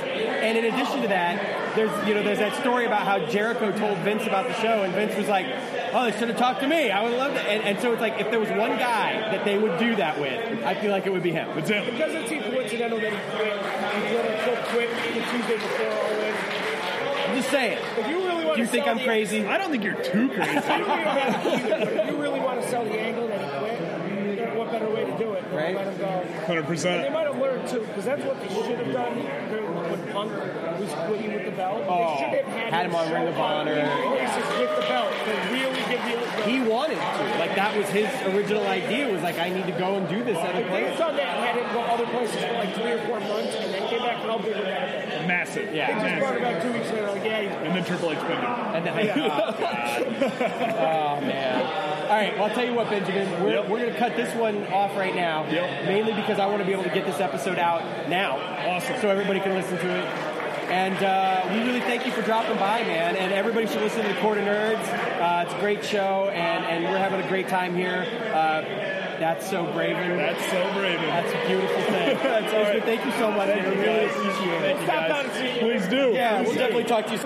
And 0.46 0.58
in 0.60 0.66
addition 0.66 1.02
to 1.02 1.08
that, 1.08 1.76
there's 1.76 1.90
you 2.08 2.14
know 2.14 2.22
there's 2.22 2.38
that 2.38 2.56
story 2.62 2.86
about 2.86 3.02
how 3.02 3.18
Jericho 3.26 3.72
told 3.76 3.98
Vince 4.00 4.28
about 4.28 4.48
the 4.48 4.54
show, 4.62 4.84
and 4.84 4.94
Vince 4.94 5.16
was 5.16 5.28
like, 5.28 5.48
"Oh, 5.92 6.04
they 6.06 6.12
should 6.18 6.30
have 6.30 6.38
talked 6.38 6.60
to 6.62 6.68
me. 6.68 6.92
I 6.92 7.02
would 7.04 7.14
love 7.18 7.34
that." 7.34 7.48
And, 7.48 7.64
and 7.64 7.80
so 7.80 7.92
it's 7.94 8.02
like 8.02 8.20
if 8.22 8.30
there 8.30 8.40
was 8.40 8.50
one 8.50 8.78
guy 8.78 9.14
that 9.32 9.44
they 9.44 9.58
would 9.58 9.80
do 9.80 9.96
that 9.96 10.20
with, 10.22 10.64
I 10.64 10.76
feel 10.80 10.92
like 10.92 11.08
it 11.08 11.12
would 11.12 11.24
be 11.24 11.32
him. 11.32 11.50
It's 11.58 11.70
him. 11.70 11.84
It 11.84 11.98
doesn't 11.98 12.28
seem 12.28 12.44
coincidental 12.44 13.00
that 13.00 13.12
he 13.12 13.18
quit. 13.36 13.54
He 13.54 14.14
quote 14.14 14.26
unquote 14.30 14.66
quit 14.70 14.90
the 15.16 15.22
Tuesday 15.32 15.56
before 15.58 15.90
All 15.90 17.30
I'm 17.30 17.36
just 17.38 17.50
saying. 17.50 17.80
If 17.98 18.08
you 18.08 18.18
really 18.24 18.46
want 18.46 18.56
Do 18.58 18.62
you 18.62 18.66
to 18.68 18.72
think 18.72 18.84
sell 18.86 18.94
I'm 18.94 18.98
the- 19.00 19.04
crazy? 19.06 19.46
I 19.48 19.58
don't 19.58 19.72
think 19.72 19.84
you're 19.84 19.96
too 20.04 20.30
crazy. 20.30 20.52
if 20.58 22.08
you 22.12 22.22
really 22.22 22.40
want 22.40 22.62
to 22.62 22.70
sell 22.70 22.86
the 22.86 22.94
angle 23.00 23.28
that 23.28 23.42
he 23.42 23.48
quit, 23.50 23.54
then 23.54 23.62
what 23.62 23.65
better 24.80 24.90
way 24.94 25.06
to 25.06 25.18
do 25.18 25.34
it 25.34 25.44
than 25.50 25.56
Right. 25.56 25.76
let 25.76 25.88
him 25.88 25.98
go? 25.98 26.24
100%. 26.48 27.02
They 27.04 27.10
might 27.10 27.28
have 27.28 27.40
learned 27.40 27.68
too, 27.68 27.80
because 27.82 28.06
that's 28.06 28.24
what 28.24 28.40
they 28.42 28.50
should 28.50 28.78
have 28.80 28.92
done 28.94 29.14
when 29.16 30.02
Punk 30.14 30.32
was 30.80 30.92
quitting 31.08 31.34
with 31.34 31.46
the 31.46 31.52
belt. 31.52 31.84
Oh, 31.88 31.96
they 31.96 32.20
should 32.20 32.34
have 32.44 32.54
had, 32.54 32.74
had 32.74 32.86
him 32.88 32.96
on 32.96 33.08
show 33.08 33.14
Ring 33.16 33.28
of 33.28 33.38
Honor. 33.40 33.72
in 33.74 33.88
places 33.88 34.60
with 34.60 34.72
the 34.76 34.86
belt 34.92 35.12
to 35.26 35.32
really 35.54 35.82
give 35.88 36.04
you. 36.10 36.18
The, 36.20 36.44
He 36.50 36.62
wanted 36.62 36.96
to. 37.00 37.24
Like 37.40 37.56
that 37.56 37.76
was 37.78 37.88
his 37.90 38.10
original 38.36 38.66
idea. 38.68 39.08
Was 39.12 39.22
like 39.24 39.38
I 39.40 39.50
need 39.50 39.66
to 39.66 39.78
go 39.78 39.96
and 39.96 40.08
do 40.10 40.24
this 40.24 40.38
other 40.38 40.60
if 40.60 40.66
they 40.68 40.70
place. 40.70 40.90
had 40.90 40.98
done 41.00 41.16
that 41.16 41.36
and 41.38 41.46
had 41.46 41.56
him 41.56 41.74
go 41.74 41.82
other 41.82 42.06
places 42.08 42.36
for 42.44 42.54
like 42.54 42.74
three 42.76 42.92
or 42.92 43.00
four 43.08 43.20
months 43.22 43.56
and 43.56 43.74
then 43.74 43.88
came 43.90 44.00
back, 44.00 44.18
how 44.24 44.38
big 44.38 44.56
would 44.56 44.66
that 44.66 44.90
have 44.90 45.10
been? 45.10 45.28
Massive. 45.28 45.74
Yeah. 45.74 45.88
They 45.88 46.10
just 46.10 46.20
brought 46.20 46.36
him 46.36 46.42
Massive. 46.42 46.62
back 46.62 46.64
two 46.64 46.74
weeks 46.74 46.92
later, 46.92 47.08
like, 47.12 47.24
yeah, 47.24 47.64
And 47.64 47.76
then 47.76 47.84
Triple 47.86 48.12
H 48.12 48.18
pinned 48.20 48.34
him. 48.34 48.46
And 48.76 48.86
then, 48.86 48.96
oh, 49.16 49.56
oh 51.20 51.22
man. 51.22 51.95
All 52.06 52.12
right, 52.12 52.34
well, 52.36 52.46
I'll 52.50 52.56
tell 52.56 52.66
you 52.66 52.74
what, 52.74 52.90
Benjamin. 52.90 53.44
We're, 53.44 53.56
Yep. 53.56 53.70
we're 53.70 53.80
going 53.80 53.94
to 53.94 53.98
cut 54.00 54.16
this 54.16 54.34
one 54.36 54.66
off 54.68 54.96
right 54.96 55.16
now. 55.16 55.46
Yep. 55.50 55.86
Mainly 55.86 56.14
because 56.14 56.40
I 56.40 56.46
want 56.46 56.60
to 56.60 56.66
be 56.66 56.72
able 56.72 56.84
to 56.84 56.90
get 56.90 57.06
this 57.06 57.20
episode 57.20 57.58
out 57.58 58.10
now. 58.10 58.38
Awesome. 58.68 59.00
So 59.02 59.10
everybody 59.10 59.40
can 59.40 59.54
listen 59.54 59.78
to 59.78 59.90
it. 60.00 60.06
And 60.66 60.98
uh, 61.04 61.48
we 61.54 61.60
really 61.68 61.80
thank 61.82 62.06
you 62.08 62.12
for 62.12 62.22
dropping 62.24 62.58
by, 62.58 62.82
man. 62.84 63.16
And 63.16 63.32
everybody 63.34 63.68
should 63.68 63.82
listen 63.82 64.02
to 64.02 64.08
the 64.14 64.20
Court 64.20 64.38
of 64.40 64.46
Nerds. 64.46 64.82
Uh, 65.22 65.44
it's 65.46 65.54
a 65.54 65.60
great 65.60 65.86
show, 65.86 66.30
and, 66.34 66.66
and 66.66 66.84
we're 66.86 66.98
having 66.98 67.22
a 67.22 67.28
great 67.28 67.48
time 67.48 67.76
here. 67.76 68.06
Uh, 68.34 68.62
that's 69.20 69.48
so 69.50 69.64
Braven. 69.68 70.18
That's 70.18 70.44
so 70.52 70.74
brave. 70.74 71.00
That's 71.00 71.32
a 71.32 71.48
beautiful 71.48 71.82
thing. 71.84 72.18
That's 72.24 72.54
all 72.54 72.64
right. 72.64 72.84
Thank 72.84 73.06
you 73.06 73.12
so 73.14 73.32
much. 73.32 73.48
Thank 73.48 73.64
man. 73.64 73.72
you, 73.74 73.80
We 73.80 73.86
really 73.86 74.06
appreciate 74.08 74.62
it. 74.64 74.78
You, 74.78 74.84
Stop 74.84 74.96
guys. 74.96 75.10
down 75.10 75.26
and 75.26 75.34
see 75.34 75.54
you. 75.54 75.60
Please 75.80 75.88
do. 75.88 76.12
Yeah, 76.14 76.42
we'll 76.42 76.54
definitely 76.56 76.84
talk 76.84 77.06
to 77.08 77.14
you. 77.14 77.20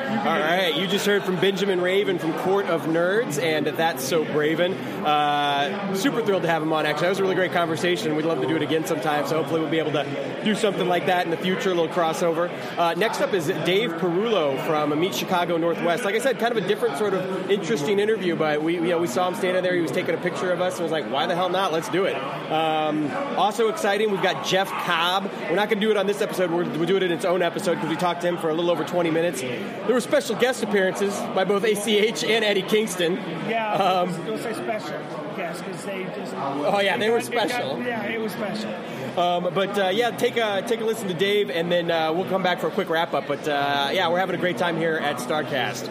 All 0.00 0.38
right, 0.38 0.74
you 0.74 0.86
just 0.86 1.04
heard 1.04 1.22
from 1.24 1.36
Benjamin 1.36 1.80
Raven 1.80 2.18
from 2.18 2.32
Court 2.32 2.66
of 2.66 2.82
Nerds, 2.82 3.40
and 3.40 3.66
that's 3.66 4.02
so 4.02 4.24
Braven. 4.24 4.74
Uh, 5.04 5.94
super 5.94 6.22
thrilled 6.22 6.42
to 6.42 6.48
have 6.48 6.62
him 6.62 6.72
on. 6.72 6.86
Actually, 6.86 7.02
that 7.02 7.08
was 7.10 7.18
a 7.18 7.22
really 7.22 7.34
great 7.34 7.52
conversation. 7.52 8.14
We'd 8.16 8.24
love 8.24 8.40
to 8.40 8.46
do 8.46 8.56
it 8.56 8.62
again 8.62 8.84
sometime. 8.86 9.26
So 9.26 9.36
hopefully 9.36 9.60
we'll 9.60 9.70
be 9.70 9.78
able 9.78 9.92
to 9.92 10.40
do 10.44 10.54
something 10.54 10.88
like 10.88 11.06
that 11.06 11.24
in 11.24 11.30
the 11.30 11.36
future, 11.36 11.70
a 11.70 11.74
little 11.74 11.88
crossover. 11.88 12.50
Uh, 12.78 12.94
next 12.94 13.20
up 13.20 13.32
is 13.34 13.46
Dave 13.46 13.90
Perullo 13.92 14.64
from 14.66 14.98
Meet 14.98 15.14
Chicago 15.14 15.56
Northwest. 15.56 16.04
Like 16.04 16.14
I 16.14 16.18
said, 16.18 16.38
kind 16.38 16.56
of 16.56 16.62
a 16.62 16.66
different 16.66 16.98
sort 16.98 17.14
of 17.14 17.50
interesting 17.50 17.98
interview, 17.98 18.36
but 18.36 18.62
we 18.62 18.74
you 18.74 18.80
know 18.82 18.98
we 18.98 19.06
saw 19.06 19.28
him 19.28 19.34
standing 19.34 19.62
there. 19.62 19.74
He 19.74 19.80
was 19.82 19.90
taking 19.90 20.14
a 20.14 20.18
picture 20.18 20.52
of 20.52 20.60
us 20.60 20.74
and 20.74 20.82
was 20.82 20.92
like, 20.92 21.10
"Why 21.10 21.26
the 21.26 21.34
hell 21.34 21.48
not? 21.48 21.72
Let's 21.72 21.88
do 21.88 22.04
it." 22.04 22.14
Um, 22.50 23.10
also 23.36 23.68
exciting, 23.68 24.10
we've 24.10 24.22
got 24.22 24.44
Jeff 24.44 24.68
Cobb. 24.70 25.30
We're 25.48 25.56
not 25.56 25.68
going 25.68 25.80
to 25.80 25.86
do 25.86 25.90
it 25.90 25.96
on 25.96 26.06
this 26.06 26.20
episode. 26.20 26.50
We're, 26.50 26.64
we'll 26.64 26.86
do 26.86 26.96
it 26.96 27.02
in 27.02 27.12
its 27.12 27.24
own 27.24 27.42
episode 27.42 27.74
because 27.76 27.88
we 27.90 27.96
talked 27.96 28.22
to 28.22 28.28
him 28.28 28.38
for 28.38 28.50
a 28.50 28.54
little 28.54 28.70
over 28.70 28.84
20 28.84 29.10
minutes. 29.10 29.40
There 29.40 29.92
were 29.94 30.00
special 30.00 30.36
guest 30.36 30.62
appearances 30.62 31.16
by 31.34 31.44
both 31.44 31.64
ACH 31.64 32.24
and 32.24 32.44
Eddie 32.44 32.62
Kingston. 32.62 33.14
Yeah, 33.48 33.72
Um, 33.74 34.12
say 34.38 34.52
special, 34.90 35.34
yes, 35.38 35.58
because 35.62 35.84
they 35.84 36.04
just. 36.04 36.34
Oh, 36.36 36.80
yeah, 36.80 36.96
they 36.96 37.10
were 37.10 37.18
it 37.18 37.30
got- 37.30 37.48
special. 37.48 37.82
yeah, 37.82 38.04
it 38.04 38.20
was 38.20 38.32
special. 38.32 38.70
Um, 39.18 39.52
but 39.54 39.78
uh, 39.78 39.88
yeah, 39.88 40.10
take 40.10 40.36
a 40.36 40.62
take 40.66 40.80
a 40.80 40.84
listen 40.84 41.08
to 41.08 41.14
Dave, 41.14 41.50
and 41.50 41.70
then 41.70 41.90
uh, 41.90 42.12
we'll 42.12 42.28
come 42.28 42.42
back 42.42 42.60
for 42.60 42.68
a 42.68 42.70
quick 42.70 42.88
wrap 42.88 43.14
up. 43.14 43.26
But 43.26 43.46
uh, 43.48 43.90
yeah, 43.92 44.08
we're 44.08 44.18
having 44.18 44.36
a 44.36 44.38
great 44.38 44.58
time 44.58 44.76
here 44.76 44.96
at 44.96 45.16
Starcast. 45.16 45.88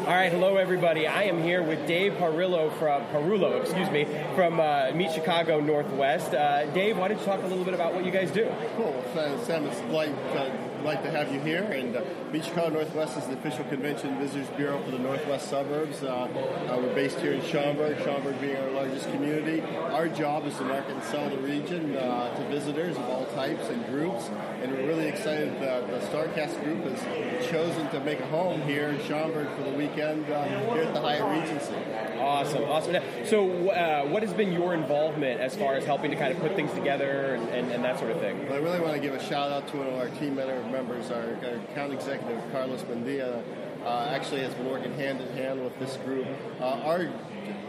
All 0.00 0.16
right, 0.16 0.32
hello 0.32 0.56
everybody. 0.56 1.06
I 1.06 1.24
am 1.24 1.40
here 1.40 1.62
with 1.62 1.86
Dave 1.86 2.14
Parillo 2.14 2.76
from 2.80 3.02
Parullo, 3.12 3.60
excuse 3.60 3.88
me, 3.90 4.06
from 4.34 4.58
uh, 4.58 4.90
Meet 4.92 5.12
Chicago 5.12 5.60
Northwest. 5.60 6.34
Uh, 6.34 6.66
Dave, 6.72 6.98
why 6.98 7.06
don't 7.08 7.18
you 7.20 7.24
talk 7.24 7.40
a 7.44 7.46
little 7.46 7.64
bit 7.64 7.74
about 7.74 7.94
what 7.94 8.04
you 8.04 8.10
guys 8.10 8.32
do? 8.32 8.50
Cool. 8.76 9.04
Well, 9.14 9.38
Sam, 9.44 9.66
it's 9.66 9.80
like, 9.92 10.10
uh, 10.34 10.50
like 10.84 11.02
to 11.02 11.10
have 11.10 11.32
you 11.32 11.40
here. 11.40 11.62
And 11.64 11.96
uh, 11.96 12.42
Chicago 12.42 12.70
Northwest 12.70 13.18
is 13.18 13.26
the 13.26 13.34
official 13.34 13.64
convention 13.64 14.18
visitors 14.18 14.48
bureau 14.56 14.82
for 14.82 14.90
the 14.90 14.98
Northwest 14.98 15.48
suburbs. 15.48 16.02
Uh, 16.02 16.08
uh, 16.08 16.78
we're 16.78 16.94
based 16.94 17.18
here 17.20 17.32
in 17.32 17.42
Schaumburg, 17.42 17.98
Schaumburg 18.02 18.40
being 18.40 18.56
our 18.56 18.70
largest 18.70 19.10
community. 19.10 19.60
Our 20.00 20.08
job 20.08 20.46
is 20.46 20.56
to 20.56 20.64
market 20.64 20.92
and 20.92 21.04
sell 21.04 21.28
the 21.28 21.36
region 21.36 21.94
uh, 21.94 22.34
to 22.34 22.48
visitors 22.48 22.96
of 22.96 23.02
all 23.10 23.26
types 23.34 23.68
and 23.68 23.84
groups. 23.84 24.30
And 24.62 24.72
we're 24.72 24.86
really 24.86 25.06
excited 25.08 25.60
that 25.60 25.88
the 25.88 25.98
StarCast 26.06 26.64
group 26.64 26.84
has 26.84 27.50
chosen 27.50 27.86
to 27.90 28.00
make 28.00 28.18
a 28.18 28.26
home 28.28 28.62
here 28.62 28.88
in 28.88 28.98
Schaumburg 29.06 29.54
for 29.58 29.62
the 29.62 29.76
weekend 29.76 30.24
uh, 30.30 30.42
here 30.72 30.84
at 30.84 30.94
the 30.94 31.02
Hyatt 31.02 31.42
Regency. 31.42 31.74
Awesome, 32.18 32.64
awesome. 32.64 32.96
So, 33.26 33.68
uh, 33.68 34.06
what 34.06 34.22
has 34.22 34.32
been 34.32 34.52
your 34.54 34.72
involvement 34.72 35.38
as 35.38 35.54
far 35.54 35.74
as 35.74 35.84
helping 35.84 36.10
to 36.12 36.16
kind 36.16 36.32
of 36.32 36.40
put 36.40 36.56
things 36.56 36.72
together 36.72 37.34
and, 37.34 37.46
and, 37.50 37.70
and 37.70 37.84
that 37.84 37.98
sort 37.98 38.10
of 38.10 38.20
thing? 38.20 38.42
But 38.48 38.54
I 38.54 38.58
really 38.60 38.80
want 38.80 38.94
to 38.94 39.00
give 39.00 39.12
a 39.12 39.22
shout 39.22 39.52
out 39.52 39.68
to 39.68 39.76
one 39.76 39.86
of 39.86 39.96
our 39.96 40.08
team 40.18 40.36
member- 40.36 40.64
members, 40.70 41.10
our, 41.10 41.36
our 41.44 41.56
account 41.70 41.92
executive, 41.92 42.42
Carlos 42.52 42.80
Mendia. 42.84 43.42
Uh, 43.84 44.08
actually, 44.10 44.42
has 44.42 44.52
been 44.54 44.68
working 44.68 44.92
hand 44.94 45.20
in 45.20 45.28
hand 45.36 45.62
with 45.62 45.78
this 45.78 45.96
group. 45.98 46.26
Uh, 46.60 46.64
our 46.84 47.08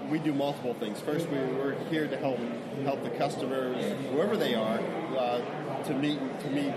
we 0.10 0.20
do 0.20 0.34
multiple 0.34 0.74
things. 0.74 1.00
First, 1.00 1.30
we, 1.30 1.38
we're 1.38 1.80
here 1.86 2.06
to 2.08 2.18
help 2.18 2.38
help 2.84 3.02
the 3.04 3.10
customers, 3.12 3.78
whoever 4.12 4.36
they 4.36 4.54
are, 4.54 4.80
uh, 5.18 5.84
to 5.84 5.94
meet 5.94 6.20
to 6.42 6.50
meet 6.50 6.74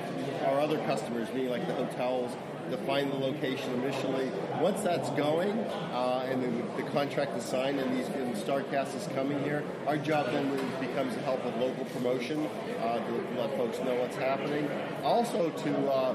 our 0.46 0.60
other 0.60 0.78
customers, 0.86 1.28
meaning 1.34 1.50
like 1.50 1.66
the 1.66 1.74
hotels, 1.74 2.30
to 2.70 2.76
find 2.78 3.10
the 3.10 3.16
location 3.16 3.72
initially. 3.82 4.30
Once 4.60 4.80
that's 4.82 5.10
going, 5.10 5.58
uh, 5.92 6.28
and 6.30 6.42
then 6.42 6.64
the 6.76 6.82
contract 6.84 7.36
is 7.36 7.44
signed, 7.44 7.78
and 7.80 7.98
these 7.98 8.06
and 8.08 8.34
Starcast 8.36 8.94
is 8.94 9.08
coming 9.14 9.42
here, 9.42 9.64
our 9.86 9.98
job 9.98 10.30
then 10.32 10.48
becomes 10.80 11.14
to 11.14 11.20
help 11.22 11.44
with 11.44 11.56
local 11.56 11.84
promotion, 11.86 12.46
uh, 12.80 12.98
to 12.98 13.40
let 13.40 13.50
folks 13.56 13.78
know 13.80 13.94
what's 13.96 14.16
happening. 14.16 14.70
Also 15.02 15.50
to 15.50 15.90
uh, 15.90 16.14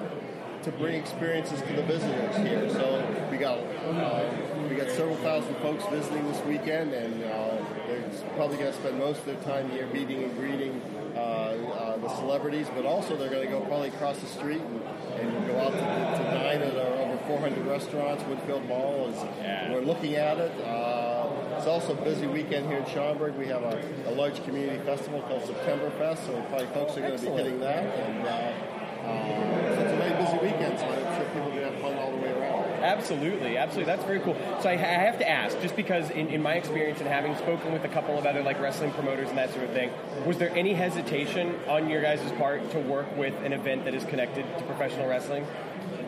to 0.64 0.72
bring 0.72 0.96
experiences 0.96 1.62
to 1.62 1.74
the 1.74 1.84
visitors 1.84 2.36
here. 2.38 2.70
So 2.70 3.28
we 3.32 3.38
got 3.38 3.58
uh, 3.60 4.30
we 4.70 4.76
got 4.76 4.90
several 4.90 5.16
thousand 5.18 5.56
folks 5.58 5.86
visiting 5.86 6.26
this 6.28 6.44
weekend, 6.46 6.94
and 6.94 7.24
uh, 7.24 7.58
they're 7.88 8.10
probably 8.36 8.58
going 8.58 8.72
to 8.72 8.78
spend 8.78 9.00
most 9.00 9.20
of 9.20 9.26
their 9.26 9.36
time 9.38 9.70
here 9.72 9.88
meeting 9.88 10.24
and 10.24 10.36
greeting 10.38 10.82
uh, 11.16 11.20
uh, 11.20 11.98
the 11.98 12.10
celebrities, 12.16 12.68
but 12.76 12.86
also 12.86 13.16
they're 13.16 13.30
going 13.30 13.46
to 13.46 13.52
go 13.52 13.62
probably 13.62 13.90
across 13.90 14.20
the 14.20 14.28
street 14.28 14.62
and, 14.62 14.82
and 15.20 15.48
go 15.48 15.60
out 15.60 15.72
to, 15.72 15.78
to 15.80 16.24
dine 16.32 16.62
at 16.62 16.76
our 16.76 16.94
over 17.06 17.18
400 17.26 17.66
restaurants. 17.66 18.24
Woodfield 18.24 18.68
Mall 18.68 19.10
is 19.10 19.72
we're 19.72 19.82
looking 19.82 20.16
at 20.16 20.38
it. 20.38 20.52
Uh, 20.62 21.28
it's 21.58 21.68
also 21.68 21.94
a 21.94 22.02
busy 22.02 22.28
weekend 22.28 22.68
here 22.68 22.78
in 22.78 22.86
Schaumburg. 22.86 23.36
We 23.36 23.48
have 23.48 23.64
a, 23.64 23.84
a 24.08 24.12
large 24.12 24.44
community 24.46 24.84
festival 24.86 25.22
called 25.24 25.46
September 25.46 25.90
Fest, 25.92 26.26
so 26.26 26.42
probably 26.50 26.68
folks 26.68 26.98
are 26.98 27.02
going 27.02 27.18
to 27.18 27.26
be 27.26 27.32
hitting 27.32 27.60
that. 27.60 27.84
And 27.84 28.28
uh, 28.28 28.79
it's 29.10 29.94
a 29.94 29.98
very 29.98 30.14
busy 30.24 30.38
weekend, 30.38 30.80
so 30.80 30.86
I'm 30.86 31.16
sure 31.16 31.26
people 31.26 31.50
are 31.50 31.52
going 31.52 31.62
to 31.62 31.72
have 31.72 31.82
fun 31.82 31.98
all 31.98 32.12
the 32.12 32.18
way 32.18 32.32
around. 32.32 32.84
Absolutely, 32.84 33.58
absolutely. 33.58 33.92
That's 33.92 34.04
very 34.06 34.20
cool. 34.20 34.36
So 34.62 34.70
I, 34.70 34.74
I 34.74 34.78
have 34.78 35.20
to 35.20 35.30
ask, 35.30 35.60
just 35.62 35.76
because 35.76 36.10
in, 36.12 36.28
in 36.28 36.42
my 36.42 36.54
experience 36.54 37.00
and 37.00 37.08
having 37.08 37.36
spoken 37.38 37.74
with 37.74 37.84
a 37.84 37.90
couple 37.90 38.18
of 38.18 38.26
other 38.26 38.42
like 38.42 38.60
wrestling 38.60 38.92
promoters 38.92 39.30
and 39.30 39.38
that 39.38 39.52
sort 39.52 39.66
of 39.66 39.72
thing, 39.72 39.92
was 40.26 40.38
there 40.38 40.56
any 40.56 40.74
hesitation 40.74 41.60
on 41.68 41.90
your 41.90 42.02
guys' 42.02 42.32
part 42.34 42.72
to 42.72 42.80
work 42.80 43.16
with 43.18 43.36
an 43.44 43.54
event 43.54 43.86
that 43.86 43.94
is 43.94 44.04
connected 44.06 44.46
to 44.58 44.64
professional 44.66 45.08
wrestling? 45.08 45.46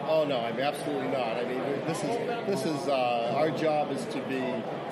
Oh 0.08 0.26
no, 0.26 0.40
I 0.40 0.52
mean 0.52 0.62
absolutely 0.62 1.08
not. 1.08 1.38
I 1.38 1.44
mean 1.46 1.62
this 1.86 2.04
is 2.04 2.16
this 2.48 2.66
is 2.66 2.88
uh, 2.88 3.34
our 3.36 3.52
job 3.52 3.92
is 3.92 4.06
to 4.06 4.22
be 4.24 4.42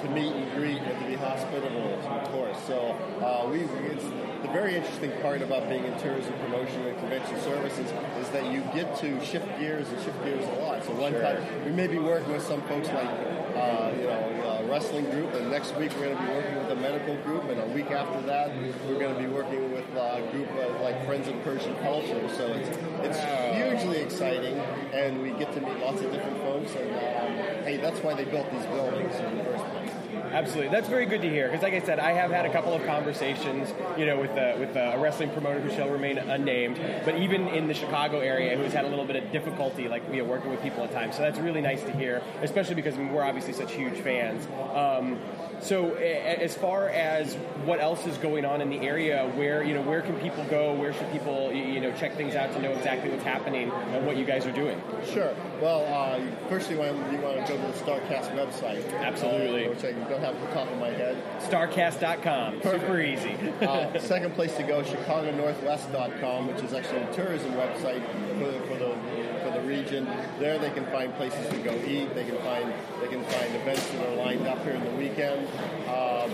to 0.02 0.10
meet 0.10 0.32
and 0.32 0.52
greet 0.56 0.78
and 0.78 1.00
to 1.00 1.08
be 1.08 1.16
hospitable, 1.16 1.94
of 2.00 2.24
course. 2.32 2.58
So 2.68 2.96
uh, 3.22 3.50
we 3.50 3.62
it's 3.62 4.04
the 4.42 4.48
very 4.54 4.76
interesting 4.76 5.12
part 5.22 5.42
about 5.42 5.68
being 5.68 5.84
in 5.84 5.98
tourism 6.00 6.34
promotion 6.40 6.86
and 6.86 6.98
convention 7.00 7.40
services 7.42 7.92
is 8.20 8.30
that 8.30 8.52
you 8.52 8.62
get 8.74 8.96
to 9.00 9.24
shift 9.24 9.48
gears 9.60 9.90
and 9.90 10.02
shift 10.04 10.24
gears 10.24 10.46
a 10.46 10.62
lot. 10.62 10.84
So 10.84 10.94
one 10.94 11.14
time 11.14 11.44
we 11.66 11.72
may 11.72 11.88
be 11.88 12.00
working 12.00 12.32
with 12.32 12.44
some 12.44 12.62
folks 12.64 12.88
like 12.88 13.10
uh, 13.56 13.92
you 13.96 14.04
know 14.04 14.59
a 14.59 14.59
wrestling 14.70 15.10
group, 15.10 15.34
and 15.34 15.50
next 15.50 15.76
week 15.76 15.92
we're 15.96 16.14
going 16.14 16.18
to 16.18 16.24
be 16.24 16.30
working 16.30 16.56
with 16.56 16.70
a 16.72 16.76
medical 16.76 17.16
group, 17.24 17.44
and 17.46 17.60
a 17.60 17.66
week 17.68 17.92
after 17.92 18.22
that 18.28 18.56
we're 18.88 19.00
going 19.00 19.14
to 19.14 19.20
be 19.20 19.28
working 19.28 19.72
with 19.72 19.86
a 19.96 20.28
group 20.32 20.50
of 20.58 20.82
like 20.82 21.04
Friends 21.06 21.28
of 21.28 21.42
Persian 21.44 21.76
Culture. 21.78 22.30
So 22.36 22.48
it's 22.54 22.70
it's 23.02 23.20
hugely 23.56 23.98
exciting, 23.98 24.58
and 24.94 25.22
we 25.22 25.32
get 25.32 25.54
to 25.54 25.62
meet 25.62 25.80
lots 25.80 26.02
of 26.02 26.12
different 26.12 26.38
folks. 26.38 26.76
And 26.76 26.92
um, 26.92 27.64
hey, 27.64 27.78
that's 27.78 28.00
why 28.02 28.14
they 28.14 28.26
built 28.26 28.52
these 28.52 28.66
buildings 28.68 29.16
in 29.16 29.38
the 29.38 29.44
first 29.44 29.66
place. 29.66 29.89
Absolutely, 30.32 30.70
that's 30.70 30.88
very 30.88 31.06
good 31.06 31.22
to 31.22 31.30
hear. 31.30 31.48
Because, 31.48 31.64
like 31.64 31.74
I 31.74 31.80
said, 31.82 32.00
I 32.00 32.12
have 32.12 32.32
had 32.32 32.46
a 32.46 32.52
couple 32.52 32.74
of 32.74 32.86
conversations, 32.86 33.70
you 33.98 34.06
know, 34.06 34.18
with 34.20 34.32
with 34.60 34.76
a 34.76 34.98
wrestling 35.00 35.30
promoter 35.32 35.60
who 35.60 35.70
shall 35.72 35.90
remain 35.90 36.18
unnamed, 36.18 36.80
but 37.06 37.16
even 37.18 37.48
in 37.50 37.68
the 37.68 37.74
Chicago 37.74 38.20
area, 38.20 38.58
who's 38.58 38.74
had 38.74 38.86
a 38.86 38.88
little 38.90 39.06
bit 39.06 39.16
of 39.16 39.32
difficulty, 39.32 39.88
like 39.88 40.04
you 40.12 40.18
know, 40.24 40.26
working 40.30 40.52
with 40.52 40.62
people 40.62 40.84
at 40.84 40.92
times. 40.92 41.16
So 41.16 41.22
that's 41.24 41.40
really 41.40 41.62
nice 41.62 41.82
to 41.84 41.92
hear, 41.92 42.22
especially 42.42 42.76
because 42.76 42.96
I 42.96 42.98
mean, 43.00 43.12
we're 43.14 43.24
obviously 43.24 43.54
such 43.54 43.72
huge 43.74 44.00
fans. 44.00 44.48
Um, 44.76 45.20
so, 45.62 45.96
a- 45.98 46.42
as 46.42 46.56
far 46.56 46.88
as 46.90 47.34
what 47.66 47.82
else 47.82 48.06
is 48.08 48.18
going 48.18 48.46
on 48.46 48.62
in 48.62 48.70
the 48.70 48.80
area, 48.80 49.30
where 49.36 49.62
you 49.64 49.74
know, 49.74 49.82
where 49.82 50.02
can 50.02 50.16
people 50.20 50.44
go? 50.46 50.74
Where 50.74 50.94
should 50.94 51.12
people, 51.12 51.52
you 51.52 51.82
know, 51.82 51.92
check 51.94 52.16
things 52.16 52.36
out 52.36 52.54
to 52.54 52.62
know 52.62 52.72
exactly 52.72 53.10
what's 53.10 53.24
happening 53.26 53.70
and 53.72 54.06
what 54.06 54.16
you 54.16 54.24
guys 54.26 54.46
are 54.46 54.52
doing? 54.54 54.82
Sure. 55.12 55.34
Well, 55.62 55.84
uh, 55.94 56.20
first 56.48 56.70
you 56.72 56.78
want, 56.78 56.96
you 57.12 57.18
want 57.20 57.46
to 57.46 57.54
go 57.54 57.58
to 57.60 57.68
the 57.68 57.74
Starcast 57.80 58.32
website. 58.36 58.88
Absolutely. 59.02 59.66
Uh, 59.68 59.70
which 59.72 59.84
I 59.84 59.92
don't 60.10 60.22
have 60.22 60.40
the 60.42 60.48
top 60.48 60.70
of 60.70 60.78
my 60.80 60.90
head. 60.90 61.22
Starcast.com, 61.44 62.62
super 62.64 63.00
easy. 63.00 63.36
Uh, 63.62 63.98
second 64.00 64.34
place 64.34 64.56
to 64.58 64.64
go, 64.64 64.82
ChicagoNorthwest.com, 64.82 66.48
which 66.48 66.64
is 66.64 66.74
actually 66.74 67.02
a 67.02 67.14
tourism 67.14 67.54
website 67.54 68.04
for 68.40 68.52
the, 68.52 68.60
for 68.62 68.78
the 68.78 68.98
for 69.44 69.52
the 69.52 69.62
region. 69.68 70.08
There 70.40 70.58
they 70.58 70.72
can 70.72 70.86
find 70.88 71.14
places 71.16 71.48
to 71.50 71.58
go 71.60 71.74
eat. 71.86 72.14
They 72.16 72.26
can 72.26 72.38
find 72.40 72.74
they 73.02 73.08
can 73.08 73.24
find 73.24 73.56
events 73.56 73.88
that 73.92 74.10
are 74.10 74.16
lined 74.16 74.48
up 74.48 74.64
here 74.64 74.74
in 74.74 74.84
the 74.84 74.92
weekend. 74.92 75.48
Um, 75.88 76.32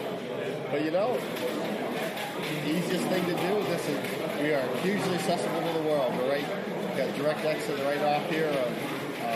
but 0.71 0.83
you 0.83 0.91
know, 0.91 1.19
the 2.63 2.69
easiest 2.69 3.05
thing 3.07 3.25
to 3.25 3.33
do. 3.33 3.63
This 3.69 3.87
is 3.89 4.41
we 4.41 4.53
are 4.53 4.67
hugely 4.77 5.15
accessible 5.15 5.61
to 5.61 5.73
the 5.73 5.83
world. 5.83 6.13
We're 6.17 6.29
right 6.29 6.45
got 6.95 7.13
direct 7.17 7.43
exit 7.43 7.77
right 7.83 8.01
off 8.03 8.29
here 8.29 8.47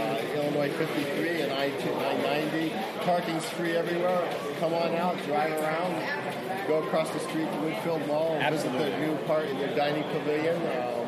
uh, 0.09 0.35
Illinois 0.35 0.71
53 0.71 1.41
and 1.41 1.51
I-90. 1.53 3.03
Parking's 3.05 3.45
free 3.49 3.75
everywhere. 3.75 4.27
Come 4.59 4.73
on 4.73 4.93
out, 4.95 5.15
drive 5.25 5.51
around, 5.53 6.67
go 6.67 6.83
across 6.83 7.09
the 7.11 7.19
street 7.19 7.49
to 7.51 7.57
Woodfield 7.59 8.05
Mall 8.07 8.33
and 8.33 8.53
Absolutely. 8.53 8.79
visit 8.85 8.99
the 8.99 9.05
new 9.05 9.15
part 9.25 9.45
in 9.45 9.57
the 9.59 9.67
dining 9.67 10.03
pavilion. 10.03 10.57
Um, 10.57 10.98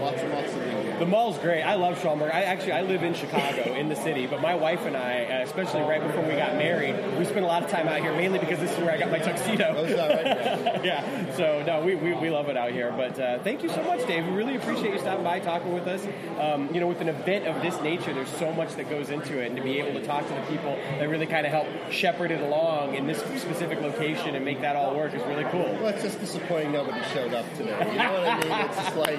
lots 0.00 0.20
and 0.20 0.32
lots 0.32 0.52
to 0.52 0.64
do. 0.64 0.98
The 0.98 1.06
mall's 1.06 1.38
great. 1.38 1.62
I 1.62 1.76
love 1.76 2.00
Schaumburg. 2.02 2.32
I 2.32 2.42
actually 2.42 2.72
I 2.72 2.82
live 2.82 3.04
in 3.04 3.14
Chicago 3.14 3.74
in 3.74 3.88
the 3.88 3.94
city, 3.94 4.26
but 4.26 4.40
my 4.40 4.54
wife 4.54 4.84
and 4.84 4.96
I, 4.96 5.24
uh, 5.24 5.44
especially 5.44 5.82
right 5.82 6.02
before 6.02 6.22
we 6.22 6.34
got 6.34 6.54
married, 6.56 6.96
we 7.16 7.24
spent 7.24 7.44
a 7.44 7.48
lot 7.48 7.62
of 7.62 7.70
time 7.70 7.86
out 7.86 8.00
here 8.00 8.12
mainly 8.14 8.40
because 8.40 8.58
this 8.58 8.72
is 8.72 8.78
where 8.78 8.90
I 8.90 8.98
got 8.98 9.10
my 9.10 9.18
tuxedo. 9.18 9.74
Oh, 9.76 9.82
right? 9.84 10.84
yeah. 10.84 11.36
So 11.36 11.62
no, 11.64 11.82
we, 11.82 11.94
we, 11.94 12.14
we 12.14 12.30
love 12.30 12.48
it 12.48 12.56
out 12.56 12.72
here. 12.72 12.92
But 12.96 13.18
uh, 13.18 13.38
thank 13.40 13.62
you 13.62 13.68
so 13.68 13.82
much, 13.84 14.06
Dave. 14.08 14.26
We 14.26 14.32
really 14.32 14.56
appreciate 14.56 14.92
you 14.92 14.98
stopping 14.98 15.24
by, 15.24 15.38
talking 15.38 15.72
with 15.72 15.86
us. 15.86 16.04
Um, 16.40 16.72
you 16.74 16.80
know, 16.80 16.88
with 16.88 17.00
an 17.00 17.08
event 17.08 17.46
of 17.46 17.62
this 17.62 17.80
nature, 17.80 18.12
there's 18.12 18.28
so 18.36 18.52
much 18.52 18.74
that 18.74 18.90
goes 18.90 19.10
into 19.10 19.40
it, 19.40 19.46
and 19.46 19.56
to 19.56 19.62
be 19.62 19.78
able 19.78 19.98
to 20.00 20.04
talk 20.04 20.26
to 20.26 20.34
the 20.34 20.42
people 20.42 20.76
that 20.98 21.08
really 21.08 21.26
kind 21.26 21.46
of 21.46 21.52
help 21.52 21.68
shepherd 21.90 22.30
it 22.30 22.40
along 22.40 22.94
in 22.94 23.06
this 23.06 23.18
specific 23.18 23.80
location 23.80 24.34
and 24.34 24.44
make 24.44 24.60
that 24.60 24.74
all 24.74 24.96
work 24.96 25.14
is 25.14 25.22
really 25.22 25.44
cool. 25.44 25.78
Well, 25.80 25.88
it's 25.88 26.02
just 26.02 26.18
disappointing 26.20 26.72
nobody 26.72 27.02
showed 27.12 27.34
up 27.34 27.46
today. 27.54 27.90
You 27.92 27.98
know 27.98 28.12
what 28.12 28.28
I 28.28 28.40
mean? 28.40 28.66
It's 28.66 28.76
just 28.76 28.96
like 28.96 29.18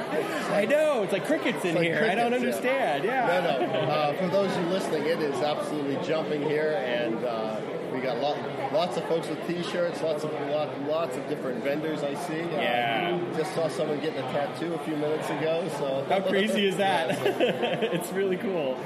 I 0.52 0.66
know 0.70 1.04
it's 1.04 1.14
like 1.14 1.26
crickets 1.26 1.66
in 1.66 1.76
like 1.76 1.84
here. 1.86 2.08
I 2.10 2.16
don't 2.16 2.32
crickets, 2.32 2.64
yeah. 2.64 2.94
understand. 2.94 3.04
Yeah. 3.04 3.42
No, 3.42 3.60
no. 3.66 3.92
Uh, 3.92 4.14
for 4.14 4.28
those 4.28 4.56
of 4.56 4.64
you 4.64 4.70
listening, 4.70 5.06
it 5.06 5.20
is 5.22 5.36
absolutely 5.42 5.98
jumping 6.08 6.42
here, 6.44 6.74
and 6.86 7.24
uh, 7.26 7.60
we 7.94 8.00
got 8.02 8.18
lot, 8.20 8.38
lots 8.72 8.98
of 8.98 9.06
folks 9.08 9.28
with 9.28 9.46
T-shirts, 9.48 10.02
lots 10.02 10.24
of 10.24 10.32
lot, 10.50 10.80
lots 10.82 11.18
of 11.18 11.28
different 11.28 11.64
vendors. 11.64 12.04
I 12.04 12.14
see. 12.16 12.42
Uh, 12.42 12.48
Yeah. 12.62 13.20
Just 13.36 13.54
saw 13.56 13.68
someone 13.68 14.00
getting 14.00 14.20
a 14.20 14.32
tattoo 14.32 14.74
a 14.74 14.80
few 14.80 14.96
minutes 14.96 15.30
ago. 15.30 15.68
So 15.80 16.06
How 16.08 16.22
crazy 16.22 16.68
is 16.68 16.78
that? 16.78 17.10
Yeah, 17.20 17.80
so 17.80 17.86
it's 17.94 18.12
really 18.12 18.38
cool. 18.38 18.78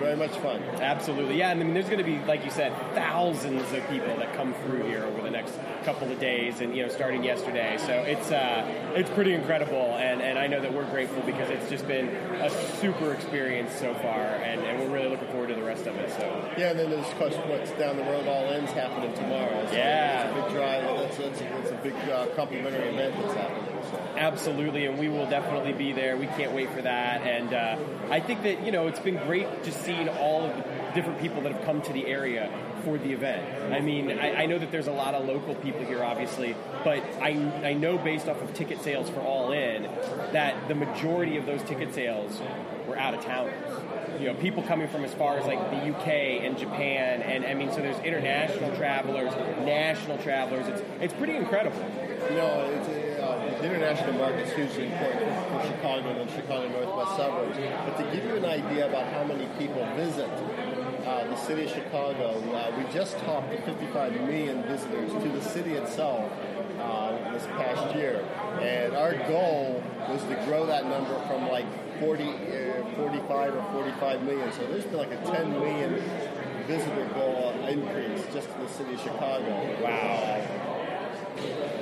Very 0.00 0.16
much 0.16 0.32
fun. 0.38 0.62
Absolutely, 0.80 1.38
yeah. 1.38 1.50
And 1.50 1.60
I 1.60 1.64
mean, 1.64 1.74
there's 1.74 1.86
going 1.86 1.98
to 1.98 2.04
be, 2.04 2.18
like 2.26 2.44
you 2.44 2.50
said, 2.50 2.72
thousands 2.94 3.72
of 3.72 3.86
people 3.88 4.16
that 4.16 4.34
come 4.34 4.54
through 4.64 4.84
here 4.84 5.04
over 5.04 5.22
the 5.22 5.30
next 5.30 5.54
couple 5.84 6.10
of 6.10 6.18
days, 6.18 6.60
and 6.60 6.74
you 6.76 6.82
know, 6.82 6.88
starting 6.88 7.22
yesterday. 7.22 7.76
So 7.78 7.92
it's 8.02 8.30
uh, 8.30 8.92
it's 8.96 9.10
pretty 9.10 9.34
incredible, 9.34 9.96
and, 9.98 10.20
and 10.20 10.38
I 10.38 10.46
know 10.46 10.60
that 10.60 10.72
we're 10.74 10.90
grateful 10.90 11.22
because 11.22 11.48
it's 11.50 11.68
just 11.70 11.86
been 11.86 12.08
a 12.08 12.50
super 12.80 13.12
experience 13.12 13.72
so 13.74 13.94
far, 13.94 14.20
and, 14.42 14.60
and 14.62 14.80
we're 14.80 14.88
really 14.94 15.08
looking 15.08 15.28
forward 15.28 15.48
to 15.48 15.54
the 15.54 15.62
rest 15.62 15.86
of 15.86 15.94
it. 15.96 16.10
So 16.10 16.50
Yeah, 16.58 16.70
and 16.70 16.78
then 16.78 16.90
there's 16.90 17.06
of 17.06 17.14
course 17.18 17.34
what's 17.46 17.70
down 17.72 17.96
the 17.96 18.02
road. 18.04 18.26
All 18.26 18.44
ends 18.50 18.72
happening 18.72 19.14
tomorrow. 19.14 19.66
So 19.68 19.74
Yeah. 19.76 20.28
it's 20.28 20.38
a 20.38 20.42
big 20.42 20.52
drive. 20.52 20.80
It's 21.64 21.70
a 21.70 21.74
big 21.82 21.94
uh, 22.10 22.26
complimentary 22.36 22.88
event 22.88 23.14
that's 23.20 23.34
happening. 23.34 23.66
So. 23.90 24.00
Absolutely, 24.16 24.86
and 24.86 24.98
we 24.98 25.08
will 25.08 25.28
definitely 25.28 25.72
be 25.72 25.92
there. 25.92 26.16
We 26.16 26.26
can't 26.26 26.52
wait 26.52 26.70
for 26.70 26.82
that. 26.82 27.22
And 27.22 27.52
uh, 27.54 27.76
I 28.10 28.20
think 28.20 28.42
that 28.42 28.64
you 28.64 28.72
know 28.72 28.86
it's 28.86 29.00
been 29.00 29.16
great 29.16 29.46
just 29.64 29.80
seeing 29.90 30.08
all 30.08 30.46
of 30.46 30.56
the 30.56 30.62
different 30.94 31.20
people 31.20 31.42
that 31.42 31.52
have 31.52 31.64
come 31.64 31.82
to 31.82 31.92
the 31.92 32.06
area 32.06 32.50
for 32.84 32.96
the 32.98 33.12
event. 33.12 33.72
I 33.72 33.80
mean, 33.80 34.18
I, 34.18 34.42
I 34.42 34.46
know 34.46 34.58
that 34.58 34.70
there's 34.70 34.86
a 34.86 34.92
lot 34.92 35.14
of 35.14 35.26
local 35.26 35.54
people 35.56 35.84
here, 35.84 36.02
obviously, 36.02 36.54
but 36.84 37.02
I 37.20 37.30
I 37.64 37.72
know 37.74 37.98
based 37.98 38.28
off 38.28 38.40
of 38.40 38.54
ticket 38.54 38.82
sales 38.82 39.10
for 39.10 39.20
All 39.20 39.52
In 39.52 39.82
that 40.32 40.68
the 40.68 40.74
majority 40.74 41.36
of 41.36 41.46
those 41.46 41.62
ticket 41.62 41.94
sales 41.94 42.40
were 42.86 42.98
out 42.98 43.14
of 43.14 43.24
towners. 43.24 43.54
You 44.20 44.26
know, 44.26 44.34
people 44.34 44.62
coming 44.62 44.88
from 44.88 45.04
as 45.04 45.14
far 45.14 45.38
as 45.38 45.46
like 45.46 45.58
the 45.70 45.94
UK 45.94 46.08
and 46.44 46.58
Japan, 46.58 47.22
and 47.22 47.44
I 47.44 47.54
mean, 47.54 47.70
so 47.70 47.76
there's 47.76 47.98
international 48.00 48.74
travelers, 48.76 49.32
national 49.64 50.18
travelers. 50.18 50.66
It's 50.68 50.82
it's 51.00 51.14
pretty 51.14 51.36
incredible. 51.36 51.80
You 52.28 52.36
know, 52.36 52.60
it's, 52.70 52.88
the 53.60 53.66
international 53.66 54.14
market 54.14 54.46
is 54.46 54.52
hugely 54.54 54.86
important 54.86 55.20
for, 55.48 55.60
Chicago 55.66 56.20
and 56.20 56.30
Chicago 56.30 56.68
Northwest 56.68 57.16
suburbs. 57.16 57.58
But 57.84 57.96
to 57.98 58.16
give 58.16 58.24
you 58.24 58.36
an 58.36 58.44
idea 58.44 58.88
about 58.88 59.12
how 59.12 59.24
many 59.24 59.46
people 59.58 59.84
visit 59.96 60.30
uh, 61.06 61.24
the 61.24 61.36
city 61.36 61.64
of 61.64 61.70
Chicago, 61.70 62.40
uh, 62.54 62.72
we 62.76 62.92
just 62.92 63.18
topped 63.18 63.50
the 63.50 63.58
55 63.58 64.12
million 64.22 64.62
visitors 64.62 65.12
to 65.12 65.28
the 65.28 65.42
city 65.42 65.74
itself 65.74 66.30
uh, 66.80 67.32
this 67.32 67.46
past 67.46 67.94
year. 67.94 68.24
And 68.60 68.94
our 68.94 69.14
goal 69.28 69.82
was 70.08 70.22
to 70.24 70.34
grow 70.46 70.66
that 70.66 70.86
number 70.86 71.18
from 71.26 71.48
like 71.48 71.66
40, 72.00 72.24
uh, 72.24 72.96
45 72.96 73.54
or 73.54 73.72
45 73.72 74.22
million. 74.22 74.52
So 74.52 74.66
there's 74.66 74.84
been 74.84 74.98
like 74.98 75.12
a 75.12 75.22
10 75.30 75.50
million 75.52 76.02
visitor 76.66 77.08
goal 77.14 77.52
increase 77.68 78.24
just 78.32 78.48
in 78.48 78.62
the 78.62 78.68
city 78.68 78.94
of 78.94 79.00
Chicago. 79.00 79.82
Wow. 79.82 80.79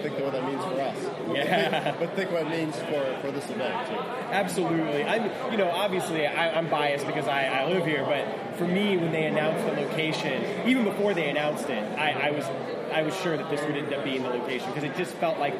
Think 0.02 0.16
of 0.18 0.24
what 0.24 0.32
that 0.32 0.44
means 0.44 0.62
for 0.64 0.80
us. 0.80 0.96
Yeah. 1.28 1.94
But 1.98 2.14
think 2.14 2.32
what 2.32 2.42
it 2.42 2.48
means 2.48 2.74
for, 2.76 3.18
for 3.20 3.30
this 3.30 3.44
event, 3.50 3.88
too. 3.88 3.94
Absolutely. 4.32 5.04
I'm, 5.04 5.52
you 5.52 5.58
know, 5.58 5.70
obviously 5.70 6.26
I, 6.26 6.56
I'm 6.56 6.70
biased 6.70 7.06
because 7.06 7.28
I, 7.28 7.44
I 7.44 7.68
live 7.68 7.84
here, 7.84 8.04
but 8.04 8.56
for 8.56 8.66
me, 8.66 8.96
when 8.96 9.12
they 9.12 9.26
announced 9.26 9.64
the 9.66 9.80
location, 9.82 10.42
even 10.66 10.84
before 10.84 11.12
they 11.12 11.28
announced 11.28 11.68
it, 11.68 11.82
I, 11.98 12.28
I 12.28 12.30
was, 12.30 12.44
I 12.92 13.02
was 13.02 13.14
sure 13.20 13.36
that 13.36 13.50
this 13.50 13.60
would 13.66 13.76
end 13.76 13.92
up 13.92 14.04
being 14.04 14.22
the 14.22 14.30
location 14.30 14.68
because 14.68 14.84
it 14.84 14.96
just 14.96 15.12
felt 15.16 15.38
like 15.38 15.54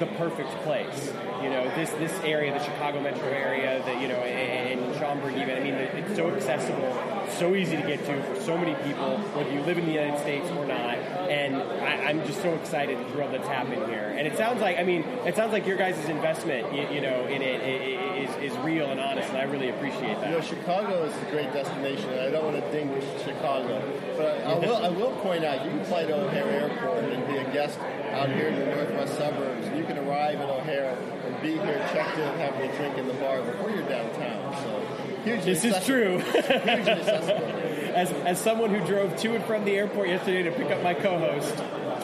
the 0.00 0.06
perfect 0.06 0.50
place. 0.62 1.12
You 1.42 1.50
know, 1.50 1.64
this 1.76 1.90
this 1.92 2.12
area, 2.24 2.52
the 2.52 2.64
Chicago 2.64 3.00
metro 3.00 3.28
area, 3.28 3.82
that 3.84 4.00
you 4.00 4.08
know, 4.08 4.16
and, 4.16 4.80
and 4.80 4.96
Schaumburg 4.96 5.36
even. 5.36 5.56
I 5.56 5.60
mean, 5.60 5.74
it's 5.74 6.16
so 6.16 6.30
accessible, 6.30 6.98
so 7.38 7.54
easy 7.54 7.76
to 7.76 7.82
get 7.82 8.04
to 8.06 8.22
for 8.22 8.40
so 8.40 8.58
many 8.58 8.74
people, 8.82 9.18
whether 9.34 9.50
you 9.52 9.60
live 9.60 9.78
in 9.78 9.86
the 9.86 9.92
United 9.92 10.18
States 10.20 10.48
or 10.50 10.66
not. 10.66 10.98
And 11.30 11.54
I, 11.56 12.08
I'm 12.10 12.26
just 12.26 12.42
so 12.42 12.52
excited 12.54 12.98
and 12.98 13.06
thrilled 13.12 13.32
that's 13.32 13.46
happening 13.46 13.78
here. 13.86 14.12
And 14.18 14.26
it 14.26 14.36
sounds 14.36 14.60
like, 14.60 14.78
I 14.78 14.82
mean, 14.82 15.02
it 15.24 15.36
sounds 15.36 15.52
like 15.52 15.64
your 15.64 15.76
guys' 15.76 16.08
investment, 16.08 16.74
you, 16.74 16.88
you 16.96 17.00
know, 17.00 17.24
in 17.26 17.40
it 17.40 17.60
i- 17.62 18.10
i- 18.10 18.16
is, 18.42 18.52
is 18.52 18.58
real 18.58 18.90
and 18.90 18.98
honest, 19.00 19.28
and 19.28 19.38
I 19.38 19.44
really 19.44 19.68
appreciate 19.70 20.20
that. 20.20 20.30
You 20.30 20.36
know. 20.36 20.40
Chicago 20.40 21.04
is 21.04 21.14
a 21.22 21.30
great 21.30 21.52
destination, 21.52 22.10
and 22.10 22.20
I 22.20 22.30
don't 22.30 22.52
want 22.52 22.56
to 22.56 22.72
ding 22.72 22.90
Chicago, 23.24 23.80
but 24.16 24.26
I, 24.44 24.50
I 24.52 24.58
will. 24.58 24.76
I 24.76 24.88
will 25.00 25.12
point 25.22 25.44
out 25.44 25.64
you 25.64 25.70
can 25.70 25.84
fly 25.84 26.04
to 26.04 26.14
O'Hare 26.14 26.44
Airport 26.50 27.04
and 27.04 27.24
be 27.28 27.36
a 27.36 27.44
guest 27.52 27.78
out 28.10 28.28
here 28.28 28.48
in 28.48 28.58
the 28.58 28.66
northwest 28.74 29.16
suburbs. 29.16 29.66
You 29.76 29.84
can 29.84 29.98
arrive 29.98 30.40
at 30.40 30.48
O'Hare 30.50 30.98
and 31.26 31.40
be 31.42 31.52
here, 31.52 31.78
checked 31.92 32.18
in, 32.18 32.28
having 32.40 32.68
a 32.68 32.76
drink 32.76 32.98
in 32.98 33.06
the 33.06 33.14
bar 33.14 33.40
before 33.42 33.70
you're 33.70 33.88
downtown. 33.88 34.52
So 34.64 35.22
hugely 35.24 35.54
This 35.54 35.64
is 35.64 35.86
true. 35.86 36.18
hugely 36.18 36.40
accessible. 36.50 37.69
As 37.90 38.10
as 38.12 38.40
someone 38.40 38.70
who 38.70 38.84
drove 38.86 39.16
to 39.18 39.34
and 39.34 39.44
from 39.44 39.64
the 39.64 39.72
airport 39.72 40.08
yesterday 40.08 40.42
to 40.42 40.52
pick 40.52 40.70
up 40.70 40.82
my 40.82 40.94
co-host, 40.94 41.56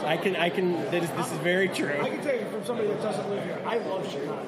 I 0.04 0.16
can 0.16 0.36
I 0.36 0.50
can 0.50 0.72
this 0.90 1.04
is, 1.04 1.10
this 1.10 1.32
is 1.32 1.38
very 1.38 1.68
true. 1.68 1.98
I 2.00 2.10
can 2.10 2.22
tell 2.22 2.36
you 2.36 2.46
from 2.46 2.64
somebody 2.64 2.88
that 2.88 3.02
doesn't 3.02 3.28
live 3.30 3.44
here, 3.44 3.60
I 3.66 3.78
love 3.78 4.10
Chicago. 4.10 4.46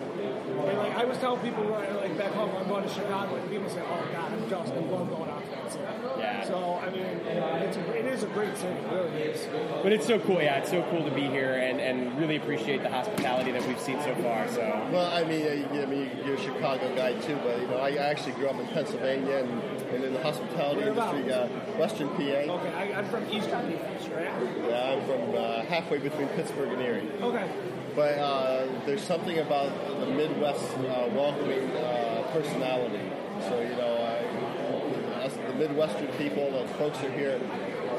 And 0.69 0.79
like 0.79 0.97
I 0.97 1.05
was 1.05 1.19
telling 1.19 1.41
people 1.41 1.65
like 1.65 2.17
back 2.19 2.33
home, 2.33 2.51
I'm 2.57 2.69
going 2.69 2.83
to 2.83 2.91
Chicago, 2.91 3.37
and 3.37 3.51
people 3.51 3.71
say, 3.71 3.83
"Oh 3.83 4.09
God, 4.13 4.33
I'm 4.33 4.51
just 4.51 4.73
I'm 4.73 4.89
going, 4.89 5.09
going 5.09 5.31
out 5.31 5.38
to. 5.73 5.79
Yeah. 6.19 6.45
So 6.45 6.81
I 6.83 6.91
mean, 6.91 7.03
it's 7.05 7.77
a, 7.77 7.95
it 7.99 8.07
is 8.07 8.23
a 8.23 8.27
great 8.29 8.57
city, 8.57 8.69
it 8.75 8.93
really 8.93 9.23
is. 9.23 9.47
But 9.83 9.93
it's 9.93 10.07
so 10.07 10.19
cool, 10.21 10.41
yeah. 10.43 10.59
It's 10.59 10.71
so 10.71 10.83
cool 10.91 11.05
to 11.05 11.11
be 11.15 11.23
here 11.23 11.55
and, 11.55 11.81
and 11.81 12.19
really 12.19 12.37
appreciate 12.37 12.83
the 12.83 12.91
hospitality 12.91 13.53
that 13.53 13.67
we've 13.67 13.81
seen 13.81 14.01
so 14.03 14.15
far. 14.17 14.49
So 14.49 14.61
Well, 14.93 15.11
I 15.13 15.25
mean, 15.25 15.47
uh, 15.47 15.75
you- 15.75 15.83
I 15.83 15.87
mean, 15.87 16.11
you're 16.25 16.35
a 16.37 16.41
Chicago 16.41 16.95
guy 16.97 17.13
too, 17.21 17.37
but 17.45 17.61
you 17.61 17.67
know, 17.69 17.77
I 17.79 17.93
actually 17.97 18.33
grew 18.33 18.49
up 18.49 18.59
in 18.59 18.67
Pennsylvania 18.69 19.39
and, 19.39 19.63
and 19.95 20.05
in 20.05 20.13
the 20.15 20.23
hospitality 20.23 20.83
industry, 20.83 21.33
uh, 21.33 21.47
Western 21.79 22.09
PA. 22.11 22.23
Okay, 22.23 22.73
I, 22.75 22.99
I'm 22.99 23.05
from 23.07 23.25
Eastern 23.31 23.69
Beach, 23.69 24.09
right? 24.15 24.31
Yeah, 24.69 24.93
I'm 24.97 25.05
from 25.07 25.35
uh, 25.37 25.63
halfway 25.65 25.99
between 25.99 26.29
Pittsburgh 26.29 26.73
and 26.73 26.83
Erie. 26.83 27.09
Okay. 27.23 27.49
But 27.95 28.19
uh, 28.19 28.67
there's 28.87 29.03
something 29.03 29.39
about 29.39 29.73
the 30.01 30.07
Midwest 30.07 30.63
uh, 30.79 31.09
welcoming 31.13 31.69
uh, 31.73 32.29
personality. 32.33 33.01
So 33.49 33.61
you 33.61 33.69
know, 33.71 33.97
uh, 33.97 34.08
us, 34.08 34.08
the 34.08 34.08
Midwestern 35.59 36.07
people, 36.19 36.53
the 36.53 36.69
folks 36.75 37.03
are 37.03 37.11
here, 37.11 37.41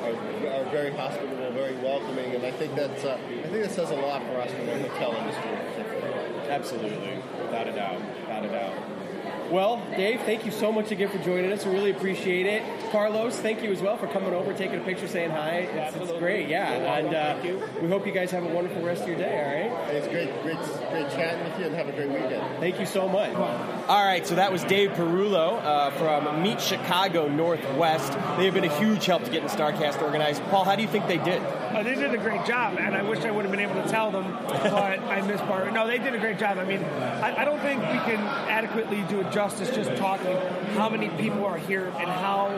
are, 0.04 0.62
are 0.62 0.70
very 0.72 0.92
hospitable, 0.92 1.52
very 1.52 1.76
welcoming, 1.76 2.34
and 2.34 2.46
I 2.46 2.52
think 2.52 2.74
that's 2.74 3.04
uh, 3.04 3.20
I 3.28 3.48
think 3.48 3.64
that 3.64 3.72
says 3.72 3.92
a 3.92 3.96
lot 3.96 4.24
for 4.24 4.40
us 4.40 4.50
in 4.52 4.66
the 4.66 4.88
hotel 4.88 5.14
industry. 5.16 5.52
absolutely, 6.50 7.22
without 7.42 7.68
a 7.68 7.74
doubt, 7.74 8.02
without 8.22 8.46
a 8.46 8.50
doubt. 8.50 8.99
Well, 9.52 9.82
Dave, 9.98 10.22
thank 10.22 10.46
you 10.46 10.52
so 10.52 10.72
much 10.72 10.92
again 10.92 11.10
for 11.10 11.18
joining 11.18 11.52
us. 11.52 11.66
We 11.66 11.72
really 11.72 11.90
appreciate 11.90 12.46
it. 12.46 12.62
Carlos, 12.92 13.40
thank 13.40 13.64
you 13.64 13.72
as 13.72 13.82
well 13.82 13.98
for 13.98 14.06
coming 14.06 14.32
over, 14.32 14.54
taking 14.54 14.80
a 14.80 14.84
picture, 14.84 15.08
saying 15.08 15.32
hi. 15.32 15.62
It's, 15.62 15.96
it's 15.96 16.12
great, 16.20 16.48
yeah. 16.48 16.72
And 16.72 17.16
uh, 17.16 17.58
we 17.82 17.88
hope 17.88 18.06
you 18.06 18.12
guys 18.12 18.30
have 18.30 18.44
a 18.44 18.48
wonderful 18.48 18.84
rest 18.84 19.04
of 19.04 19.08
your 19.08 19.18
day. 19.18 19.70
All 19.72 19.72
right. 19.74 19.90
And 19.90 19.98
it's 19.98 20.08
great, 20.08 20.30
great, 20.44 20.58
great 20.92 21.10
chatting 21.10 21.44
with 21.44 21.60
you, 21.60 21.66
and 21.66 21.76
have 21.76 21.90
a 21.90 21.92
great 21.94 22.10
weekend. 22.10 22.60
Thank 22.60 22.80
you 22.80 22.86
so 22.86 23.08
much. 23.08 23.34
All 23.34 24.06
right, 24.06 24.26
so 24.26 24.36
that 24.36 24.52
was 24.52 24.64
Dave 24.66 24.92
Perullo 24.92 25.60
uh, 25.64 25.90
from 25.92 26.44
Meet 26.44 26.62
Chicago 26.62 27.28
Northwest. 27.28 28.14
They 28.38 28.46
have 28.46 28.54
been 28.54 28.66
a 28.66 28.78
huge 28.78 29.06
help 29.06 29.24
to 29.24 29.32
getting 29.32 29.50
Starcast 29.50 30.00
organized. 30.04 30.44
Paul, 30.46 30.64
how 30.64 30.76
do 30.76 30.84
you 30.84 30.88
think 30.88 31.08
they 31.08 31.18
did? 31.18 31.42
Uh, 31.42 31.82
they 31.82 31.96
did 31.96 32.14
a 32.14 32.18
great 32.18 32.46
job, 32.46 32.78
and 32.80 32.96
I 32.96 33.02
wish 33.02 33.26
I 33.26 33.32
would 33.32 33.46
have 33.46 33.52
been 33.52 33.60
able 33.60 33.82
to 33.82 33.90
tell 33.90 34.12
them, 34.12 34.32
but 34.48 35.00
I 35.00 35.22
missed 35.22 35.44
part. 35.46 35.74
No, 35.74 35.88
they 35.88 35.98
did 35.98 36.14
a 36.14 36.20
great 36.20 36.38
job. 36.38 36.60
I 36.60 36.66
mean, 36.66 36.84
I, 36.84 37.42
I 37.42 37.46
don't 37.46 37.60
think 37.62 37.82
we 37.82 37.98
can 38.00 38.20
adequately 38.50 39.02
do 39.10 39.22
it 39.22 39.32
justice 39.40 39.74
just 39.74 39.96
talking 39.96 40.36
how 40.76 40.90
many 40.90 41.08
people 41.12 41.46
are 41.46 41.58
here 41.58 41.86
and 41.86 42.10
how 42.10 42.50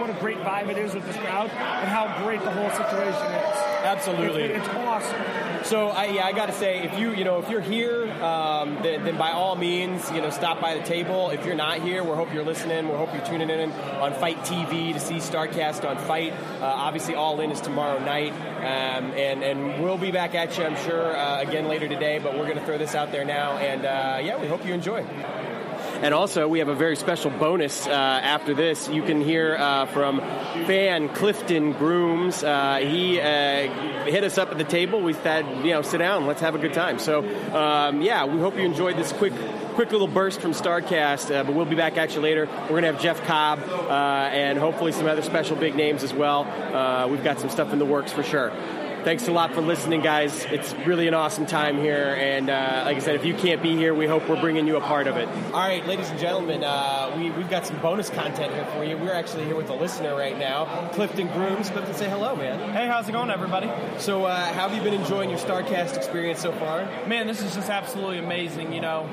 what 0.00 0.10
a 0.10 0.20
great 0.20 0.38
vibe 0.38 0.68
it 0.68 0.76
is 0.76 0.92
with 0.92 1.06
this 1.06 1.16
crowd 1.18 1.48
and 1.50 1.88
how 1.88 2.24
great 2.24 2.42
the 2.42 2.50
whole 2.50 2.70
situation 2.70 3.32
is. 3.32 3.56
Absolutely. 3.84 4.42
It's, 4.42 4.66
it's 4.66 4.74
awesome. 4.74 5.20
So 5.62 5.88
I, 5.88 6.06
yeah, 6.06 6.26
I 6.26 6.32
got 6.32 6.46
to 6.46 6.52
say, 6.52 6.82
if 6.82 6.98
you 6.98 7.14
you 7.14 7.22
know 7.22 7.38
if 7.38 7.48
you're 7.48 7.60
here, 7.60 8.10
um, 8.24 8.78
then, 8.82 9.04
then 9.04 9.16
by 9.16 9.30
all 9.30 9.54
means, 9.54 10.10
you 10.10 10.20
know, 10.20 10.30
stop 10.30 10.60
by 10.60 10.76
the 10.76 10.82
table. 10.82 11.30
If 11.30 11.46
you're 11.46 11.54
not 11.54 11.78
here, 11.80 12.02
we 12.02 12.10
hope 12.10 12.34
you're 12.34 12.44
listening. 12.44 12.88
We 12.88 12.96
hope 12.96 13.14
you're 13.14 13.24
tuning 13.24 13.48
in 13.48 13.70
on 13.70 14.14
FITE 14.14 14.38
TV 14.38 14.92
to 14.94 14.98
see 14.98 15.16
Starcast 15.16 15.88
on 15.88 15.96
Fight. 15.96 16.32
Uh, 16.32 16.64
obviously, 16.64 17.14
All 17.14 17.40
In 17.40 17.52
is 17.52 17.60
tomorrow 17.60 18.00
night, 18.00 18.32
um, 18.32 19.12
and 19.12 19.44
and 19.44 19.80
we'll 19.80 19.98
be 19.98 20.10
back 20.10 20.34
at 20.34 20.58
you, 20.58 20.64
I'm 20.64 20.76
sure, 20.88 21.16
uh, 21.16 21.40
again 21.40 21.68
later 21.68 21.86
today. 21.86 22.18
But 22.18 22.34
we're 22.34 22.46
going 22.46 22.58
to 22.58 22.66
throw 22.66 22.78
this 22.78 22.96
out 22.96 23.12
there 23.12 23.24
now, 23.24 23.58
and 23.58 23.84
uh, 23.84 24.18
yeah, 24.24 24.40
we 24.40 24.48
hope 24.48 24.66
you 24.66 24.74
enjoy. 24.74 25.04
And 26.00 26.14
also, 26.14 26.46
we 26.46 26.60
have 26.60 26.68
a 26.68 26.76
very 26.76 26.94
special 26.94 27.30
bonus 27.30 27.86
uh, 27.86 27.90
after 27.90 28.54
this. 28.54 28.88
You 28.88 29.02
can 29.02 29.20
hear 29.20 29.56
uh, 29.56 29.86
from 29.86 30.20
fan 30.66 31.08
Clifton 31.08 31.72
Grooms. 31.72 32.44
Uh, 32.44 32.76
he 32.76 33.20
uh, 33.20 34.04
hit 34.04 34.22
us 34.22 34.38
up 34.38 34.52
at 34.52 34.58
the 34.58 34.64
table. 34.64 35.00
We 35.00 35.12
said, 35.12 35.44
you 35.64 35.72
know, 35.72 35.82
sit 35.82 35.98
down, 35.98 36.26
let's 36.26 36.40
have 36.40 36.54
a 36.54 36.58
good 36.58 36.72
time. 36.72 37.00
So, 37.00 37.18
um, 37.52 38.00
yeah, 38.00 38.26
we 38.26 38.38
hope 38.38 38.56
you 38.56 38.62
enjoyed 38.62 38.96
this 38.96 39.12
quick. 39.12 39.32
Quick 39.74 39.92
little 39.92 40.08
burst 40.08 40.40
from 40.40 40.54
Starcast, 40.54 41.32
uh, 41.32 41.44
but 41.44 41.54
we'll 41.54 41.64
be 41.64 41.76
back 41.76 41.96
at 41.96 42.12
you 42.12 42.20
later. 42.20 42.46
We're 42.62 42.80
going 42.80 42.82
to 42.82 42.90
have 42.90 43.00
Jeff 43.00 43.24
Cobb 43.28 43.60
uh, 43.60 43.92
and 44.32 44.58
hopefully 44.58 44.90
some 44.90 45.06
other 45.06 45.22
special 45.22 45.54
big 45.54 45.76
names 45.76 46.02
as 46.02 46.12
well. 46.12 46.42
Uh, 46.42 47.06
we've 47.06 47.22
got 47.22 47.38
some 47.38 47.48
stuff 47.48 47.72
in 47.72 47.78
the 47.78 47.84
works 47.84 48.10
for 48.10 48.24
sure. 48.24 48.50
Thanks 49.04 49.28
a 49.28 49.32
lot 49.32 49.54
for 49.54 49.60
listening, 49.60 50.02
guys. 50.02 50.44
It's 50.46 50.74
really 50.86 51.08
an 51.08 51.14
awesome 51.14 51.46
time 51.46 51.78
here. 51.78 52.16
And 52.18 52.50
uh, 52.50 52.82
like 52.84 52.96
I 52.96 53.00
said, 53.00 53.14
if 53.14 53.24
you 53.24 53.32
can't 53.32 53.62
be 53.62 53.74
here, 53.76 53.94
we 53.94 54.06
hope 54.06 54.28
we're 54.28 54.40
bringing 54.40 54.66
you 54.66 54.76
a 54.76 54.80
part 54.80 55.06
of 55.06 55.16
it. 55.16 55.28
All 55.28 55.60
right, 55.60 55.86
ladies 55.86 56.10
and 56.10 56.18
gentlemen, 56.18 56.64
uh, 56.64 57.14
we, 57.16 57.30
we've 57.30 57.48
got 57.48 57.64
some 57.64 57.78
bonus 57.80 58.10
content 58.10 58.52
here 58.52 58.66
for 58.66 58.84
you. 58.84 58.98
We're 58.98 59.14
actually 59.14 59.44
here 59.44 59.56
with 59.56 59.70
a 59.70 59.74
listener 59.74 60.14
right 60.14 60.36
now, 60.36 60.90
Clifton 60.92 61.28
Grooms. 61.28 61.70
Clifton, 61.70 61.94
say 61.94 62.10
hello, 62.10 62.36
man. 62.36 62.72
Hey, 62.72 62.86
how's 62.86 63.08
it 63.08 63.12
going, 63.12 63.30
everybody? 63.30 63.70
So, 63.98 64.24
uh, 64.24 64.36
how 64.52 64.68
have 64.68 64.74
you 64.76 64.82
been 64.82 65.00
enjoying 65.00 65.30
your 65.30 65.38
StarCast 65.38 65.96
experience 65.96 66.40
so 66.40 66.52
far? 66.52 66.84
Man, 67.06 67.26
this 67.26 67.40
is 67.40 67.54
just 67.54 67.70
absolutely 67.70 68.18
amazing. 68.18 68.72
You 68.72 68.80
know, 68.80 69.08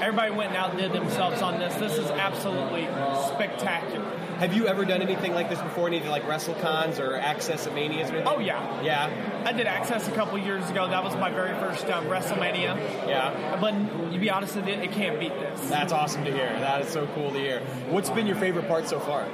everybody 0.00 0.32
went 0.32 0.48
and 0.48 0.56
outdid 0.56 0.92
themselves 0.92 1.42
on 1.42 1.58
this. 1.58 1.74
This 1.74 1.98
is 1.98 2.10
absolutely 2.10 2.86
spectacular. 3.34 4.16
Have 4.38 4.52
you 4.54 4.66
ever 4.66 4.84
done 4.84 5.00
anything 5.00 5.32
like 5.32 5.48
this 5.48 5.60
before? 5.62 5.86
Any 5.86 6.00
like 6.00 6.24
WrestleCons 6.24 6.98
or 6.98 7.18
Axxess 7.18 7.66
at 7.66 7.74
Manias 7.74 8.10
or 8.10 8.16
anything? 8.16 8.34
Oh, 8.34 8.38
yeah. 8.38 8.82
Yeah? 8.82 9.25
I 9.44 9.52
did 9.52 9.66
Axxess 9.66 10.08
a 10.08 10.12
couple 10.12 10.38
years 10.38 10.68
ago. 10.70 10.88
That 10.88 11.04
was 11.04 11.14
my 11.16 11.30
very 11.30 11.54
first 11.60 11.86
um, 11.86 12.06
WrestleMania. 12.06 12.76
Yeah. 13.06 13.58
But 13.60 13.74
you 14.12 14.18
be 14.18 14.30
honest 14.30 14.56
with 14.56 14.68
it, 14.68 14.80
it 14.80 14.92
can't 14.92 15.20
beat 15.20 15.32
this. 15.38 15.60
That's 15.68 15.92
awesome 15.92 16.24
to 16.24 16.32
hear. 16.32 16.48
That 16.60 16.82
is 16.82 16.88
so 16.88 17.06
cool 17.14 17.30
to 17.32 17.38
hear. 17.38 17.60
What's 17.88 18.10
been 18.10 18.26
your 18.26 18.36
favorite 18.36 18.68
part 18.68 18.88
so 18.88 18.98
far? 18.98 19.26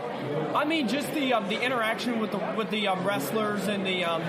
I 0.55 0.65
mean, 0.65 0.89
just 0.89 1.13
the 1.15 1.35
um, 1.35 1.49
the 1.49 1.61
interaction 1.61 2.21
with 2.21 2.31
the 2.31 2.39
with 2.57 2.71
the 2.71 2.89
um, 2.89 3.07
wrestlers 3.07 3.69
and 3.69 3.87
the 3.87 4.05
um, 4.05 4.23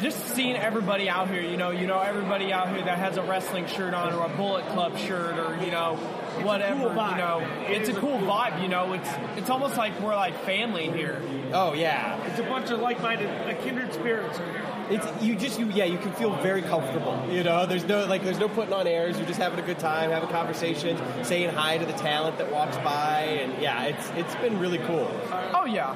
just 0.00 0.18
seeing 0.34 0.56
everybody 0.56 1.08
out 1.08 1.28
here. 1.28 1.42
You 1.42 1.56
know, 1.56 1.70
you 1.70 1.86
know 1.86 2.00
everybody 2.00 2.52
out 2.52 2.68
here 2.68 2.82
that 2.84 2.98
has 2.98 3.16
a 3.16 3.22
wrestling 3.22 3.66
shirt 3.66 3.94
on 3.94 4.12
or 4.12 4.26
a 4.26 4.36
Bullet 4.36 4.66
Club 4.68 4.96
shirt 4.98 5.38
or 5.38 5.62
you 5.64 5.70
know 5.70 5.98
whatever. 6.44 6.80
cool 6.80 6.90
vibe. 6.90 7.12
You 7.12 7.18
know, 7.18 7.64
it's 7.68 7.88
a 7.88 7.94
cool 7.94 8.18
vibe. 8.18 8.62
You 8.62 8.68
know, 8.68 8.92
it's 8.92 9.10
it's 9.36 9.50
almost 9.50 9.76
like 9.76 9.98
we're 10.00 10.14
like 10.14 10.38
family 10.44 10.90
here. 10.90 11.22
Oh, 11.52 11.72
yeah. 11.72 12.22
It's 12.26 12.38
a 12.38 12.44
bunch 12.44 12.70
of 12.70 12.80
like-minded, 12.80 13.46
like 13.46 13.62
kindred 13.62 13.92
spirits 13.92 14.38
are 14.38 14.52
here. 14.52 14.66
It's 14.90 15.22
you 15.22 15.36
just 15.36 15.60
you 15.60 15.66
yeah 15.66 15.84
you 15.84 15.98
can 15.98 16.12
feel 16.12 16.34
very 16.38 16.62
comfortable. 16.62 17.24
You 17.30 17.44
know, 17.44 17.64
there's 17.64 17.84
no 17.84 18.06
like 18.06 18.24
there's 18.24 18.40
no 18.40 18.48
putting 18.48 18.72
on 18.72 18.88
airs. 18.88 19.16
You're 19.16 19.26
just 19.26 19.38
having 19.38 19.60
a 19.60 19.62
good 19.62 19.78
time, 19.78 20.10
having 20.10 20.28
conversations, 20.30 21.00
saying 21.26 21.50
hi 21.50 21.78
to 21.78 21.86
the 21.86 21.92
talent 21.92 22.38
that 22.38 22.50
walks 22.50 22.76
by, 22.78 23.20
and 23.40 23.62
yeah, 23.62 23.84
it's 23.84 24.10
it's 24.16 24.34
been 24.36 24.58
really 24.58 24.78
cool. 24.78 25.08
Oh 25.54 25.64
yeah. 25.64 25.94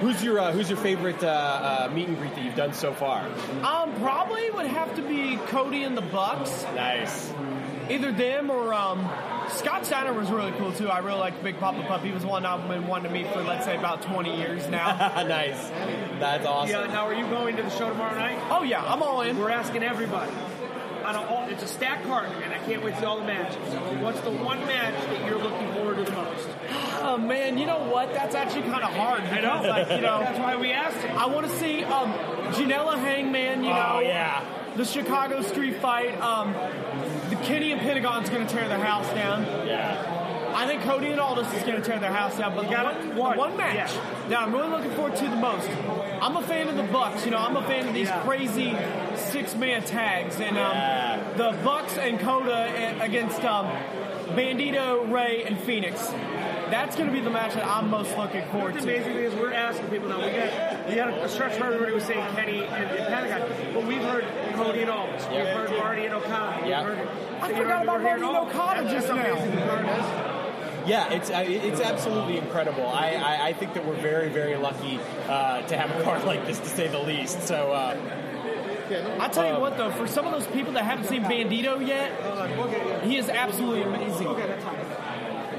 Who's 0.00 0.22
your 0.22 0.38
uh, 0.38 0.52
who's 0.52 0.68
your 0.68 0.78
favorite 0.78 1.22
uh, 1.24 1.88
uh, 1.88 1.92
meet 1.92 2.08
and 2.08 2.16
greet 2.18 2.34
that 2.34 2.44
you've 2.44 2.56
done 2.56 2.72
so 2.72 2.92
far? 2.92 3.26
Um, 3.64 3.94
probably 4.00 4.50
would 4.52 4.66
have 4.66 4.94
to 4.96 5.02
be 5.02 5.36
Cody 5.46 5.82
and 5.82 5.96
the 5.96 6.02
Bucks. 6.02 6.64
Nice. 6.74 7.32
Either 7.90 8.12
them 8.12 8.50
or 8.50 8.72
um, 8.72 9.08
Scott 9.48 9.84
Steiner 9.84 10.12
was 10.12 10.30
really 10.30 10.52
cool 10.52 10.72
too. 10.72 10.88
I 10.88 10.98
really 10.98 11.18
liked 11.18 11.42
Big 11.42 11.58
Poppa 11.58 11.82
Pump. 11.82 12.02
He 12.04 12.12
was 12.12 12.24
one 12.24 12.46
I've 12.46 12.66
been 12.68 12.86
wanting 12.86 13.12
to 13.12 13.18
meet 13.18 13.32
for 13.32 13.42
let's 13.42 13.64
say 13.64 13.76
about 13.76 14.02
20 14.02 14.36
years 14.36 14.68
now. 14.68 14.96
nice. 15.28 15.68
That's 16.18 16.46
awesome. 16.46 16.70
Yeah, 16.70 16.86
now 16.86 17.06
are 17.06 17.14
you 17.14 17.26
going 17.28 17.56
to 17.56 17.62
the 17.62 17.70
show 17.70 17.88
tomorrow 17.88 18.14
night? 18.14 18.38
oh 18.50 18.62
yeah, 18.62 18.84
I'm 18.84 19.02
all 19.02 19.22
in. 19.22 19.38
We're 19.38 19.50
asking 19.50 19.82
everybody. 19.82 20.32
On 21.04 21.16
a, 21.16 21.50
it's 21.50 21.64
a 21.64 21.66
stacked 21.66 22.06
card, 22.06 22.30
and 22.44 22.54
I 22.54 22.58
can't 22.58 22.84
wait 22.84 22.94
to 22.94 23.00
see 23.00 23.06
all 23.06 23.18
the 23.18 23.26
matches. 23.26 23.58
What's 24.00 24.20
the 24.20 24.30
one 24.30 24.60
match 24.60 24.94
that 24.94 25.26
you're 25.26 25.38
looking 25.38 25.72
forward 25.72 25.96
to 25.96 26.04
the 26.04 26.12
most? 26.12 26.48
Oh 27.04 27.18
man, 27.18 27.58
you 27.58 27.66
know 27.66 27.78
what? 27.90 28.12
That's 28.14 28.34
actually 28.34 28.62
kind 28.62 28.82
of 28.84 28.92
hard. 28.94 29.22
I 29.24 29.40
know. 29.40 29.68
Like 29.68 29.90
you 29.90 30.00
know, 30.00 30.20
That's 30.20 30.38
why 30.38 30.56
we 30.56 30.72
asked 30.72 31.02
you. 31.02 31.08
I 31.10 31.26
want 31.26 31.46
to 31.46 31.58
see 31.58 31.82
um, 31.84 32.12
Janela 32.52 32.96
Hangman. 32.98 33.64
You 33.64 33.70
know, 33.70 33.92
Oh, 33.96 34.00
yeah. 34.00 34.44
the 34.76 34.84
Chicago 34.84 35.42
Street 35.42 35.76
Fight. 35.80 36.18
Um, 36.20 36.52
the 37.30 37.36
Kenny 37.44 37.72
and 37.72 37.80
Pentagon's 37.80 38.28
going 38.30 38.46
to 38.46 38.52
tear 38.52 38.68
their 38.68 38.78
house 38.78 39.08
down. 39.14 39.42
Yeah. 39.66 40.18
I 40.54 40.66
think 40.66 40.82
Cody 40.82 41.06
and 41.06 41.18
Aldis 41.18 41.50
is 41.54 41.62
going 41.62 41.76
to 41.76 41.82
tear 41.82 41.98
their 41.98 42.12
house 42.12 42.36
down. 42.36 42.54
But 42.54 42.68
the 42.68 42.76
one, 42.76 43.16
one. 43.16 43.32
the 43.36 43.38
one 43.40 43.56
match 43.56 43.74
Yeah. 43.94 44.28
that 44.28 44.38
I'm 44.42 44.52
really 44.52 44.68
looking 44.68 44.90
forward 44.92 45.16
to 45.16 45.24
the 45.24 45.36
most. 45.36 45.66
I'm 46.20 46.36
a 46.36 46.42
fan 46.42 46.68
of 46.68 46.76
the 46.76 46.82
Bucks. 46.92 47.24
You 47.24 47.30
know, 47.30 47.38
I'm 47.38 47.56
a 47.56 47.62
fan 47.62 47.88
of 47.88 47.94
these 47.94 48.08
Yeah. 48.08 48.22
crazy 48.22 48.76
six-man 49.16 49.82
tags, 49.84 50.36
and 50.40 50.50
um, 50.58 50.76
Yeah. 50.76 51.20
the 51.36 51.58
Bucks 51.64 51.96
and 51.96 52.20
Kota 52.20 52.98
against 53.00 53.42
um, 53.44 53.66
Bandido, 54.36 55.10
Rey, 55.10 55.42
and 55.44 55.58
Fenix. 55.58 56.12
That's 56.72 56.96
going 56.96 57.06
to 57.08 57.12
be 57.12 57.20
the 57.20 57.28
match 57.28 57.52
that 57.52 57.66
I'm 57.66 57.90
most 57.90 58.16
looking 58.16 58.42
forward 58.46 58.72
What's 58.72 58.86
to. 58.86 58.96
amazing 58.96 59.12
is 59.16 59.34
we're 59.34 59.52
asking 59.52 59.88
people 59.88 60.08
now. 60.08 60.24
We 60.24 60.30
got 60.32 60.88
we 60.88 60.94
got 60.94 61.08
a 61.10 61.28
stretch 61.28 61.60
where 61.60 61.66
everybody 61.70 61.92
was 61.92 62.04
saying 62.04 62.34
Kenny 62.34 62.64
and, 62.64 62.90
and 62.90 63.08
Pentagon, 63.08 63.74
but 63.74 63.84
we've 63.86 64.00
heard 64.00 64.24
Cody 64.54 64.80
and 64.80 64.90
Aldis. 64.90 65.22
We've 65.26 65.34
Yeah. 65.34 65.54
heard 65.54 65.70
Marty 65.78 66.06
and 66.06 66.14
Okada. 66.14 66.66
Yeah. 66.66 66.88
We've 66.88 66.96
heard, 66.96 67.08
I 67.42 67.48
you 67.50 67.56
forgot 67.56 67.82
about 67.82 67.96
we're 67.98 68.02
Marty 68.04 68.22
and 68.22 68.36
all- 68.36 68.46
Okada 68.48 68.90
just 68.90 69.08
now. 69.08 69.14
amazing 69.16 69.54
the 69.54 69.62
card 69.66 69.84
is. 69.86 70.88
Yeah, 70.88 71.12
it's 71.12 71.30
uh, 71.30 71.44
it's 71.46 71.80
absolutely 71.82 72.38
incredible. 72.38 72.86
I, 72.88 73.10
I, 73.16 73.46
I 73.48 73.52
think 73.52 73.74
that 73.74 73.86
we're 73.86 74.00
very 74.00 74.30
very 74.30 74.56
lucky 74.56 74.98
uh, 75.28 75.60
to 75.62 75.76
have 75.76 75.90
a 75.94 76.02
card 76.02 76.24
like 76.24 76.46
this, 76.46 76.58
to 76.58 76.66
say 76.68 76.88
the 76.88 76.98
least. 77.00 77.42
So. 77.46 77.70
Uh, 77.72 77.98
I 79.20 79.28
tell 79.28 79.46
you 79.54 79.58
what, 79.58 79.78
though, 79.78 79.90
for 79.90 80.06
some 80.06 80.26
of 80.26 80.32
those 80.32 80.46
people 80.48 80.72
that 80.74 80.84
haven't 80.84 81.06
seen 81.06 81.22
Bandido 81.22 81.86
yet, 81.86 82.12
he 83.04 83.16
is 83.16 83.28
absolutely 83.30 83.82
amazing. 83.84 84.28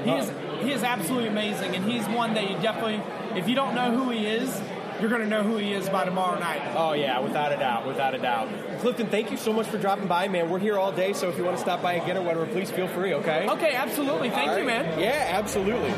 He 0.04 0.10
is 0.12 0.30
he 0.64 0.72
is 0.72 0.82
absolutely 0.82 1.28
amazing, 1.28 1.74
and 1.74 1.84
he's 1.84 2.06
one 2.08 2.34
that 2.34 2.50
you 2.50 2.56
definitely, 2.58 3.00
if 3.38 3.48
you 3.48 3.54
don't 3.54 3.74
know 3.74 3.90
who 3.96 4.10
he 4.10 4.26
is, 4.26 4.60
you're 5.00 5.10
going 5.10 5.22
to 5.22 5.28
know 5.28 5.42
who 5.42 5.56
he 5.56 5.72
is 5.72 5.88
by 5.88 6.04
tomorrow 6.04 6.38
night. 6.38 6.62
Oh 6.76 6.92
yeah, 6.92 7.18
without 7.18 7.52
a 7.52 7.56
doubt, 7.56 7.86
without 7.86 8.14
a 8.14 8.18
doubt. 8.18 8.48
Clifton, 8.80 9.08
thank 9.08 9.30
you 9.30 9.36
so 9.36 9.52
much 9.52 9.66
for 9.66 9.78
dropping 9.78 10.06
by, 10.06 10.28
man. 10.28 10.48
We're 10.48 10.58
here 10.58 10.78
all 10.78 10.92
day, 10.92 11.12
so 11.12 11.28
if 11.28 11.36
you 11.36 11.44
want 11.44 11.56
to 11.56 11.62
stop 11.62 11.82
by 11.82 11.94
and 11.94 12.06
get 12.06 12.16
or 12.16 12.22
whatever, 12.22 12.46
please 12.46 12.70
feel 12.70 12.88
free. 12.88 13.14
Okay. 13.14 13.48
Okay, 13.48 13.74
absolutely. 13.74 14.30
Thank 14.30 14.58
you, 14.58 14.64
man. 14.64 14.98
Yeah, 14.98 15.30
absolutely. 15.32 15.92